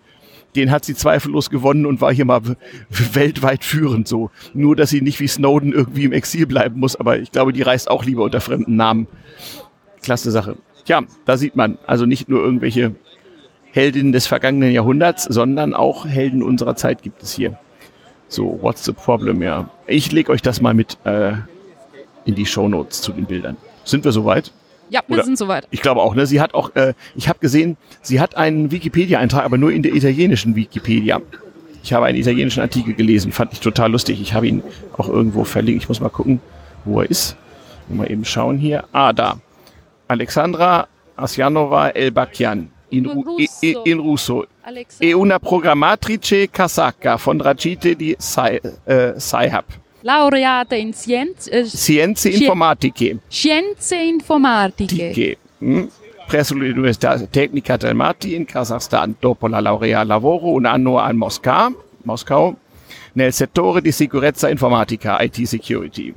den 0.57 0.71
hat 0.71 0.85
sie 0.85 0.95
zweifellos 0.95 1.51
gewonnen 1.51 1.87
und 1.87 2.01
war 2.01 2.13
hier 2.13 2.25
mal 2.25 2.41
weltweit 2.89 3.65
führend 3.65 4.09
so. 4.09 4.31
Nur, 4.55 4.77
dass 4.77 4.91
sie 4.91 5.01
nicht 5.01 5.21
wie 5.21 5.29
Snowden 5.29 5.73
irgendwie 5.73 6.05
im 6.05 6.13
Exil 6.13 6.47
bleiben 6.47 6.81
muss, 6.81 6.97
aber 6.97 7.19
ich 7.19 7.31
glaube, 7.31 7.53
die 7.53 7.63
reist 7.63 7.91
auch 7.91 8.05
lieber 8.05 8.25
unter 8.25 8.41
fremden 8.41 8.77
Namen. 8.77 9.07
Klasse 10.03 10.31
Sache. 10.31 10.57
Tja, 10.85 11.03
da 11.25 11.37
sieht 11.37 11.57
man 11.57 11.79
also 11.87 12.07
nicht 12.07 12.29
nur 12.29 12.41
irgendwelche 12.43 12.95
Heldinnen 13.73 14.13
des 14.13 14.27
vergangenen 14.27 14.73
Jahrhunderts, 14.73 15.25
sondern 15.25 15.75
auch 15.75 16.07
Helden 16.07 16.43
unserer 16.43 16.77
Zeit 16.77 17.03
gibt 17.03 17.23
es 17.23 17.33
hier. 17.33 17.59
So, 18.29 18.59
what's 18.63 18.85
the 18.85 18.93
problem, 18.93 19.43
ja. 19.43 19.71
Ich 19.87 20.11
lege 20.13 20.33
euch 20.33 20.43
das 20.43 20.61
mal 20.61 20.75
mit 20.75 20.99
äh, 21.05 21.33
in 22.25 22.35
die 22.35 22.47
Show 22.47 22.69
Notes 22.69 23.03
zu 23.03 23.13
den 23.13 23.27
Bildern. 23.27 23.57
Sind 23.85 24.05
wir 24.05 24.13
soweit? 24.13 24.53
Ja, 24.89 25.01
wir 25.07 25.17
Oder, 25.17 25.25
sind 25.25 25.39
soweit. 25.39 25.67
Ich 25.71 25.83
glaube 25.83 26.01
auch. 26.01 26.15
Ne? 26.15 26.27
Sie 26.27 26.41
hat 26.41 26.55
auch, 26.55 26.75
äh, 26.75 26.95
ich 27.15 27.29
habe 27.29 27.39
gesehen, 27.39 27.77
sie 28.03 28.21
hat 28.21 28.37
einen 28.37 28.71
Wikipedia-Eintrag, 28.71 29.45
aber 29.45 29.59
nur 29.59 29.73
in 29.73 29.83
der 29.83 29.95
italienischen 29.95 30.55
Wikipedia. 30.55 31.21
Ich 31.83 31.93
habe 31.93 32.07
einen 32.07 32.19
italienischen 32.19 32.61
Artikel 32.61 32.95
gelesen, 32.95 33.33
fand 33.33 33.53
ich 33.53 33.61
total 33.61 33.93
lustig. 33.93 34.21
Ich 34.21 34.35
habe 34.35 34.47
ihn 34.47 34.63
auch 34.97 35.09
irgendwo 35.09 35.45
verlinkt. 35.45 35.83
Ich 35.83 35.89
muss 35.89 36.01
mal 36.01 36.09
gucken, 36.09 36.41
wo 36.85 37.01
er 37.01 37.11
ist. 37.11 37.37
Mal 37.89 38.11
eben 38.11 38.25
schauen 38.25 38.59
hier. 38.59 38.85
Ah, 38.93 39.13
da. 39.13 39.39
Alexandra 40.09 40.89
Asjanova 41.17 41.89
Elbakian 41.91 42.71
in, 42.91 43.05
in, 43.61 43.77
in 43.85 43.99
russo. 43.99 44.47
E 44.99 45.15
una 45.15 45.39
programmatrice 45.39 46.49
casacca 46.49 47.17
von 47.19 47.39
Dragite 47.39 47.95
di 47.95 48.17
Sai, 48.19 48.61
äh, 48.85 49.13
Saihab 49.17 49.65
laureata 50.07 50.77
in 50.77 50.93
scienze, 50.93 51.51
eh, 51.51 51.65
scienze 51.65 52.29
informatiche. 52.29 53.19
Scienze 53.27 53.97
informatiche. 53.97 55.37
Mm. 55.65 55.85
Presso 56.29 56.55
l'Università 56.55 57.19
Tecnica 57.19 57.77
del 57.77 57.95
Mati 57.95 58.35
in 58.35 58.45
Kasachstan. 58.45 59.17
Dopo 59.19 59.49
la 59.49 59.61
laurea 59.61 60.05
lavoro 60.05 60.53
un 60.53 60.65
anno 60.65 60.99
a 60.99 61.13
Mosca, 61.13 61.73
Moskau 62.03 62.57
nel 63.13 63.33
settore 63.33 63.81
di 63.81 63.91
sicurezza 63.91 64.49
informatica, 64.49 65.21
IT 65.21 65.43
security. 65.43 66.13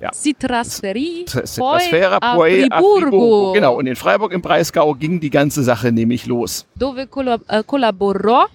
Ja. 0.00 0.10
Si 0.12 0.36
trasferì 0.36 1.24
si 1.26 1.60
trasfera 1.60 2.18
poi 2.18 2.64
a 2.68 2.80
Friburgo. 2.80 3.50
Genau, 3.52 3.76
und 3.76 3.88
in 3.88 3.96
Freiburg 3.96 4.32
im 4.32 4.40
Breisgau 4.40 4.94
ging 4.94 5.18
die 5.18 5.28
ganze 5.28 5.62
Sache 5.62 5.90
nämlich 5.90 6.26
los. 6.26 6.64
Dove 6.72 7.08
eh, 7.08 7.64
collaborò 7.64 8.48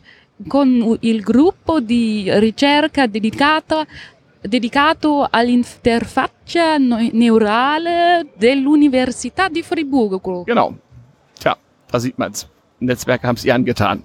con 0.48 0.98
il 1.02 1.22
gruppo 1.22 1.80
di 1.80 2.30
ricerca 2.40 3.08
dedicato 3.08 3.86
dedicato 4.44 5.28
all'interfaccia 5.30 6.78
neurale 6.78 8.28
dell'Università 8.38 9.50
di 9.50 9.64
Friburgo. 9.64 10.44
Genau. 10.44 10.78
Tja, 11.40 11.58
da 11.90 12.00
sieht 12.00 12.18
man's. 12.18 12.48
Netzwerke 12.80 13.28
haben 13.28 13.38
es 13.38 13.46
ihr 13.46 13.56
angetan. 13.56 14.04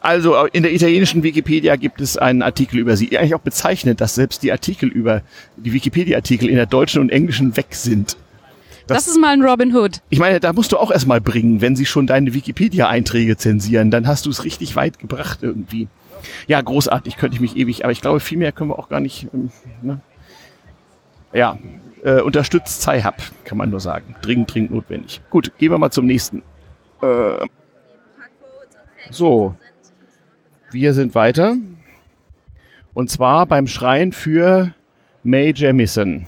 Also 0.00 0.46
in 0.46 0.62
der 0.62 0.72
italienischen 0.72 1.22
Wikipedia 1.22 1.76
gibt 1.76 2.00
es 2.00 2.16
einen 2.16 2.42
Artikel 2.42 2.78
über 2.78 2.96
sie. 2.96 3.16
Eigentlich 3.18 3.34
auch 3.34 3.40
bezeichnet, 3.40 4.00
dass 4.00 4.14
selbst 4.14 4.42
die 4.42 4.52
Artikel 4.52 4.88
über 4.88 5.22
die 5.56 5.72
Wikipedia-Artikel 5.72 6.48
in 6.48 6.56
der 6.56 6.66
deutschen 6.66 7.00
und 7.00 7.10
englischen 7.10 7.56
weg 7.56 7.68
sind. 7.70 8.16
Das, 8.86 9.04
das, 9.04 9.08
ist 9.08 9.20
mal 9.20 9.34
ein 9.34 9.42
Robin 9.42 9.74
Hood. 9.74 10.00
Ich 10.08 10.18
meine, 10.18 10.40
da 10.40 10.52
musst 10.54 10.72
du 10.72 10.78
auch 10.78 10.90
erstmal 10.90 11.20
bringen, 11.20 11.60
wenn 11.60 11.76
sie 11.76 11.84
schon 11.84 12.06
deine 12.06 12.32
Wikipedia-Einträge 12.32 13.36
zensieren, 13.36 13.90
dann 13.90 14.06
hast 14.06 14.24
du 14.24 14.30
es 14.30 14.44
richtig 14.44 14.76
weit 14.76 14.98
gebracht 14.98 15.40
irgendwie. 15.42 15.88
Ja, 16.46 16.60
großartig, 16.60 17.16
könnte 17.16 17.34
ich 17.34 17.40
mich 17.40 17.56
ewig, 17.56 17.84
aber 17.84 17.92
ich 17.92 18.00
glaube, 18.00 18.20
viel 18.20 18.38
mehr 18.38 18.52
können 18.52 18.70
wir 18.70 18.78
auch 18.78 18.88
gar 18.88 19.00
nicht. 19.00 19.28
Ähm, 19.32 19.50
ne? 19.82 20.00
Ja, 21.32 21.58
äh, 22.04 22.20
unterstützt 22.20 22.82
Sci-Hub, 22.82 23.16
kann 23.44 23.58
man 23.58 23.70
nur 23.70 23.80
sagen. 23.80 24.14
Dringend, 24.22 24.52
dringend 24.52 24.70
notwendig. 24.72 25.20
Gut, 25.30 25.52
gehen 25.58 25.70
wir 25.70 25.78
mal 25.78 25.90
zum 25.90 26.06
nächsten. 26.06 26.42
Äh, 27.02 27.46
so, 29.10 29.54
wir 30.70 30.94
sind 30.94 31.14
weiter. 31.14 31.56
Und 32.94 33.10
zwar 33.10 33.46
beim 33.46 33.66
Schrein 33.66 34.12
für 34.12 34.74
Mae 35.22 35.52
Jemison. 35.54 36.26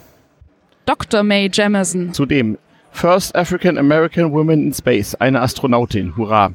Dr. 0.86 1.22
Mae 1.22 1.48
Jemison. 1.52 2.12
Zudem 2.12 2.58
First 2.92 3.34
African 3.34 3.78
American 3.78 4.32
Woman 4.32 4.66
in 4.66 4.72
Space, 4.72 5.14
eine 5.14 5.40
Astronautin. 5.40 6.16
Hurra. 6.16 6.52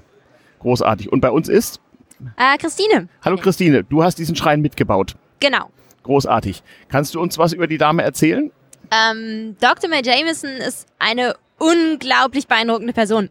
Großartig. 0.60 1.12
Und 1.12 1.22
bei 1.22 1.32
uns 1.32 1.48
ist 1.48 1.80
äh, 2.38 2.58
Christine. 2.58 3.08
Hallo 3.24 3.38
Christine, 3.38 3.84
du 3.84 4.04
hast 4.04 4.18
diesen 4.18 4.36
Schrein 4.36 4.62
mitgebaut. 4.62 5.16
Genau. 5.40 5.70
Großartig. 6.04 6.64
Kannst 6.90 7.16
du 7.16 7.20
uns 7.20 7.38
was 7.38 7.54
über 7.54 7.68
die 7.68 7.78
Dame 7.78 8.04
erzählen? 8.04 8.52
Ähm, 8.92 9.56
Dr. 9.60 9.90
Mae 9.90 10.02
Jameson 10.04 10.52
ist 10.52 10.88
eine 11.00 11.36
unglaublich 11.58 12.48
beeindruckende 12.48 12.94
Person. 12.94 13.30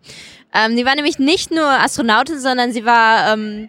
Ähm, 0.52 0.76
sie 0.76 0.84
war 0.84 0.94
nämlich 0.94 1.18
nicht 1.18 1.50
nur 1.50 1.66
Astronautin, 1.66 2.38
sondern 2.38 2.72
sie 2.72 2.84
war, 2.84 3.32
ähm, 3.32 3.68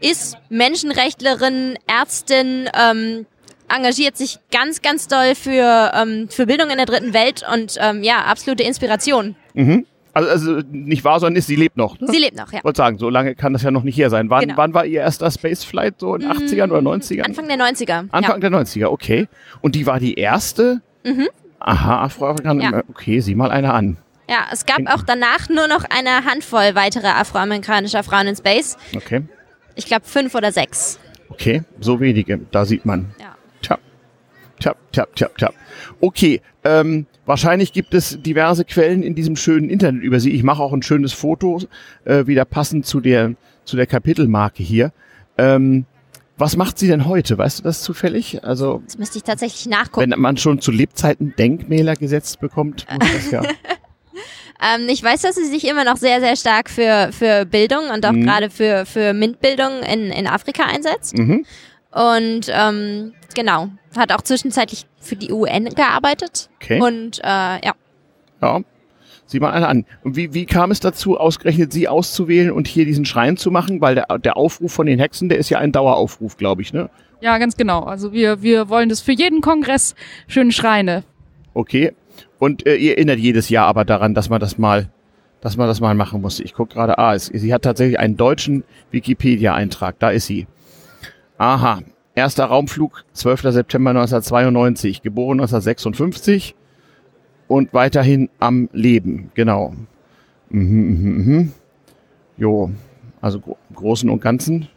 ist 0.00 0.36
Menschenrechtlerin, 0.50 1.78
Ärztin, 1.86 2.68
ähm, 2.78 3.26
engagiert 3.68 4.16
sich 4.16 4.38
ganz, 4.52 4.82
ganz 4.82 5.08
doll 5.08 5.34
für, 5.34 5.92
ähm, 5.94 6.28
für 6.28 6.46
Bildung 6.46 6.70
in 6.70 6.76
der 6.76 6.86
dritten 6.86 7.14
Welt 7.14 7.44
und 7.50 7.76
ähm, 7.80 8.02
ja, 8.02 8.24
absolute 8.24 8.62
Inspiration. 8.62 9.36
Mhm. 9.54 9.86
Also, 10.14 10.30
also 10.30 10.68
nicht 10.70 11.04
wahr, 11.04 11.18
sondern 11.20 11.36
ist, 11.36 11.46
sie 11.48 11.56
lebt 11.56 11.76
noch. 11.76 11.98
Ne? 12.00 12.06
Sie 12.08 12.18
lebt 12.18 12.36
noch, 12.36 12.52
ja. 12.52 12.58
Ich 12.58 12.64
wollte 12.64 12.78
sagen, 12.78 12.98
so 12.98 13.10
lange 13.10 13.34
kann 13.34 13.52
das 13.52 13.62
ja 13.62 13.70
noch 13.70 13.82
nicht 13.82 13.96
her 13.98 14.10
sein. 14.10 14.30
Wann, 14.30 14.42
Genau. 14.42 14.56
wann 14.56 14.72
war 14.72 14.86
ihr 14.86 15.00
erster 15.00 15.30
Spaceflight? 15.30 15.94
So 15.98 16.14
in 16.14 16.22
den 16.22 16.30
80ern 16.30 16.70
oder 16.70 16.80
90ern? 16.80 17.22
Anfang 17.22 17.48
der 17.48 17.56
90er. 17.58 18.08
Anfang 18.12 18.40
der 18.40 18.50
90er, 18.50 18.86
okay. 18.86 19.26
Und 19.60 19.74
die 19.74 19.86
war 19.86 19.98
die 19.98 20.14
erste? 20.14 20.80
Mhm. 21.04 21.28
Aha, 21.58 22.04
Afroamerikanerin. 22.04 22.72
Ja. 22.72 22.82
Okay, 22.90 23.20
sieh 23.20 23.34
mal 23.34 23.50
eine 23.50 23.72
an. 23.74 23.96
Ja. 24.28 24.36
ja, 24.36 24.40
es 24.52 24.66
gab 24.66 24.80
auch 24.86 25.02
danach 25.02 25.48
nur 25.48 25.66
noch 25.66 25.84
eine 25.90 26.24
Handvoll 26.24 26.74
weiterer 26.74 27.16
afroamerikanischer 27.16 28.02
Frauen 28.02 28.28
in 28.28 28.36
Space. 28.36 28.76
Okay. 28.94 29.22
Ich 29.74 29.86
glaube 29.86 30.04
fünf 30.06 30.34
oder 30.34 30.52
sechs. 30.52 31.00
Okay, 31.30 31.62
so 31.80 31.98
wenige. 32.00 32.38
Da 32.52 32.64
sieht 32.64 32.86
man. 32.86 33.14
Ja. 33.18 33.34
Tja. 33.62 33.78
Tja, 34.60 34.74
tja, 34.92 35.06
tja, 35.16 35.28
tja. 35.36 35.50
Okay, 36.00 36.40
ähm, 36.62 37.06
wahrscheinlich 37.26 37.72
gibt 37.72 37.94
es 37.94 38.20
diverse 38.22 38.64
Quellen 38.64 39.02
in 39.02 39.14
diesem 39.14 39.36
schönen 39.36 39.68
Internet 39.70 40.02
über 40.02 40.20
sie. 40.20 40.30
Ich 40.30 40.42
mache 40.42 40.62
auch 40.62 40.72
ein 40.72 40.82
schönes 40.82 41.12
Foto, 41.12 41.60
äh, 42.04 42.26
wieder 42.26 42.44
passend 42.44 42.86
zu 42.86 43.00
der, 43.00 43.34
zu 43.64 43.76
der 43.76 43.86
Kapitelmarke 43.86 44.62
hier. 44.62 44.92
Ähm, 45.38 45.86
was 46.36 46.56
macht 46.56 46.78
sie 46.78 46.88
denn 46.88 47.06
heute? 47.06 47.38
Weißt 47.38 47.60
du 47.60 47.62
das 47.62 47.82
zufällig? 47.82 48.42
Also, 48.44 48.82
Das 48.86 48.98
müsste 48.98 49.18
ich 49.18 49.24
tatsächlich 49.24 49.66
nachgucken. 49.66 50.10
wenn 50.10 50.18
man 50.20 50.36
schon 50.36 50.60
zu 50.60 50.72
Lebzeiten 50.72 51.32
Denkmäler 51.38 51.94
gesetzt 51.94 52.40
bekommt, 52.40 52.86
muss 52.90 53.12
das 53.12 53.30
ja. 53.30 53.42
Ähm, 54.62 54.86
ich 54.88 55.02
weiß, 55.02 55.22
dass 55.22 55.34
sie 55.34 55.46
sich 55.46 55.66
immer 55.68 55.84
noch 55.84 55.96
sehr, 55.96 56.20
sehr 56.20 56.36
stark 56.36 56.70
für, 56.70 57.10
für 57.12 57.44
Bildung 57.44 57.90
und 57.92 58.06
auch 58.06 58.12
Mhm. 58.12 58.22
gerade 58.24 58.50
für, 58.50 58.86
für 58.86 59.12
MINT-Bildung 59.12 59.82
in, 59.82 60.10
in 60.10 60.26
Afrika 60.28 60.62
einsetzt. 60.64 61.18
mhm. 61.18 61.44
Und 61.94 62.50
ähm, 62.52 63.12
genau, 63.34 63.68
hat 63.96 64.12
auch 64.12 64.22
zwischenzeitlich 64.22 64.86
für 64.98 65.16
die 65.16 65.32
UN 65.32 65.66
gearbeitet. 65.66 66.50
Okay. 66.56 66.80
Und 66.80 67.20
äh, 67.20 67.64
ja, 67.64 67.72
Ja. 68.42 68.60
Sieh 69.26 69.40
mal 69.40 69.52
eine 69.52 69.68
an. 69.68 69.86
Und 70.02 70.16
wie, 70.16 70.34
wie 70.34 70.44
kam 70.44 70.70
es 70.70 70.80
dazu, 70.80 71.18
ausgerechnet 71.18 71.72
sie 71.72 71.88
auszuwählen 71.88 72.50
und 72.50 72.68
hier 72.68 72.84
diesen 72.84 73.06
Schrein 73.06 73.38
zu 73.38 73.50
machen? 73.50 73.80
Weil 73.80 73.94
der, 73.94 74.18
der 74.18 74.36
Aufruf 74.36 74.72
von 74.72 74.86
den 74.86 74.98
Hexen, 74.98 75.30
der 75.30 75.38
ist 75.38 75.48
ja 75.48 75.58
ein 75.58 75.72
Daueraufruf, 75.72 76.36
glaube 76.36 76.60
ich, 76.60 76.74
ne? 76.74 76.90
Ja, 77.22 77.38
ganz 77.38 77.56
genau. 77.56 77.84
Also 77.84 78.12
wir, 78.12 78.42
wir 78.42 78.68
wollen 78.68 78.90
das 78.90 79.00
für 79.00 79.12
jeden 79.12 79.40
Kongress 79.40 79.94
schöne 80.28 80.52
Schreine. 80.52 81.04
Okay. 81.54 81.92
Und 82.38 82.66
äh, 82.66 82.74
ihr 82.74 82.96
erinnert 82.96 83.18
jedes 83.18 83.48
Jahr 83.48 83.66
aber 83.66 83.86
daran, 83.86 84.12
dass 84.12 84.28
man 84.28 84.40
das 84.40 84.58
mal, 84.58 84.90
dass 85.40 85.56
man 85.56 85.68
das 85.68 85.80
mal 85.80 85.94
machen 85.94 86.20
muss. 86.20 86.38
Ich 86.38 86.52
gucke 86.52 86.74
gerade, 86.74 86.98
ah, 86.98 87.14
es, 87.14 87.26
sie 87.26 87.54
hat 87.54 87.62
tatsächlich 87.62 87.98
einen 87.98 88.18
deutschen 88.18 88.62
Wikipedia-Eintrag. 88.90 89.98
Da 90.00 90.10
ist 90.10 90.26
sie. 90.26 90.46
Aha. 91.44 91.80
Erster 92.14 92.46
Raumflug, 92.46 93.04
12. 93.12 93.42
September 93.52 93.90
1992, 93.90 95.02
geboren 95.02 95.40
1956 95.40 96.54
und 97.48 97.74
weiterhin 97.74 98.30
am 98.40 98.70
Leben. 98.72 99.30
Genau. 99.34 99.74
Mhm, 100.48 100.62
mhm, 100.62 101.26
mhm. 101.26 101.52
Jo, 102.38 102.70
also 103.20 103.40
gro 103.40 103.58
im 103.68 103.76
Großen 103.76 104.08
und 104.08 104.22
Ganzen 104.22 104.68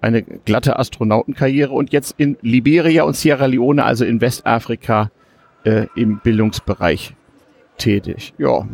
eine 0.00 0.22
glatte 0.22 0.78
Astronautenkarriere 0.78 1.72
und 1.72 1.92
jetzt 1.92 2.14
in 2.16 2.36
Liberia 2.40 3.02
und 3.02 3.16
Sierra 3.16 3.46
Leone, 3.46 3.84
also 3.84 4.04
in 4.04 4.20
Westafrika, 4.20 5.10
äh, 5.64 5.88
im 5.96 6.20
Bildungsbereich 6.20 7.16
tätig. 7.76 8.34
Ja, 8.38 8.68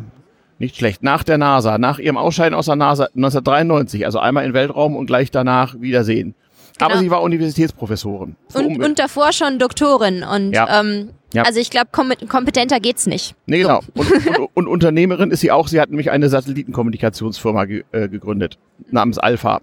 nicht 0.61 0.76
schlecht. 0.76 1.02
Nach 1.02 1.24
der 1.24 1.38
NASA, 1.38 1.78
nach 1.78 1.98
ihrem 1.98 2.18
Ausscheiden 2.18 2.54
aus 2.54 2.66
der 2.66 2.76
NASA 2.76 3.04
1993, 3.14 4.04
also 4.04 4.18
einmal 4.18 4.44
in 4.44 4.52
Weltraum 4.52 4.94
und 4.94 5.06
gleich 5.06 5.30
danach 5.30 5.80
Wiedersehen. 5.80 6.34
Aber 6.81 6.91
Genau. 6.93 7.01
sie 7.03 7.11
war 7.11 7.22
Universitätsprofessorin. 7.22 8.37
und, 8.55 8.83
und 8.85 8.99
davor 8.99 9.33
schon 9.33 9.59
Doktorin. 9.59 10.22
Und 10.22 10.53
Ja. 10.53 10.81
ähm, 10.81 11.11
Ja. 11.33 11.43
also 11.43 11.61
ich 11.61 11.70
glaube, 11.70 11.89
kom 11.93 12.12
kompetenter 12.28 12.81
geht's 12.81 13.07
nicht. 13.07 13.35
Nee, 13.47 13.59
genau. 13.62 13.81
Und, 13.95 14.11
und, 14.39 14.49
und 14.55 14.66
Unternehmerin 14.68 15.31
ist 15.31 15.41
sie 15.41 15.51
auch. 15.53 15.68
Sie 15.68 15.81
hat 15.81 15.91
nämlich 15.91 16.11
eine 16.11 16.28
Satellitenkommunikationsfirma 16.28 17.64
ge 17.66 17.85
äh, 17.93 18.09
gegründet, 18.09 18.59
namens 18.91 19.18
Alpha. 19.18 19.61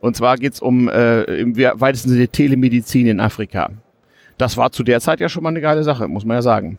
Und 0.00 0.16
zwar 0.16 0.36
geht's 0.36 0.60
um 0.60 0.88
äh, 0.88 1.22
im 1.22 1.56
weitesten 1.56 2.10
Sinne 2.10 2.28
Telemedizin 2.28 3.06
in 3.06 3.20
Afrika. 3.20 3.70
Das 4.36 4.56
war 4.56 4.72
zu 4.72 4.82
der 4.82 5.00
Zeit 5.00 5.20
ja 5.20 5.28
schon 5.28 5.42
mal 5.42 5.50
eine 5.50 5.60
geile 5.60 5.84
Sache, 5.84 6.08
muss 6.08 6.24
man 6.24 6.36
ja 6.36 6.42
sagen. 6.42 6.78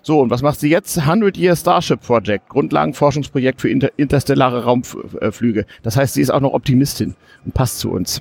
So, 0.00 0.20
und 0.20 0.30
was 0.30 0.42
macht 0.42 0.60
sie 0.60 0.68
jetzt? 0.68 0.98
100 0.98 1.36
Year 1.36 1.56
Starship 1.56 2.00
Project, 2.02 2.48
Grundlagenforschungsprojekt 2.50 3.60
für 3.60 3.70
inter 3.70 3.90
interstellare 3.96 4.64
Raumflüge. 4.64 5.64
Das 5.82 5.96
heißt, 5.96 6.14
sie 6.14 6.20
ist 6.20 6.30
auch 6.30 6.40
noch 6.40 6.52
Optimistin 6.52 7.14
und 7.44 7.54
passt 7.54 7.78
zu 7.80 7.90
uns. 7.90 8.20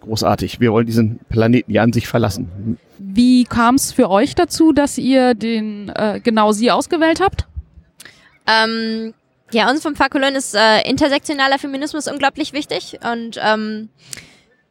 Großartig. 0.00 0.60
Wir 0.60 0.72
wollen 0.72 0.86
diesen 0.86 1.18
Planeten 1.28 1.72
ja 1.72 1.82
an 1.82 1.92
sich 1.92 2.06
verlassen. 2.08 2.78
Wie 2.98 3.44
kam 3.44 3.74
es 3.74 3.92
für 3.92 4.10
euch 4.10 4.34
dazu, 4.34 4.72
dass 4.72 4.96
ihr 4.98 5.34
den 5.34 5.88
äh, 5.90 6.20
genau 6.22 6.52
sie 6.52 6.70
ausgewählt 6.70 7.20
habt? 7.20 7.46
Ähm, 8.46 9.12
ja, 9.52 9.70
uns 9.70 9.82
vom 9.82 9.96
Fakulön 9.96 10.34
ist 10.34 10.54
äh, 10.54 10.88
intersektionaler 10.88 11.58
Feminismus 11.58 12.06
unglaublich 12.06 12.52
wichtig 12.52 12.98
und 13.12 13.38
ähm, 13.42 13.88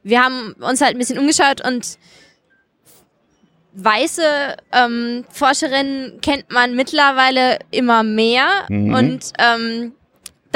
wir 0.04 0.24
haben 0.24 0.54
uns 0.60 0.82
halt 0.82 0.96
ein 0.96 1.00
bisschen 1.00 1.20
umgeschaut 1.20 1.66
und 1.66 1.98
weiße 3.74 4.22
ähm, 4.72 5.26
Forscherinnen 5.30 6.20
kennt 6.22 6.52
man 6.52 6.76
mittlerweile 6.76 7.60
immer 7.72 8.04
mehr 8.04 8.48
Mhm. 8.70 8.94
und 8.94 9.34
ähm, 9.40 9.94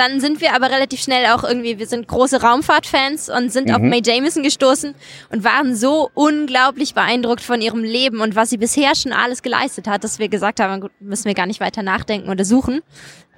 dann 0.01 0.19
sind 0.19 0.41
wir 0.41 0.55
aber 0.55 0.71
relativ 0.71 0.99
schnell 0.99 1.27
auch 1.27 1.43
irgendwie, 1.43 1.77
wir 1.77 1.85
sind 1.85 2.07
große 2.07 2.41
Raumfahrtfans 2.41 3.29
und 3.29 3.51
sind 3.51 3.71
auf 3.71 3.81
Mhm. 3.81 3.89
Mae 3.89 4.01
Jameson 4.03 4.41
gestoßen 4.41 4.95
und 5.29 5.43
waren 5.43 5.75
so 5.75 6.09
unglaublich 6.15 6.95
beeindruckt 6.95 7.41
von 7.41 7.61
ihrem 7.61 7.83
Leben 7.83 8.19
und 8.19 8.35
was 8.35 8.49
sie 8.49 8.57
bisher 8.57 8.95
schon 8.95 9.13
alles 9.13 9.43
geleistet 9.43 9.87
hat, 9.87 10.03
dass 10.03 10.17
wir 10.17 10.27
gesagt 10.27 10.59
haben, 10.59 10.81
gut, 10.81 10.91
müssen 10.99 11.25
wir 11.25 11.35
gar 11.35 11.45
nicht 11.45 11.59
weiter 11.59 11.83
nachdenken 11.83 12.29
oder 12.29 12.45
suchen 12.45 12.81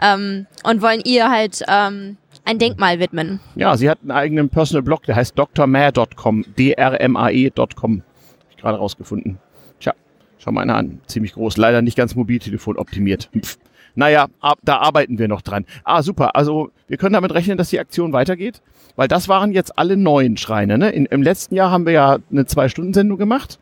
ähm, 0.02 0.48
und 0.64 0.82
wollen 0.82 1.02
ihr 1.04 1.30
halt 1.30 1.64
ähm, 1.68 2.16
ein 2.46 2.60
Denkmal 2.60 3.00
widmen. 3.00 3.42
Ja, 3.56 3.76
sie 3.76 3.90
hat 3.90 4.00
einen 4.02 4.12
eigenen 4.12 4.50
Personal 4.50 4.84
Blog, 4.84 5.04
der 5.04 5.18
heißt 5.18 5.36
drmare.com, 5.38 6.46
drmae.com. 6.58 8.04
Hab 8.04 8.52
ich 8.52 8.58
gerade 8.58 8.78
rausgefunden. 8.78 9.38
Tja, 9.82 9.94
schau 10.40 10.52
mal 10.52 10.62
einer 10.62 10.76
an. 10.76 11.02
Ziemlich 11.08 11.34
groß. 11.34 11.58
Leider 11.58 11.82
nicht 11.82 11.98
ganz 11.98 12.16
Mobiltelefon 12.16 12.78
optimiert. 12.78 13.30
Pff. 13.38 13.58
Naja, 13.96 14.28
ab, 14.40 14.60
da 14.64 14.78
arbeiten 14.78 15.18
wir 15.20 15.28
noch 15.28 15.42
dran. 15.42 15.66
Ah, 15.84 16.02
super. 16.02 16.36
Also, 16.36 16.72
wir 16.88 16.98
können 16.98 17.14
damit 17.14 17.34
rechnen, 17.34 17.58
dass 17.58 17.70
die 17.70 17.80
Aktion 17.80 18.14
weitergeht. 18.14 18.62
Weil 18.96 19.08
das 19.08 19.28
waren 19.28 19.52
jetzt 19.52 19.78
alle 19.78 19.98
neuen 19.98 20.38
Schreine. 20.38 20.78
Ne? 20.78 20.90
In, 20.92 21.06
Im 21.08 21.24
letzten 21.24 21.56
Jahr 21.56 21.72
haben 21.72 21.86
wir 21.86 21.94
ja 21.94 22.18
eine 22.32 22.46
Zwei-Stunden-Sendung 22.46 23.18
gemacht. 23.18 23.60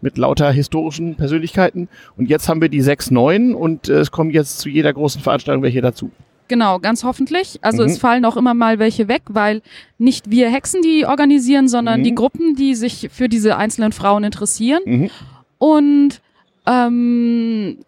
Mit 0.00 0.18
lauter 0.18 0.50
historischen 0.52 1.14
Persönlichkeiten. 1.14 1.88
Und 2.18 2.28
jetzt 2.28 2.48
haben 2.48 2.60
wir 2.60 2.68
die 2.68 2.82
sechs 2.82 3.10
neuen. 3.10 3.54
Und 3.54 3.88
äh, 3.88 4.00
es 4.00 4.10
kommen 4.10 4.30
jetzt 4.30 4.58
zu 4.58 4.68
jeder 4.68 4.92
großen 4.92 5.22
Veranstaltung 5.22 5.62
welche 5.62 5.80
dazu. 5.80 6.10
Genau, 6.48 6.78
ganz 6.78 7.04
hoffentlich. 7.04 7.58
Also 7.62 7.82
Mhm. 7.82 7.88
es 7.88 7.98
fallen 7.98 8.26
auch 8.26 8.36
immer 8.36 8.52
mal 8.52 8.78
welche 8.78 9.08
weg, 9.08 9.22
weil 9.30 9.62
nicht 9.96 10.30
wir 10.30 10.50
Hexen 10.50 10.82
die 10.82 11.06
organisieren, 11.06 11.68
sondern 11.68 12.00
Mhm. 12.00 12.04
die 12.04 12.14
Gruppen, 12.14 12.54
die 12.54 12.74
sich 12.74 13.08
für 13.10 13.30
diese 13.30 13.56
einzelnen 13.56 13.92
Frauen 13.92 14.24
interessieren. 14.24 14.82
Mhm. 14.84 15.10
Und 15.56 16.20
ähm, 16.66 17.78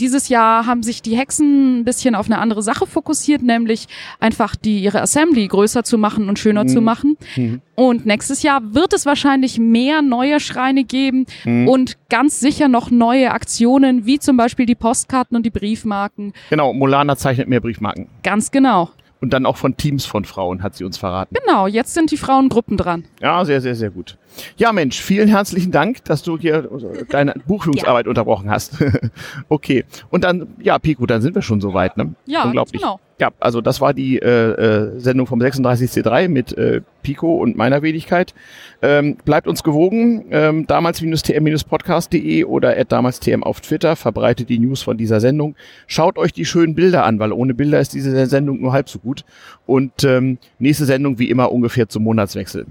dieses 0.00 0.28
Jahr 0.28 0.66
haben 0.66 0.82
sich 0.82 1.02
die 1.02 1.16
Hexen 1.16 1.80
ein 1.80 1.84
bisschen 1.84 2.14
auf 2.14 2.26
eine 2.26 2.38
andere 2.38 2.62
Sache 2.62 2.86
fokussiert, 2.86 3.42
nämlich 3.42 3.86
einfach 4.20 4.56
die 4.56 4.80
ihre 4.80 5.00
Assembly 5.02 5.46
größer 5.48 5.84
zu 5.84 5.98
machen 5.98 6.28
und 6.28 6.38
schöner 6.38 6.64
Mhm. 6.64 6.68
zu 6.68 6.80
machen. 6.80 7.16
Mhm. 7.36 7.60
Und 7.74 8.06
nächstes 8.06 8.42
Jahr 8.42 8.74
wird 8.74 8.92
es 8.92 9.06
wahrscheinlich 9.06 9.58
mehr 9.58 10.02
neue 10.02 10.40
Schreine 10.40 10.84
geben 10.84 11.26
Mhm. 11.44 11.68
und 11.68 11.96
ganz 12.08 12.40
sicher 12.40 12.68
noch 12.68 12.90
neue 12.90 13.30
Aktionen, 13.32 14.06
wie 14.06 14.18
zum 14.18 14.36
Beispiel 14.36 14.66
die 14.66 14.74
Postkarten 14.74 15.36
und 15.36 15.44
die 15.46 15.50
Briefmarken. 15.50 16.32
Genau, 16.50 16.72
Molana 16.72 17.16
zeichnet 17.16 17.48
mehr 17.48 17.60
Briefmarken. 17.60 18.08
Ganz 18.22 18.50
genau. 18.50 18.90
Und 19.20 19.32
dann 19.32 19.46
auch 19.46 19.56
von 19.56 19.76
Teams 19.76 20.06
von 20.06 20.24
Frauen, 20.24 20.62
hat 20.62 20.76
sie 20.76 20.84
uns 20.84 20.96
verraten. 20.96 21.34
Genau, 21.44 21.66
jetzt 21.66 21.94
sind 21.94 22.12
die 22.12 22.16
Frauengruppen 22.16 22.76
dran. 22.76 23.04
Ja, 23.20 23.44
sehr, 23.44 23.60
sehr, 23.60 23.74
sehr 23.74 23.90
gut. 23.90 24.16
Ja, 24.56 24.72
Mensch, 24.72 25.00
vielen 25.00 25.28
herzlichen 25.28 25.72
Dank, 25.72 26.04
dass 26.04 26.22
du 26.22 26.38
hier 26.38 26.68
deine 27.10 27.34
Buchführungsarbeit 27.46 28.06
unterbrochen 28.06 28.48
hast. 28.48 28.76
okay. 29.48 29.84
Und 30.10 30.22
dann, 30.22 30.46
ja, 30.60 30.78
Pico, 30.78 31.04
dann 31.06 31.20
sind 31.20 31.34
wir 31.34 31.42
schon 31.42 31.60
soweit, 31.60 31.96
ne? 31.96 32.14
Ja, 32.26 32.44
Unglaublich. 32.44 32.80
genau. 32.80 33.00
Ja, 33.20 33.32
also 33.40 33.60
das 33.60 33.80
war 33.80 33.94
die 33.94 34.18
äh, 34.18 34.28
äh, 34.28 35.00
Sendung 35.00 35.26
vom 35.26 35.40
36C3 35.40 36.28
mit 36.28 36.56
äh, 36.56 36.82
Pico 37.02 37.36
und 37.36 37.56
meiner 37.56 37.82
Wenigkeit. 37.82 38.32
Ähm, 38.80 39.16
bleibt 39.24 39.48
uns 39.48 39.64
gewogen, 39.64 40.26
ähm, 40.30 40.68
damals-tm-podcast.de 40.68 42.44
oder 42.44 42.84
damals-tm 42.84 43.42
auf 43.42 43.60
Twitter, 43.60 43.96
verbreitet 43.96 44.48
die 44.48 44.60
News 44.60 44.82
von 44.82 44.96
dieser 44.96 45.18
Sendung. 45.18 45.56
Schaut 45.88 46.16
euch 46.16 46.32
die 46.32 46.44
schönen 46.44 46.76
Bilder 46.76 47.04
an, 47.04 47.18
weil 47.18 47.32
ohne 47.32 47.54
Bilder 47.54 47.80
ist 47.80 47.92
diese 47.92 48.26
Sendung 48.26 48.60
nur 48.60 48.72
halb 48.72 48.88
so 48.88 49.00
gut. 49.00 49.24
Und 49.66 50.04
ähm, 50.04 50.38
nächste 50.60 50.84
Sendung 50.84 51.18
wie 51.18 51.28
immer 51.28 51.50
ungefähr 51.50 51.88
zum 51.88 52.04
Monatswechsel. 52.04 52.66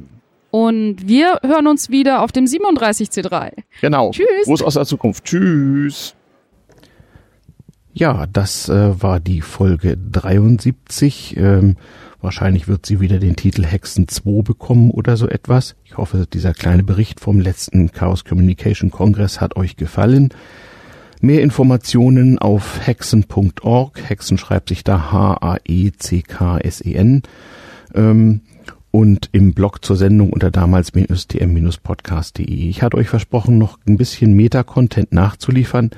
Und 0.49 1.07
wir 1.07 1.39
hören 1.43 1.67
uns 1.67 1.89
wieder 1.89 2.21
auf 2.23 2.31
dem 2.31 2.45
37C3. 2.45 3.51
Genau. 3.81 4.11
Tschüss. 4.11 4.45
Gruß 4.45 4.63
aus 4.63 4.75
der 4.75 4.85
Zukunft. 4.85 5.25
Tschüss. 5.25 6.16
Ja, 7.97 8.27
das 8.27 8.69
äh, 8.69 9.01
war 9.01 9.19
die 9.19 9.41
Folge 9.41 9.97
73. 9.97 11.35
Ähm, 11.35 11.77
wahrscheinlich 12.21 12.67
wird 12.67 12.85
sie 12.85 12.99
wieder 12.99 13.17
den 13.17 13.35
Titel 13.35 13.65
Hexen 13.65 14.07
2 14.07 14.43
bekommen 14.43 14.91
oder 14.91 15.17
so 15.17 15.27
etwas. 15.27 15.75
Ich 15.83 15.97
hoffe, 15.97 16.27
dieser 16.31 16.53
kleine 16.53 16.83
Bericht 16.83 17.19
vom 17.19 17.39
letzten 17.39 17.91
Chaos 17.91 18.23
Communication 18.23 18.91
Kongress 18.91 19.41
hat 19.41 19.55
euch 19.55 19.77
gefallen. 19.77 20.29
Mehr 21.21 21.41
Informationen 21.41 22.37
auf 22.37 22.85
hexen.org. 22.85 23.99
Hexen 24.07 24.37
schreibt 24.37 24.69
sich 24.69 24.83
da 24.83 25.11
H-A-E-C-K-S-E-N. 25.11 25.63
Ähm, 27.95 28.41
und 28.91 29.29
im 29.31 29.55
Blog 29.55 29.83
zur 29.83 29.95
Sendung 29.95 30.31
unter 30.31 30.51
damals-tm-podcast.de. 30.51 32.45
Ich 32.45 32.83
hatte 32.83 32.97
euch 32.97 33.09
versprochen, 33.09 33.57
noch 33.57 33.79
ein 33.87 33.97
bisschen 33.97 34.33
Meta-Content 34.33 35.11
nachzuliefern. 35.13 35.89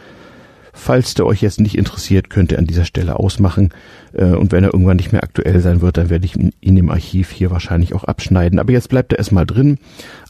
Falls 0.80 1.14
der 1.14 1.26
euch 1.26 1.42
jetzt 1.42 1.60
nicht 1.60 1.78
interessiert, 1.78 2.30
könnt 2.30 2.54
ihr 2.54 2.58
an 2.58 2.66
dieser 2.66 2.86
Stelle 2.86 3.20
ausmachen. 3.20 3.70
Äh, 4.14 4.28
und 4.28 4.54
wenn 4.54 4.64
er 4.64 4.74
irgendwann 4.74 4.96
nicht 4.96 5.12
mehr 5.12 5.24
aktuell 5.24 5.60
sein 5.60 5.82
wird, 5.82 5.98
dann 5.98 6.10
werde 6.10 6.26
ich 6.26 6.36
ihn 6.38 6.54
im 6.62 6.90
Archiv 6.90 7.32
hier 7.32 7.52
wahrscheinlich 7.52 7.94
auch 7.94 8.06
abschneiden. 8.06 8.60
Aber 8.60 8.72
jetzt 8.72 8.88
bleibt 8.88 9.12
er 9.12 9.20
erstmal 9.20 9.46
drin 9.46 9.78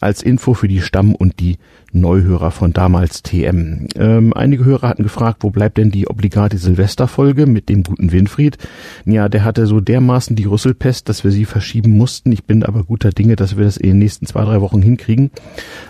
als 0.01 0.23
Info 0.23 0.55
für 0.55 0.67
die 0.67 0.81
Stamm- 0.81 1.13
und 1.13 1.39
die 1.39 1.59
Neuhörer 1.91 2.51
von 2.51 2.73
damals 2.73 3.23
TM. 3.23 3.87
Ähm, 3.95 4.33
einige 4.33 4.65
Hörer 4.65 4.89
hatten 4.89 5.03
gefragt, 5.03 5.37
wo 5.41 5.49
bleibt 5.49 5.77
denn 5.77 5.91
die 5.91 6.07
obligate 6.07 6.57
Silvesterfolge 6.57 7.45
mit 7.45 7.69
dem 7.69 7.83
guten 7.83 8.11
Winfried? 8.11 8.57
Ja, 9.05 9.29
der 9.29 9.43
hatte 9.43 9.65
so 9.65 9.79
dermaßen 9.79 10.35
die 10.35 10.45
Rüsselpest, 10.45 11.09
dass 11.09 11.23
wir 11.23 11.31
sie 11.31 11.45
verschieben 11.45 11.97
mussten. 11.97 12.31
Ich 12.31 12.43
bin 12.43 12.63
aber 12.63 12.83
guter 12.83 13.09
Dinge, 13.09 13.35
dass 13.35 13.57
wir 13.57 13.65
das 13.65 13.77
in 13.77 13.89
den 13.89 13.99
nächsten 13.99 14.25
zwei, 14.25 14.43
drei 14.43 14.61
Wochen 14.61 14.81
hinkriegen. 14.81 15.31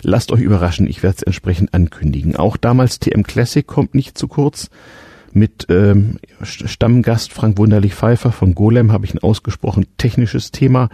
Lasst 0.01 0.31
euch 0.31 0.41
überraschen, 0.41 0.87
ich 0.87 1.03
werde 1.03 1.17
es 1.17 1.23
entsprechend 1.23 1.73
ankündigen. 1.73 2.35
Auch 2.35 2.57
damals 2.57 2.99
TM 2.99 3.23
Classic 3.23 3.65
kommt 3.65 3.95
nicht 3.95 4.17
zu 4.17 4.27
kurz. 4.27 4.69
Mit 5.31 5.67
ähm, 5.69 6.17
Stammgast 6.41 7.33
Frank 7.33 7.57
Wunderlich 7.57 7.93
Pfeiffer 7.93 8.31
von 8.31 8.55
Golem 8.55 8.91
habe 8.91 9.05
ich 9.05 9.13
ein 9.13 9.19
ausgesprochen 9.19 9.85
technisches 9.97 10.51
Thema. 10.51 10.89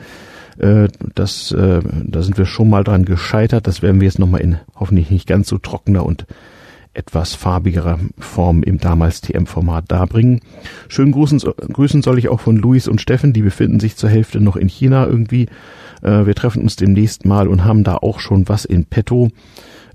Äh, 0.57 0.87
das, 1.15 1.51
äh, 1.51 1.81
da 2.03 2.21
sind 2.21 2.37
wir 2.37 2.45
schon 2.45 2.69
mal 2.69 2.83
dran 2.83 3.05
gescheitert. 3.05 3.67
Das 3.67 3.81
werden 3.81 3.99
wir 4.01 4.05
jetzt 4.05 4.19
nochmal 4.19 4.41
in 4.41 4.57
hoffentlich 4.75 5.09
nicht 5.09 5.27
ganz 5.27 5.47
so 5.47 5.57
trockener 5.57 6.05
und 6.05 6.25
etwas 6.93 7.35
farbigerer 7.35 7.99
Form 8.17 8.63
im 8.63 8.79
damals 8.79 9.21
TM-Format 9.21 9.91
darbringen. 9.91 10.39
Schönen 10.87 11.11
Grüßen, 11.11 11.39
Grüßen 11.39 12.01
soll 12.01 12.17
ich 12.17 12.29
auch 12.29 12.39
von 12.39 12.55
Luis 12.55 12.87
und 12.87 13.01
Steffen, 13.01 13.33
die 13.33 13.41
befinden 13.41 13.79
sich 13.79 13.97
zur 13.97 14.09
Hälfte 14.09 14.39
noch 14.39 14.55
in 14.55 14.69
China 14.69 15.05
irgendwie. 15.05 15.47
Äh, 16.01 16.25
wir 16.25 16.35
treffen 16.35 16.61
uns 16.61 16.75
demnächst 16.77 17.25
mal 17.25 17.47
und 17.47 17.65
haben 17.65 17.83
da 17.83 17.95
auch 17.95 18.19
schon 18.19 18.47
was 18.47 18.65
in 18.65 18.85
petto 18.85 19.29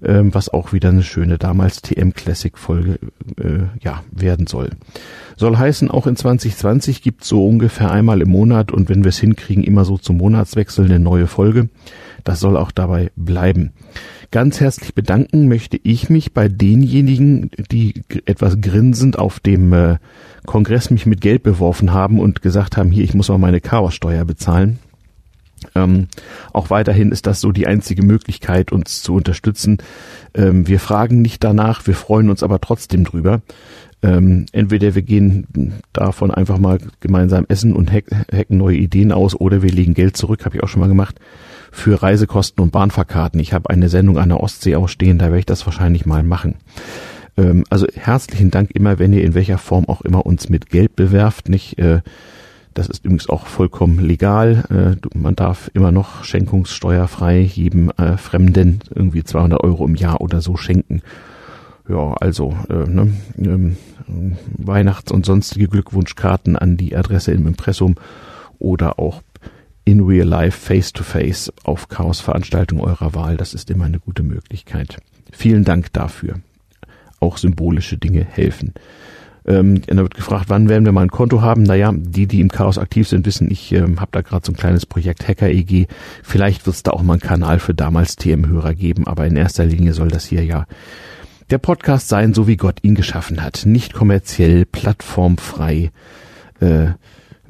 ähm, 0.03 0.35
was 0.35 0.49
auch 0.49 0.73
wieder 0.73 0.89
eine 0.89 1.03
schöne 1.03 1.39
damals 1.39 1.83
TM 1.83 2.13
Classic 2.13 2.57
Folge 2.57 2.99
äh, 3.39 3.65
ja 3.83 4.03
werden 4.11 4.47
soll. 4.47 4.71
Soll 5.37 5.57
heißen, 5.57 5.91
auch 5.91 6.07
in 6.07 6.17
2020 6.17 7.03
gibt 7.03 7.25
so 7.25 7.47
ungefähr 7.47 7.91
einmal 7.91 8.21
im 8.21 8.31
Monat 8.31 8.73
und 8.73 8.89
wenn 8.89 9.05
wir 9.05 9.09
es 9.11 9.19
hinkriegen, 9.19 9.65
immer 9.65 9.85
so 9.85 9.99
zum 9.99 10.19
Monatswechsel 10.19 10.85
eine 10.85 10.99
neue 10.99 11.27
Folge. 11.27 11.69
Das 12.25 12.41
soll 12.41 12.57
auch 12.57 12.71
dabei 12.71 13.11
bleiben. 13.17 13.73
Ganz 14.31 14.61
herzlich 14.61 14.95
bedanken 14.95 15.49
möchte 15.49 15.81
ich 15.83 16.09
mich 16.09 16.33
bei 16.33 16.49
denjenigen, 16.49 17.51
die 17.71 18.03
etwas 18.27 18.61
grinsend 18.61 19.19
auf 19.19 19.41
dem 19.41 19.73
äh, 19.73 19.97
Kongress 20.47 20.91
mich 20.91 21.07
mit 21.07 21.21
Geld 21.21 21.43
beworfen 21.43 21.93
haben 21.93 22.21
und 22.21 22.43
gesagt 22.43 22.77
haben, 22.77 22.91
hier, 22.91 23.05
ich 23.05 23.15
muss 23.15 23.31
auch 23.31 23.39
meine 23.39 23.61
Chaossteuer 23.61 24.25
bezahlen. 24.25 24.79
Ähm, 25.75 26.09
auch 26.53 26.71
weiterhin 26.71 27.13
ist 27.13 27.27
das 27.27 27.41
so 27.41 27.53
die 27.53 27.67
einzige 27.67 28.05
Möglichkeit, 28.05 28.73
uns 28.73 29.03
zu 29.03 29.15
unterstützen. 29.15 29.79
Ähm, 30.35 30.67
wir 30.67 30.81
fragen 30.81 31.23
nicht 31.23 31.45
danach, 31.45 31.87
wir 31.87 31.95
freuen 31.95 32.31
uns 32.31 32.43
aber 32.43 32.61
trotzdem 32.61 33.05
drüber. 33.05 33.43
Ähm, 34.03 34.47
entweder 34.53 34.95
wir 34.95 35.03
gehen 35.03 35.79
davon 35.93 36.31
einfach 36.31 36.59
mal 36.59 36.79
gemeinsam 37.01 37.45
essen 37.49 37.75
und 37.75 37.93
hacken 37.93 38.57
neue 38.57 38.77
Ideen 38.77 39.13
aus 39.13 39.35
oder 39.35 39.63
wir 39.63 39.71
legen 39.71 39.93
Geld 39.93 40.17
zurück, 40.17 40.47
habe 40.47 40.57
ich 40.57 40.63
auch 40.63 40.69
schon 40.69 40.81
mal 40.81 40.89
gemacht, 40.89 41.21
für 41.71 42.03
Reisekosten 42.03 42.63
und 42.63 42.73
Bahnfahrkarten. 42.73 43.39
Ich 43.41 43.53
habe 43.53 43.69
eine 43.69 43.91
Sendung 43.91 44.19
an 44.19 44.31
der 44.31 44.41
Ostsee 44.41 44.77
ausstehen, 44.77 45.19
da 45.19 45.27
werde 45.27 45.41
ich 45.41 45.47
das 45.47 45.67
wahrscheinlich 45.67 46.07
mal 46.07 46.23
machen. 46.23 46.55
Ähm, 47.37 47.65
also 47.69 47.87
herzlichen 47.95 48.51
Dank 48.51 48.71
immer, 48.71 48.99
wenn 48.99 49.13
ihr 49.13 49.23
in 49.23 49.35
welcher 49.35 49.59
Form 49.59 49.87
auch 49.87 50.01
immer 50.01 50.25
uns 50.25 50.49
mit 50.49 50.71
Geld 50.71 50.97
bewerft, 50.97 51.51
nicht? 51.51 51.79
Äh, 51.79 52.01
das 52.81 52.89
ist 52.89 53.05
übrigens 53.05 53.29
auch 53.29 53.47
vollkommen 53.47 53.99
legal. 53.99 54.65
Äh, 55.03 55.19
man 55.19 55.37
darf 55.37 55.71
immer 55.75 55.93
noch 55.93 56.25
schenkungssteuerfrei 56.25 57.41
jedem 57.41 57.91
äh, 57.91 58.17
Fremden 58.17 58.81
irgendwie 58.95 59.23
200 59.23 59.63
Euro 59.63 59.85
im 59.85 59.97
Jahr 59.97 60.23
oder 60.23 60.41
so 60.41 60.57
schenken. 60.57 61.03
Ja, 61.91 62.15
also 62.15 62.57
äh, 62.71 62.89
ne, 62.89 63.13
ähm, 63.37 63.77
Weihnachts- 64.57 65.13
und 65.13 65.27
sonstige 65.27 65.69
Glückwunschkarten 65.69 66.57
an 66.57 66.79
die 66.79 66.97
Adresse 66.97 67.33
im 67.33 67.47
Impressum 67.47 67.97
oder 68.59 68.99
auch 68.99 69.21
in 69.85 70.01
real 70.01 70.27
life, 70.27 70.59
face 70.59 70.95
to 70.95 71.03
face 71.03 71.53
auf 71.63 71.89
Chaosveranstaltungen 71.89 72.83
eurer 72.83 73.13
Wahl. 73.15 73.37
Das 73.37 73.53
ist 73.53 73.69
immer 73.69 73.85
eine 73.85 74.01
gute 74.01 74.23
Möglichkeit. 74.23 74.97
Vielen 75.33 75.65
Dank 75.65 75.93
dafür. 75.93 76.37
Auch 77.19 77.37
symbolische 77.37 77.99
Dinge 77.99 78.25
helfen. 78.25 78.73
Ähm, 79.47 79.83
da 79.87 79.97
wird 79.97 80.15
gefragt, 80.15 80.47
wann 80.49 80.69
werden 80.69 80.85
wir 80.85 80.93
mal 80.93 81.03
ein 81.03 81.11
Konto 81.11 81.41
haben? 81.41 81.63
Naja, 81.63 81.93
die, 81.95 82.27
die 82.27 82.41
im 82.41 82.51
Chaos 82.51 82.79
aktiv 82.79 83.09
sind, 83.09 83.27
wissen, 83.27 83.51
ich 83.51 83.73
ähm, 83.73 84.01
habe 84.01 84.11
da 84.13 84.21
gerade 84.21 84.45
so 84.45 84.53
ein 84.53 84.57
kleines 84.57 84.87
Projekt 84.87 85.27
Hacker 85.27 85.49
EG. 85.49 85.87
Vielleicht 86.23 86.67
wird 86.67 86.77
es 86.77 86.83
da 86.83 86.93
auch 86.93 87.03
mal 87.03 87.15
einen 87.15 87.23
Kanal 87.23 87.59
für 87.59 87.75
damals 87.75 88.17
TM-Hörer 88.17 88.75
geben, 88.75 89.07
aber 89.07 89.27
in 89.27 89.37
erster 89.37 89.65
Linie 89.65 89.95
soll 89.95 90.09
das 90.09 90.27
hier 90.27 90.45
ja 90.45 90.67
der 91.51 91.59
Podcast 91.59 92.09
sein, 92.09 92.33
so 92.33 92.47
wie 92.47 92.57
Gott 92.57 92.79
ihn 92.83 92.95
geschaffen 92.95 93.43
hat. 93.43 93.67
Nicht 93.67 93.93
kommerziell, 93.93 94.67
plattformfrei, 94.67 95.91
äh, 96.61 96.91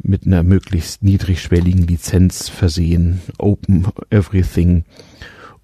mit 0.02 0.26
einer 0.26 0.42
möglichst 0.42 1.02
niedrigschwelligen 1.02 1.86
Lizenz 1.86 2.48
versehen, 2.48 3.20
open 3.38 3.86
everything 4.08 4.84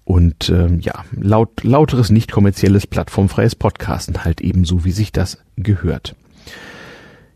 und 0.07 0.49
ähm, 0.49 0.79
ja, 0.79 1.03
laut, 1.19 1.65
lauteres, 1.65 2.11
nicht 2.11 2.31
kommerzielles, 2.31 2.87
plattformfreies 2.87 3.55
Podcasten 3.55 4.23
halt 4.23 4.39
ebenso, 4.39 4.85
wie 4.85 4.93
sich 4.93 5.11
das 5.11 5.39
gehört. 5.57 6.15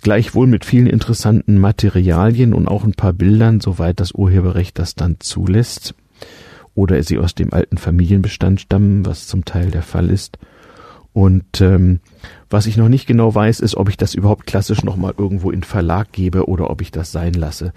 Gleichwohl 0.00 0.46
mit 0.46 0.64
vielen 0.64 0.86
interessanten 0.86 1.58
Materialien 1.58 2.54
und 2.54 2.68
auch 2.68 2.84
ein 2.84 2.94
paar 2.94 3.12
Bildern, 3.12 3.60
soweit 3.60 3.98
das 3.98 4.12
Urheberrecht 4.12 4.78
das 4.78 4.94
dann 4.94 5.16
zulässt. 5.18 5.96
Oder 6.78 7.02
sie 7.02 7.18
aus 7.18 7.34
dem 7.34 7.52
alten 7.52 7.76
Familienbestand 7.76 8.60
stammen, 8.60 9.04
was 9.04 9.26
zum 9.26 9.44
Teil 9.44 9.72
der 9.72 9.82
Fall 9.82 10.10
ist. 10.10 10.38
Und 11.12 11.60
ähm, 11.60 11.98
was 12.50 12.66
ich 12.66 12.76
noch 12.76 12.88
nicht 12.88 13.08
genau 13.08 13.34
weiß, 13.34 13.58
ist, 13.58 13.76
ob 13.76 13.88
ich 13.88 13.96
das 13.96 14.14
überhaupt 14.14 14.46
klassisch 14.46 14.84
nochmal 14.84 15.12
irgendwo 15.18 15.50
in 15.50 15.64
Verlag 15.64 16.12
gebe 16.12 16.48
oder 16.48 16.70
ob 16.70 16.80
ich 16.80 16.92
das 16.92 17.10
sein 17.10 17.32
lasse. 17.32 17.72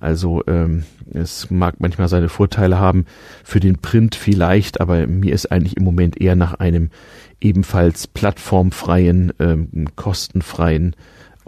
Also 0.00 0.42
ähm, 0.46 0.84
es 1.12 1.50
mag 1.50 1.74
manchmal 1.80 2.08
seine 2.08 2.30
Vorteile 2.30 2.78
haben 2.78 3.04
für 3.44 3.60
den 3.60 3.82
Print 3.82 4.14
vielleicht, 4.14 4.80
aber 4.80 5.06
mir 5.06 5.34
ist 5.34 5.52
eigentlich 5.52 5.76
im 5.76 5.84
Moment 5.84 6.18
eher 6.18 6.34
nach 6.34 6.54
einem 6.54 6.88
ebenfalls 7.42 8.06
plattformfreien, 8.06 9.34
ähm, 9.40 9.88
kostenfreien 9.94 10.96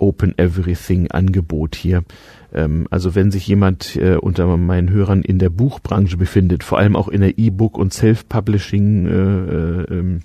Open 0.01 0.37
Everything 0.39 1.11
Angebot 1.11 1.75
hier. 1.77 2.05
Ähm, 2.53 2.87
also 2.91 3.15
wenn 3.15 3.31
sich 3.31 3.47
jemand 3.47 3.97
äh, 3.97 4.17
unter 4.17 4.57
meinen 4.57 4.91
Hörern 4.91 5.23
in 5.23 5.39
der 5.39 5.51
Buchbranche 5.51 6.17
befindet, 6.17 6.65
vor 6.65 6.79
allem 6.79 6.97
auch 6.97 7.09
in 7.09 7.21
der 7.21 7.39
E-Book 7.39 7.79
und 7.79 7.93
Self-Publishing 7.93 9.07
äh, 9.07 9.11
äh, 9.11 9.99
ähm, 9.99 10.21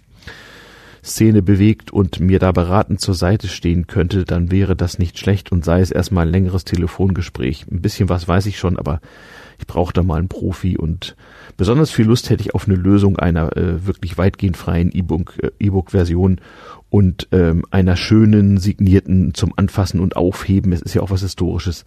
Szene 1.06 1.42
bewegt 1.42 1.92
und 1.92 2.20
mir 2.20 2.40
da 2.40 2.52
beratend 2.52 3.00
zur 3.00 3.14
Seite 3.14 3.48
stehen 3.48 3.86
könnte, 3.86 4.26
dann 4.26 4.50
wäre 4.50 4.76
das 4.76 4.98
nicht 4.98 5.20
schlecht 5.20 5.52
und 5.52 5.64
sei 5.64 5.80
es 5.80 5.92
erstmal 5.92 6.26
ein 6.26 6.32
längeres 6.32 6.66
Telefongespräch. 6.66 7.66
Ein 7.72 7.82
bisschen 7.82 8.10
was 8.10 8.28
weiß 8.28 8.48
ich 8.48 8.58
schon, 8.58 8.78
aber 8.78 9.02
ich 9.60 9.68
brauche 9.68 9.94
da 9.94 10.04
mal 10.04 10.18
einen 10.18 10.28
Profi 10.28 10.78
und 10.78 11.16
besonders 11.58 11.92
viel 11.92 12.06
Lust 12.06 12.30
hätte 12.30 12.42
ich 12.42 12.56
auf 12.56 12.68
eine 12.68 12.76
Lösung 12.76 13.18
einer 13.18 13.56
äh, 13.56 13.86
wirklich 13.86 14.18
weitgehend 14.18 14.58
freien 14.58 14.92
E-Book-Version 14.92 16.38
äh, 16.38 16.42
e 16.42 16.44
und 16.90 17.28
ähm, 17.32 17.64
einer 17.72 17.96
schönen, 17.96 18.58
signierten 18.58 19.34
zum 19.34 19.54
Anfassen 19.56 20.00
und 20.00 20.16
Aufheben, 20.16 20.74
es 20.74 20.82
ist 20.82 20.96
ja 20.96 21.02
auch 21.02 21.12
was 21.12 21.22
Historisches, 21.22 21.86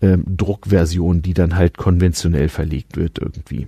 ähm, 0.00 0.24
Druckversion, 0.26 1.22
die 1.22 1.34
dann 1.34 1.56
halt 1.56 1.76
konventionell 1.78 2.48
verlegt 2.48 2.96
wird 2.96 3.18
irgendwie. 3.18 3.66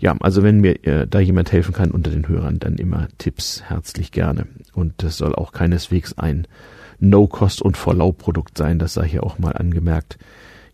Ja, 0.00 0.16
also 0.20 0.42
wenn 0.42 0.60
mir 0.60 0.84
äh, 0.86 1.06
da 1.08 1.18
jemand 1.18 1.50
helfen 1.50 1.74
kann 1.74 1.90
unter 1.90 2.10
den 2.10 2.28
Hörern, 2.28 2.58
dann 2.58 2.76
immer 2.76 3.08
Tipps 3.18 3.62
herzlich 3.66 4.12
gerne. 4.12 4.46
Und 4.72 4.94
das 4.98 5.16
soll 5.16 5.34
auch 5.34 5.52
keineswegs 5.52 6.16
ein 6.16 6.46
No-Cost- 7.00 7.62
und 7.62 7.76
Vorlaub-Produkt 7.76 8.56
sein, 8.56 8.78
das 8.78 8.94
sei 8.94 9.08
hier 9.08 9.24
auch 9.24 9.38
mal 9.38 9.52
angemerkt. 9.52 10.18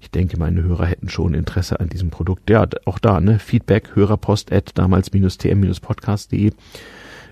Ich 0.01 0.11
denke, 0.11 0.39
meine 0.39 0.63
Hörer 0.63 0.85
hätten 0.85 1.09
schon 1.09 1.33
Interesse 1.33 1.81
an 1.81 1.89
diesem 1.89 2.11
Produkt. 2.11 2.51
Ja, 2.51 2.67
auch 2.85 2.99
da, 2.99 3.21
ne? 3.21 3.39
Feedback, 3.39 3.95
Hörerpost 3.95 4.53
at 4.53 4.73
damals-tm-podcast.de. 4.75 6.49
Äh, 6.49 6.53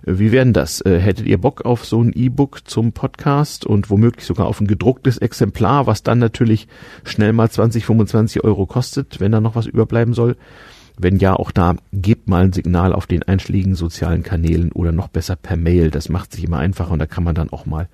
wie 0.04 0.32
wären 0.32 0.54
das? 0.54 0.80
Äh, 0.80 0.98
hättet 0.98 1.26
ihr 1.26 1.38
Bock 1.38 1.66
auf 1.66 1.84
so 1.84 2.02
ein 2.02 2.12
E-Book 2.14 2.66
zum 2.66 2.92
Podcast 2.92 3.66
und 3.66 3.90
womöglich 3.90 4.24
sogar 4.24 4.46
auf 4.46 4.60
ein 4.60 4.66
gedrucktes 4.66 5.18
Exemplar, 5.18 5.86
was 5.86 6.02
dann 6.02 6.18
natürlich 6.18 6.66
schnell 7.04 7.34
mal 7.34 7.50
20, 7.50 7.84
25 7.84 8.42
Euro 8.44 8.64
kostet, 8.64 9.20
wenn 9.20 9.32
da 9.32 9.42
noch 9.42 9.54
was 9.54 9.66
überbleiben 9.66 10.14
soll? 10.14 10.36
Wenn 10.98 11.16
ja, 11.16 11.34
auch 11.34 11.50
da 11.50 11.76
gebt 11.92 12.28
mal 12.28 12.44
ein 12.44 12.52
Signal 12.52 12.92
auf 12.92 13.06
den 13.06 13.22
einschlägigen 13.22 13.74
sozialen 13.74 14.22
Kanälen 14.22 14.72
oder 14.72 14.92
noch 14.92 15.08
besser 15.08 15.36
per 15.36 15.56
Mail. 15.56 15.90
Das 15.90 16.08
macht 16.08 16.32
sich 16.32 16.44
immer 16.44 16.58
einfacher 16.58 16.92
und 16.92 16.98
da 16.98 17.06
kann 17.06 17.24
man 17.24 17.34
dann 17.34 17.50
auch 17.50 17.66
mal 17.66 17.88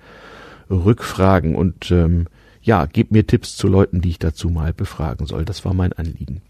rückfragen 0.69 1.55
und 1.55 1.91
ähm, 1.91 2.27
ja, 2.61 2.85
gebt 2.85 3.11
mir 3.11 3.25
Tipps 3.25 3.55
zu 3.55 3.67
Leuten, 3.67 4.01
die 4.01 4.09
ich 4.09 4.19
dazu 4.19 4.49
mal 4.49 4.73
befragen 4.73 5.25
soll. 5.25 5.45
Das 5.45 5.63
war 5.65 5.73
mein 5.73 5.93
Anliegen. 5.93 6.41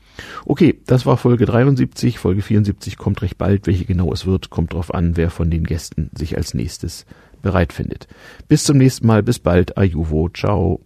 Okay, 0.46 0.80
das 0.86 1.06
war 1.06 1.18
Folge 1.18 1.46
73. 1.46 2.20
Folge 2.20 2.42
74 2.42 2.98
kommt 2.98 3.22
recht 3.22 3.38
bald. 3.38 3.68
Welche 3.68 3.86
genau 3.86 4.12
es 4.12 4.26
wird, 4.26 4.50
kommt 4.50 4.74
drauf 4.74 4.94
an, 4.94 5.16
wer 5.18 5.30
von 5.30 5.50
den 5.50 5.64
Gästen 5.64 6.10
sich 6.14 6.36
als 6.36 6.54
nächstes 6.54 7.06
bereit 7.42 7.74
findet. 7.74 8.08
Bis 8.48 8.64
zum 8.64 8.78
nächsten 8.78 9.08
Mal. 9.08 9.24
Bis 9.24 9.40
bald. 9.40 9.78
Ayuvo. 9.78 10.30
Ciao. 10.30 10.82